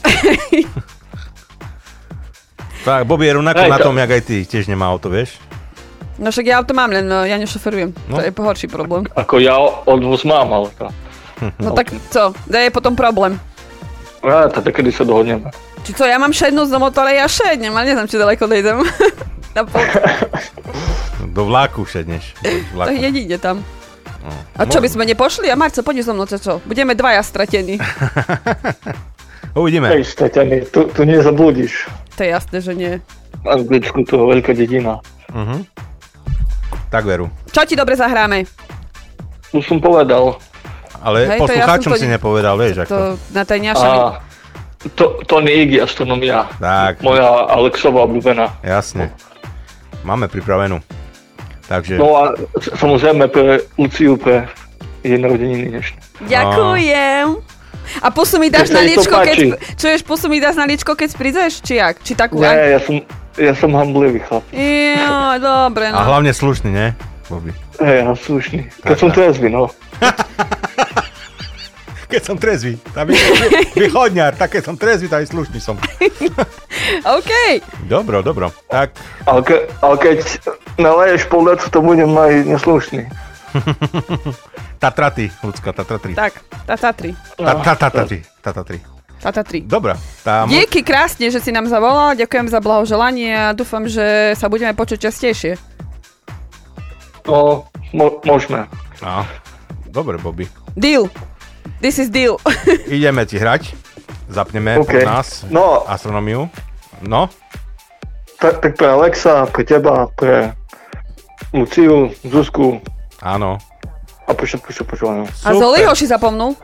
tak, 2.86 3.02
Bobby 3.10 3.26
je 3.26 3.42
rovnako 3.42 3.66
na 3.66 3.82
to- 3.82 3.90
tom, 3.90 3.98
jak 3.98 4.12
aj 4.14 4.22
ty. 4.22 4.46
Tiež 4.46 4.70
nemá 4.70 4.94
auto, 4.94 5.10
vieš? 5.10 5.42
No 6.22 6.30
však 6.30 6.46
ja 6.46 6.62
auto 6.62 6.78
mám, 6.78 6.94
len 6.94 7.10
no, 7.10 7.26
ja 7.26 7.42
nešoferujem. 7.42 7.90
No. 8.06 8.16
To 8.16 8.22
je 8.22 8.30
pohorší 8.30 8.70
problém. 8.70 9.10
Ako 9.18 9.42
ja 9.42 9.58
odvoz 9.90 10.22
mám, 10.30 10.54
ale 10.54 10.70
to... 10.78 10.86
No 11.58 11.74
tak 11.74 11.90
co, 12.14 12.30
to 12.30 12.54
je 12.54 12.70
potom 12.70 12.94
problém. 12.94 13.42
Ja, 14.22 14.46
to 14.46 14.62
kedy 14.62 14.94
sa 14.94 15.02
dohodneme. 15.04 15.50
Či 15.84 15.98
co, 15.98 16.06
ja 16.06 16.22
mám 16.22 16.32
šednúť 16.32 16.70
do 16.70 16.80
motora, 16.80 17.10
ja 17.12 17.26
šednem, 17.26 17.74
ale 17.74 17.92
neviem, 17.92 18.06
či 18.06 18.16
ďaleko 18.16 18.46
dojdem. 18.46 18.78
Na 19.58 19.66
pol... 19.66 19.82
Do 21.34 21.50
vláku 21.50 21.82
všedneš. 21.82 22.38
Do 22.40 22.46
To 22.46 22.78
vláku. 22.78 22.94
jedine 22.94 23.42
tam. 23.42 23.66
A 24.56 24.64
čo 24.66 24.80
by 24.80 24.88
sme 24.88 25.04
nepošli? 25.04 25.52
A 25.52 25.60
Marco, 25.60 25.84
poď 25.84 26.04
so 26.04 26.14
mnou, 26.16 26.24
čo, 26.24 26.40
čo? 26.40 26.54
Budeme 26.64 26.96
dvaja 26.96 27.20
stratení. 27.20 27.76
Uvidíme. 29.60 29.92
Hej, 29.92 30.16
Steťany, 30.16 30.66
tu, 30.66 30.90
tu 30.90 31.02
nezablúdiš. 31.04 31.86
To 32.16 32.20
je 32.26 32.30
jasné, 32.32 32.58
že 32.58 32.74
nie. 32.74 32.94
V 33.44 33.48
Anglicku 33.48 34.02
to 34.08 34.18
je 34.18 34.26
veľká 34.38 34.52
dedina. 34.56 35.04
Mhm. 35.30 35.68
Tak 36.90 37.04
veru. 37.04 37.28
Čo 37.50 37.66
ti 37.66 37.74
dobre 37.74 37.98
zahráme? 37.98 38.46
Už 39.50 39.66
som 39.66 39.82
povedal. 39.82 40.38
Ale 41.02 41.26
Hej, 41.26 41.40
to 41.42 41.54
ja 41.54 41.66
poslucháčom 41.68 41.92
to 41.92 42.00
si 42.00 42.08
ne- 42.08 42.16
nepovedal, 42.16 42.56
vieš, 42.56 42.86
ako. 42.86 42.94
To 42.94 43.00
na 43.34 43.44
tej 43.44 43.60
ňaša... 43.66 43.88
A 43.90 43.98
to, 44.94 45.20
Tony 45.26 45.52
Iggy, 45.64 45.80
astronomia. 45.80 46.48
Tak. 46.60 47.02
Moja 47.02 47.50
Alexová 47.50 48.04
obľúbená. 48.06 48.52
Jasne. 48.62 49.12
Máme 50.04 50.28
pripravenú. 50.28 50.80
Takže... 51.68 51.96
No 51.96 52.20
a 52.20 52.24
samozrejme 52.76 53.32
pre 53.32 53.64
Luciu, 53.80 54.20
pre 54.20 54.52
jej 55.04 55.20
narodeniny 55.20 55.72
dnešné. 55.72 56.00
Ďakujem. 56.28 57.28
A 58.00 58.08
pusu 58.16 58.40
mi 58.40 58.48
dáš 58.48 58.72
na 58.72 58.80
ličko, 58.80 59.16
keď... 59.20 59.60
Čuješ, 59.76 60.02
pusu 60.08 60.32
mi 60.32 60.40
dáš 60.40 60.56
na 60.56 60.66
ličko, 60.66 60.96
keď 60.96 61.10
prídeš? 61.20 61.60
Či 61.60 61.84
jak? 61.84 62.00
Či 62.00 62.16
takú... 62.16 62.40
Nie, 62.40 62.76
ja 62.76 62.80
som, 62.80 62.96
ja 63.36 63.54
som 63.54 63.76
hamblivý 63.76 64.24
chlap. 64.24 64.44
Jo, 64.56 65.38
dobre, 65.40 65.92
A 65.92 66.00
no. 66.00 66.08
hlavne 66.08 66.32
slušný, 66.32 66.70
nie? 66.72 66.90
Bobby. 67.28 67.52
Hej, 67.84 68.08
ja 68.08 68.14
slušný. 68.16 68.60
Keď 68.84 68.98
som 68.98 69.10
tak. 69.12 69.16
trezvý, 69.20 69.48
no. 69.52 69.68
Keď 72.14 72.24
som 72.30 72.38
trezvý. 72.38 72.78
Tá 72.94 73.02
vy, 73.10 73.18
východňar, 73.74 74.38
tak 74.38 74.54
keď 74.54 74.70
som 74.70 74.78
trezvý, 74.78 75.10
tak 75.10 75.26
aj 75.26 75.34
slušný 75.34 75.58
som. 75.58 75.82
OK. 77.18 77.32
Dobro, 77.90 78.22
dobro. 78.22 78.54
Tak, 78.70 78.94
Ale, 79.26 79.42
ke, 79.42 79.66
ale 79.82 79.96
keď 79.98 80.18
naleješ 80.78 81.26
pol 81.26 81.50
letu, 81.50 81.66
to 81.74 81.82
budem 81.82 82.14
aj 82.14 82.46
neslušný. 82.46 83.10
Tatraty, 84.84 85.34
ľudská, 85.42 85.74
Tatatri. 85.74 86.14
Tak, 86.14 86.34
tata 86.70 86.92
3. 86.94 87.40
Ta- 87.40 87.56
ta- 87.66 87.78
Tatatri, 87.82 88.20
Tatatri. 88.44 88.78
Tata 89.24 89.42
3. 89.42 89.64
Dobra. 89.64 89.96
Tá, 90.22 90.44
Díky 90.46 90.84
krásne, 90.84 91.32
že 91.32 91.40
si 91.40 91.50
nám 91.50 91.72
zavolal, 91.72 92.14
ďakujem 92.14 92.52
za 92.52 92.60
blahoželanie 92.60 93.32
a 93.32 93.56
dúfam, 93.56 93.88
že 93.88 94.36
sa 94.36 94.52
budeme 94.52 94.76
počuť 94.76 95.08
častejšie. 95.08 95.56
No, 97.24 97.72
mo, 97.96 98.20
môžeme. 98.28 98.68
no. 99.00 99.24
Dobre, 99.88 100.20
Bobby. 100.20 100.46
Deal. 100.76 101.08
This 101.84 102.00
is 102.00 102.08
deal. 102.08 102.40
Ideme 102.88 103.28
ti 103.28 103.36
hrať. 103.36 103.76
Zapneme 104.32 104.80
OK. 104.80 104.88
okay. 104.88 105.04
nás 105.04 105.44
No. 105.52 105.84
astronómiu. 105.84 106.48
No, 107.04 107.28
Tak, 108.40 108.60
tak 108.60 108.76
pre 108.76 108.88
Alexa, 108.90 109.44
pre 109.46 109.64
teba, 109.64 110.08
pre 110.10 110.56
Luciu, 111.52 112.12
Zuzku 112.24 112.80
áno. 113.20 113.60
a 114.24 114.32
pre 114.32 114.44
všetko, 114.44 114.70
čo 114.70 114.84
počúvam. 114.84 115.28
A 115.44 115.50
Zoliho 115.52 115.92
si 115.92 116.08
zapomnul? 116.08 116.56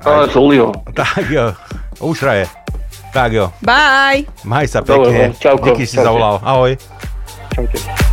Ale 0.00 0.26
Zoliho. 0.26 0.70
Tak 0.90 1.26
jo, 1.26 1.50
už 2.00 2.22
hraje. 2.22 2.46
Tak 3.10 3.30
jo, 3.32 3.50
Bye. 3.58 4.26
maj 4.42 4.66
sa 4.66 4.78
Dobre, 4.80 5.10
pekne. 5.10 5.24
no, 5.28 5.34
čauko, 5.34 5.66
Díky 5.66 5.82
si 5.82 5.98
zavolal. 5.98 6.38
Ahoj. 6.40 6.78
Čaute. 7.50 8.09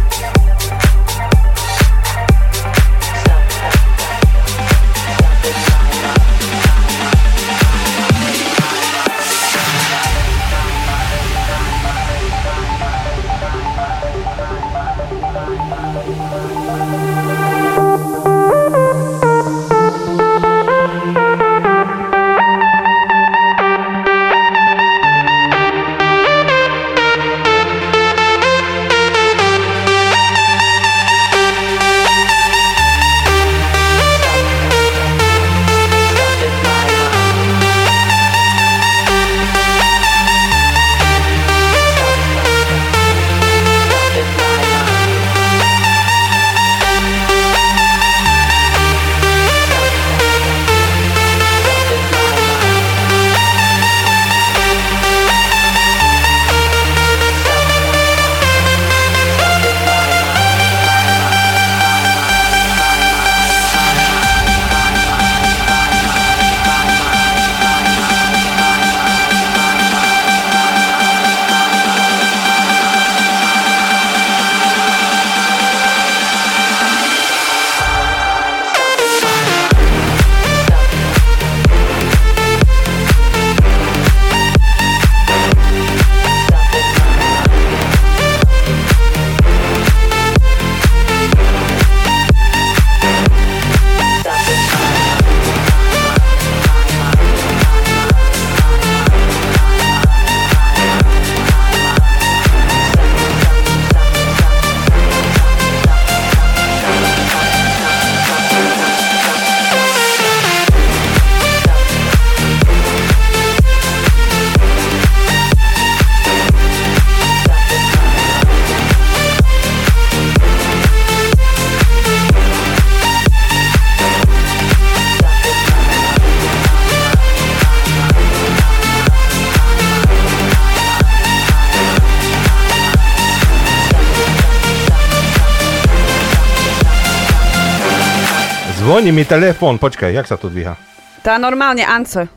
Zvoní 139.08 139.24
mi 139.24 139.32
telefón, 139.32 139.80
počkaj, 139.80 140.12
jak 140.12 140.28
sa 140.28 140.36
to 140.36 140.52
dvíha? 140.52 140.76
Tá 141.24 141.40
normálne 141.40 141.80
Ance. 141.80 142.28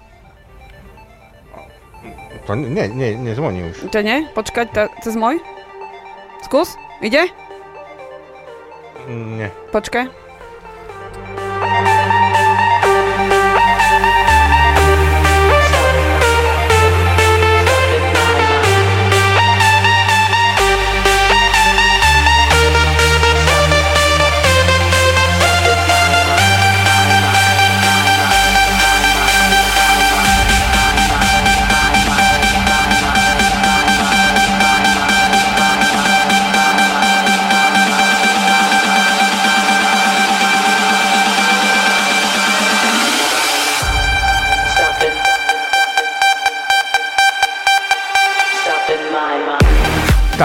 To 2.47 2.55
nie, 2.55 2.87
nie, 2.95 3.19
nezvoní 3.19 3.75
už. 3.75 3.91
To 3.91 3.99
nie? 3.99 4.31
Počkať, 4.31 4.67
tá, 4.71 4.87
cez 5.03 5.19
môj? 5.19 5.43
Skús, 6.47 6.79
ide? 7.03 7.27
Nie. 9.11 9.51
Počkaj. 9.75 10.30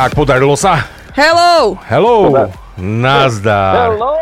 Tak, 0.06 0.14
podarilo 0.14 0.54
sa. 0.54 0.86
Hello! 1.18 1.82
Hello. 1.90 2.30
Nazdar. 2.78 3.98
Hello! 3.98 4.14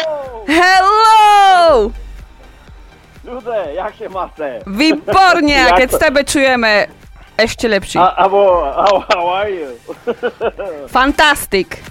Hello! 0.47 1.91
Ľudé, 3.27 3.76
jak 3.76 3.91
się 3.91 4.07
máte? 4.07 4.64
Výborne, 4.64 5.51
a 5.51 5.76
Jak 5.76 5.84
keď 5.84 5.89
s 5.91 5.99
tebe 5.99 6.23
čujeme, 6.23 6.88
ešte 7.35 7.68
lepší. 7.68 7.99
A, 7.99 8.15
abo, 8.15 8.64
how, 8.64 9.03
how 9.11 9.23
are 9.43 9.51
you? 9.51 9.76
Fantastic. 10.88 11.84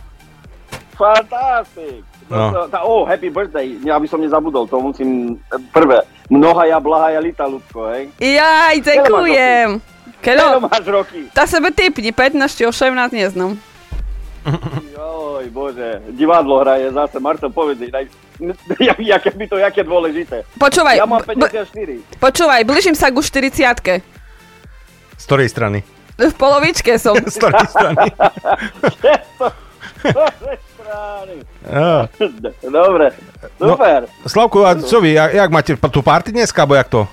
Fantastic. 0.96 2.00
No. 2.32 2.48
No. 2.48 2.72
Tá, 2.72 2.88
oh, 2.88 3.04
happy 3.04 3.28
birthday. 3.28 3.76
Ja 3.84 4.00
by 4.00 4.08
som 4.08 4.24
nezabudol, 4.24 4.72
to 4.72 4.80
musím 4.80 5.36
prvé. 5.68 6.00
Mnohaja 6.32 6.80
blahaja 6.80 7.20
lita, 7.20 7.44
ľudko, 7.44 7.92
hej? 7.92 8.08
Jaj, 8.16 8.88
ďakujem. 8.88 9.84
Keľo 10.24 10.44
Keľo, 10.48 10.64
máš 10.64 10.84
roky? 10.88 11.28
tá 11.36 11.44
sebe 11.44 11.68
typni, 11.68 12.08
15 12.08 12.40
či 12.56 12.64
18 12.64 13.12
neznám. 13.12 13.60
Oj, 14.94 15.46
bože, 15.48 15.88
divadlo 16.10 16.58
hraje 16.58 16.90
zase. 16.90 17.18
Marcel, 17.18 17.48
povedz, 17.48 17.78
daj, 17.80 18.06
jak, 18.88 18.98
jaké 18.98 19.30
by 19.30 19.46
to, 19.46 19.56
jaké 19.56 19.82
dôležité. 19.82 20.42
Počúvaj, 20.56 20.96
Ja 20.96 21.06
mám 21.06 21.20
b- 21.20 21.34
b- 21.34 21.46
54. 21.46 22.18
Počúvaj, 22.18 22.60
blížim 22.62 22.92
sa 22.92 23.08
ku 23.08 23.20
40 23.20 24.02
Z 25.14 25.24
ktorej 25.24 25.48
strany? 25.48 25.78
V 26.14 26.34
polovičke 26.34 26.94
som. 26.96 27.14
Z 27.24 27.38
ktorej 27.38 27.66
strany? 27.66 28.06
Dobre 32.62 33.06
No, 33.56 33.74
super. 33.74 34.10
Slavku, 34.26 34.60
a 34.60 34.74
čo 34.76 34.98
vy, 34.98 35.14
jak, 35.14 35.48
máte 35.48 35.72
tú 35.78 36.02
party 36.02 36.30
dneska, 36.30 36.62
alebo 36.62 36.74
jak 36.74 36.88
to? 36.90 37.06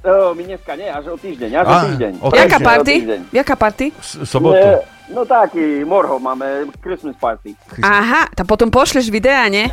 No, 0.00 0.32
my 0.32 0.42
dneska 0.44 0.76
nie, 0.76 0.86
až 0.86 1.12
o 1.12 1.16
týždeň, 1.16 1.50
až 1.54 1.66
o 1.66 1.76
týždeň. 1.82 2.12
o 2.20 2.28
Jaká 2.30 2.56
týždeň. 2.56 2.64
party? 2.64 2.92
O 2.92 3.00
týždeň. 3.00 3.20
Jaká 3.32 3.54
party? 3.54 3.86
S- 3.96 4.18
sobotu. 4.24 4.68
No 5.10 5.26
taký, 5.26 5.82
morho 5.82 6.22
máme, 6.22 6.70
Christmas 6.78 7.18
party. 7.18 7.58
Aha, 7.82 8.30
tak 8.30 8.46
potom 8.46 8.70
pošleš 8.70 9.10
videa, 9.10 9.50
nie? 9.50 9.66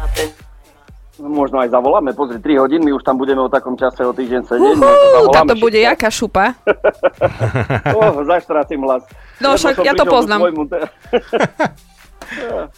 Možno 1.17 1.61
aj 1.61 1.73
zavoláme, 1.73 2.13
pozri, 2.13 2.37
3 2.37 2.61
hodín, 2.61 2.81
my 2.85 2.93
už 2.93 3.01
tam 3.01 3.17
budeme 3.17 3.41
o 3.41 3.49
takom 3.49 3.73
čase 3.73 4.05
o 4.05 4.13
týždeň 4.13 4.41
sedieť. 4.45 4.77
Uhú, 4.77 5.25
no 5.25 5.33
to 5.33 5.57
bude 5.57 5.77
jaká 5.77 6.13
šupa. 6.13 6.53
Oh, 7.97 8.21
zaštrácim 8.25 8.81
hlas. 8.81 9.03
No, 9.41 9.57
však 9.57 9.81
ja 9.85 9.93
to 9.93 10.05
poznám. 10.05 10.45
svojmu 10.45 10.63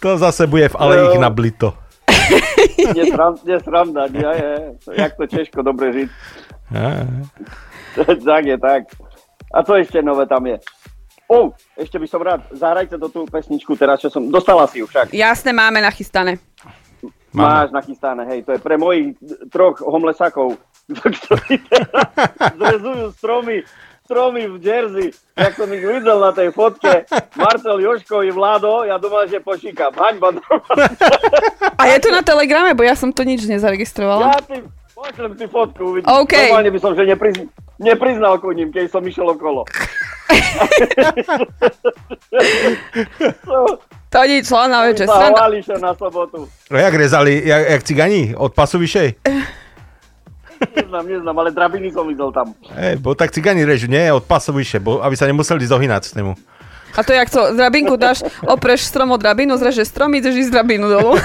To 0.04 0.14
zase 0.14 0.46
bude 0.46 0.70
v 0.70 0.76
ale 0.78 1.10
ich 1.10 1.18
na 1.18 1.30
blito. 1.32 1.74
Nesram, 2.94 3.34
nesramda, 3.42 4.06
nie, 4.06 4.22
je. 4.22 4.54
Jak 4.94 5.18
to 5.18 5.26
Češko 5.26 5.66
dobre 5.66 5.90
žiť. 5.92 6.08
Tak 8.22 8.42
je, 8.46 8.56
tak. 8.58 8.82
A 9.50 9.66
co 9.66 9.74
ešte 9.74 9.98
nové 10.02 10.30
tam 10.30 10.46
je? 10.46 10.62
Oh, 11.30 11.54
ešte 11.78 11.94
by 11.94 12.06
som 12.10 12.18
rád, 12.26 12.42
zahrajte 12.50 12.98
do 12.98 13.06
tú 13.06 13.22
pesničku 13.22 13.78
teraz, 13.78 14.02
čo 14.02 14.10
som, 14.10 14.26
dostala 14.26 14.66
si 14.66 14.82
ju 14.82 14.90
však. 14.90 15.14
Jasné, 15.14 15.54
máme 15.54 15.78
nachystané. 15.78 16.42
Máš 17.30 17.70
nachystané, 17.70 18.26
hej, 18.26 18.42
to 18.42 18.58
je 18.58 18.58
pre 18.58 18.74
mojich 18.74 19.14
troch 19.46 19.78
homlesakov, 19.78 20.58
ktorí 20.90 21.62
teraz 21.70 22.10
zrezujú 22.58 23.14
stromy, 23.14 23.62
stromy 24.02 24.50
v 24.50 24.56
Jersey, 24.58 25.14
jak 25.38 25.54
som 25.54 25.70
ich 25.70 25.86
videl 25.86 26.18
na 26.18 26.34
tej 26.34 26.50
fotke, 26.50 27.06
Marcel 27.38 27.78
Joško 27.78 28.26
i 28.26 28.34
Vlado, 28.34 28.82
ja 28.82 28.98
dúfam, 28.98 29.22
že 29.30 29.38
pošíkam, 29.38 29.94
haňba 29.94 30.34
A 31.78 31.82
je 31.94 31.98
to 32.02 32.10
na 32.10 32.26
telegrame, 32.26 32.74
bo 32.74 32.82
ja 32.82 32.98
som 32.98 33.14
to 33.14 33.22
nič 33.22 33.46
nezaregistrovala. 33.46 34.34
Ja 34.34 34.42
ti 34.42 34.79
pošlem 35.00 35.32
si 35.38 35.46
fotku, 35.48 35.82
uvidíš. 35.96 36.12
OK. 36.12 36.34
Normálne 36.36 36.70
by 36.70 36.78
som, 36.80 36.92
že 36.92 37.02
neprizn, 37.08 37.48
nepriznal 37.80 38.36
ku 38.36 38.52
ním, 38.52 38.68
keď 38.68 38.92
som 38.92 39.00
išiel 39.00 39.32
okolo. 39.32 39.64
To 44.10 44.18
nič, 44.26 44.44
len 44.50 44.68
na 44.68 44.80
večer. 44.84 45.06
Sa 45.08 45.78
na 45.80 45.92
sobotu. 45.96 46.44
No 46.68 46.76
jak 46.76 46.94
rezali, 46.94 47.40
jak, 47.46 47.62
jak 47.70 47.82
cigani 47.82 48.22
od 48.36 48.52
pasu 48.52 48.76
vyšej? 48.76 49.16
Neznám, 50.76 51.08
neznám, 51.08 51.36
ale 51.40 51.50
drabiny 51.56 51.88
som 51.88 52.04
videl 52.04 52.28
tam. 52.36 52.52
Ej, 52.76 53.00
bo 53.00 53.16
tak 53.16 53.32
cigani 53.32 53.64
režu, 53.64 53.88
nie, 53.88 54.12
od 54.12 54.28
pasu 54.28 54.52
vyššie, 54.52 54.78
bo, 54.84 55.00
aby 55.00 55.16
sa 55.16 55.24
nemuseli 55.24 55.64
zohynať 55.64 56.02
s 56.04 56.12
nemu. 56.20 56.36
A 56.90 57.00
to 57.06 57.14
jak 57.14 57.30
to, 57.30 57.54
drabinku 57.54 57.96
dáš, 57.96 58.26
opreš 58.44 58.84
strom 58.84 59.14
o 59.14 59.16
drabinu, 59.16 59.56
zrežeš 59.56 59.88
strom, 59.88 60.10
ideš 60.12 60.36
ísť 60.36 60.52
drabinu 60.52 60.90
dolu. 60.90 61.16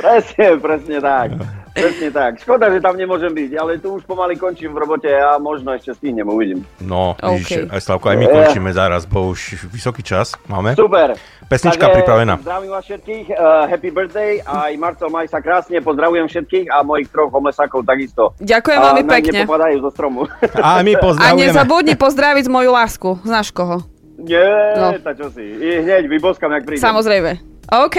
Presne, 0.00 0.56
presne 0.62 0.96
tak. 1.02 1.28
Presne 1.76 2.08
tak. 2.08 2.32
Škoda, 2.38 2.66
že 2.66 2.80
tam 2.80 2.94
nemôžem 2.94 3.28
byť, 3.28 3.50
ale 3.54 3.76
tu 3.76 3.92
už 3.92 4.02
pomaly 4.02 4.32
končím 4.34 4.70
v 4.70 4.78
robote 4.78 5.06
a 5.06 5.36
možno 5.36 5.70
ešte 5.70 5.92
stihnem, 5.92 6.24
uvidím. 6.24 6.64
No, 6.78 7.12
OK. 7.14 7.36
vidíš, 7.38 7.68
aj 7.68 7.80
Slavko, 7.82 8.06
aj 8.06 8.16
my 8.16 8.24
Eh. 8.24 8.32
končíme 8.32 8.70
zaraz, 8.70 9.04
bo 9.04 9.28
už 9.28 9.40
vysoký 9.68 10.00
čas 10.00 10.32
máme. 10.46 10.72
Super. 10.72 11.14
Pesnička 11.44 11.78
Takže 11.84 11.96
pripravená. 11.96 12.34
Zdravím 12.38 12.70
vás 12.70 12.82
všetkých, 12.82 13.26
uh, 13.30 13.36
happy 13.66 13.90
birthday, 13.90 14.32
aj 14.40 14.72
Marcel, 14.74 15.06
maj 15.08 15.26
sa 15.26 15.38
krásne, 15.38 15.78
pozdravujem 15.78 16.26
všetkých 16.26 16.66
a 16.68 16.82
mojich 16.82 17.06
troch 17.06 17.28
homlesakov 17.28 17.84
takisto. 17.84 18.34
Ďakujem 18.40 18.78
A 18.78 18.82
veľmi 18.82 19.02
pekne. 19.06 19.38
nepopadajú 19.38 19.76
zo 19.78 19.90
stromu. 19.90 20.20
A 20.56 20.80
my 20.80 20.92
A 20.96 20.98
pozdravujeme. 20.98 21.38
nezabudni 21.44 21.94
pozdraviť 21.94 22.44
moju 22.46 22.70
lásku. 22.72 23.08
Znáš 23.22 23.50
koho? 23.50 23.84
Nie, 24.16 24.48
No. 24.74 24.96
tá 24.96 25.12
čo 25.12 25.28
si. 25.28 25.44
I 25.44 25.78
hneď 25.78 26.08
vyboskam, 26.08 26.48
jak 26.50 26.64
prídem. 26.64 26.82
Samozrejme. 26.82 27.36
OK. 27.68 27.98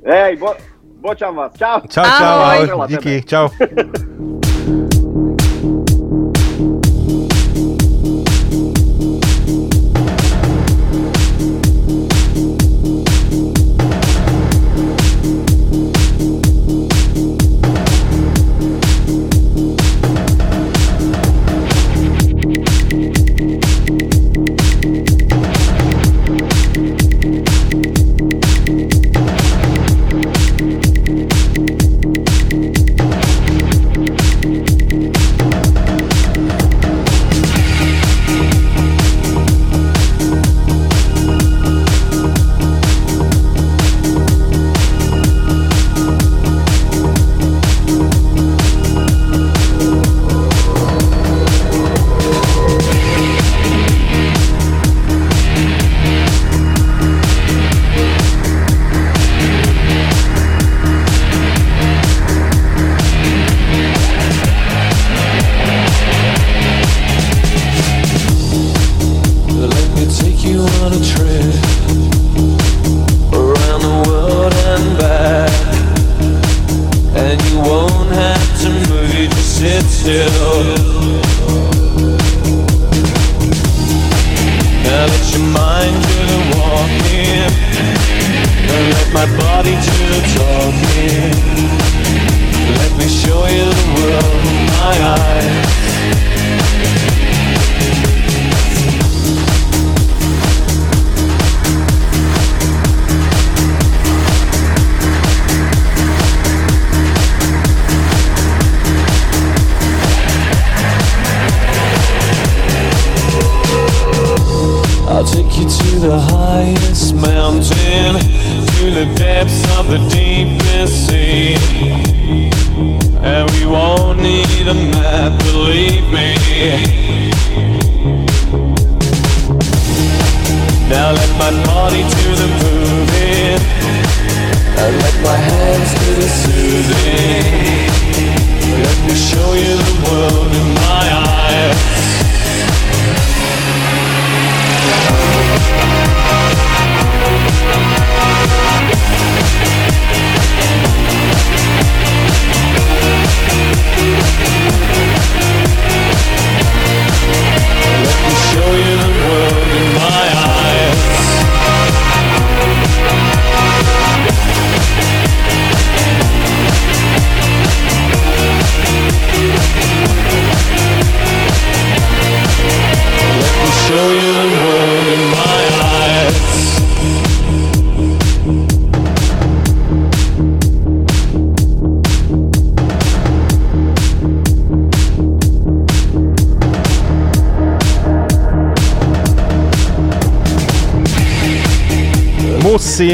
Hej, 0.00 0.32
bo, 0.36 0.56
bočam 0.98 1.36
vás. 1.36 1.52
Čau. 1.58 1.80
Čau, 1.88 2.04
čau, 2.04 2.38
Ahoj. 2.38 2.70
ahoj, 2.70 2.88
díky, 2.88 3.22
čau. 3.22 3.48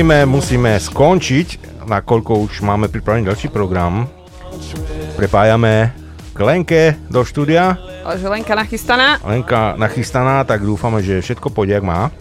Musíme, 0.04 0.28
musíme 0.28 0.76
skončiť, 0.76 1.80
nakoľko 1.88 2.44
už 2.44 2.60
máme 2.60 2.92
pripravený 2.92 3.24
ďalší 3.24 3.48
program. 3.48 4.04
Prepájame 5.16 5.96
k 6.36 6.38
Lenke 6.44 7.00
do 7.08 7.24
štúdia. 7.24 7.80
Ale 8.04 8.20
že 8.20 8.28
Lenka 8.28 8.52
nachystaná. 8.52 9.16
Lenka 9.24 9.80
nachystaná, 9.80 10.44
tak 10.44 10.60
dúfame, 10.60 11.00
že 11.00 11.24
všetko 11.24 11.48
pôjde, 11.48 11.80
jak 11.80 11.88
má. 11.88 12.12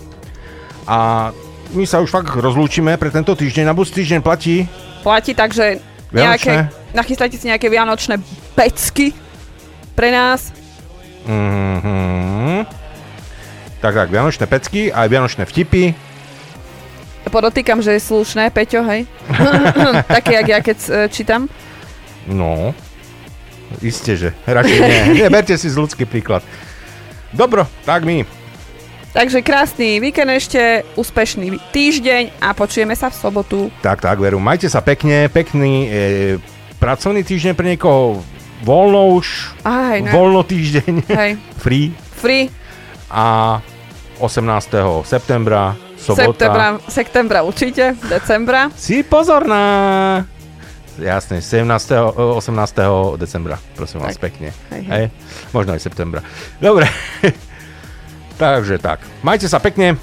A 0.88 1.35
my 1.76 1.84
sa 1.84 1.99
už 1.99 2.07
fakt 2.07 2.31
rozlúčime 2.31 2.95
pre 2.95 3.11
tento 3.11 3.35
týždeň. 3.35 3.68
Na 3.68 3.76
budúci 3.76 3.99
týždeň 3.99 4.23
platí 4.23 4.64
Platí, 5.03 5.35
takže 5.35 5.84
nejaké, 6.15 6.72
nachystajte 6.95 7.35
si 7.35 7.51
nejaké 7.51 7.68
vianočné 7.68 8.15
pecky 8.55 9.11
pre 9.91 10.07
nás. 10.07 10.55
Mhm. 11.27 12.64
Tak, 13.84 13.91
tak, 13.91 14.07
vianočné 14.07 14.47
pecky, 14.47 14.88
aj 14.88 15.11
vianočné 15.11 15.43
vtipy. 15.43 15.91
Podotýkam, 17.34 17.81
že 17.81 17.97
je 17.97 18.01
slušné, 18.05 18.53
Peťo, 18.53 18.85
hej. 18.85 19.10
Také, 20.22 20.38
jak 20.38 20.47
ja 20.53 20.60
keď 20.61 20.77
e, 20.77 20.89
čítam. 21.10 21.49
No, 22.30 22.77
isté, 23.81 24.14
že. 24.14 24.30
Radšej 24.45 24.80
nie. 24.85 25.01
nie. 25.18 25.27
Berte 25.34 25.57
si 25.57 25.65
z 25.65 25.81
ľudský 25.81 26.05
príklad. 26.05 26.45
Dobro, 27.34 27.65
tak 27.89 28.05
my. 28.05 28.22
Takže 29.18 29.41
krásny 29.41 29.97
víkend 29.97 30.30
ešte, 30.30 30.85
úspešný 30.93 31.57
týždeň 31.73 32.38
a 32.38 32.53
počujeme 32.53 32.93
sa 32.93 33.10
v 33.10 33.18
sobotu. 33.18 33.60
Tak, 33.81 34.01
tak, 34.01 34.22
veru. 34.22 34.38
Majte 34.38 34.69
sa 34.69 34.85
pekne, 34.85 35.26
pekný 35.30 35.73
e, 35.85 35.89
pracovný 36.77 37.26
týždeň 37.26 37.53
pre 37.57 37.73
niekoho, 37.73 38.22
voľno 38.61 39.18
už, 39.18 39.57
Aj, 39.65 39.97
no. 40.01 40.10
voľno 40.14 40.41
týždeň, 40.45 40.93
Hej. 41.10 41.31
free 41.61 41.93
Free. 42.18 42.47
a 43.10 43.57
18. 44.22 45.05
septembra, 45.05 45.77
sobota. 46.03 46.23
Septembra, 46.27 46.65
septembra 46.91 47.39
určite, 47.47 47.95
decembra. 48.11 48.67
Si 48.75 49.01
pozorná! 49.07 49.63
Jasne, 50.93 51.41
17. 51.41 51.65
o, 52.13 52.38
18. 52.38 53.17
decembra, 53.17 53.57
prosím 53.73 54.05
vás, 54.05 54.13
Tak. 54.13 54.30
pekne. 54.30 54.53
Hej, 54.69 54.84
hej. 54.85 54.91
Hej. 54.91 55.05
Možno 55.49 55.73
aj 55.73 55.81
septembra. 55.81 56.21
Dobre. 56.61 56.85
Takže 58.41 58.77
tak. 58.77 59.01
Majte 59.25 59.49
sa 59.49 59.57
pekne. 59.57 59.97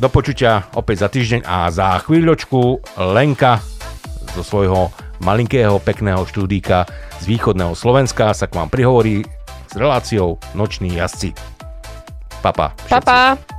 Do 0.00 0.08
počutia 0.10 0.66
opäť 0.74 1.06
za 1.06 1.08
týždeň 1.12 1.40
a 1.46 1.70
za 1.70 1.94
chvíľočku 2.02 2.82
Lenka 3.12 3.62
zo 4.34 4.42
svojho 4.42 4.90
malinkého, 5.22 5.78
pekného 5.78 6.26
štúdíka 6.26 6.88
z 7.22 7.24
východného 7.30 7.76
Slovenska 7.78 8.34
sa 8.34 8.50
k 8.50 8.56
vám 8.58 8.66
prihovorí 8.72 9.22
s 9.70 9.74
reláciou 9.78 10.42
Noční 10.58 10.98
jazdci. 10.98 11.36
Papa. 12.42 12.74
Pa, 12.90 12.98
pa. 12.98 13.51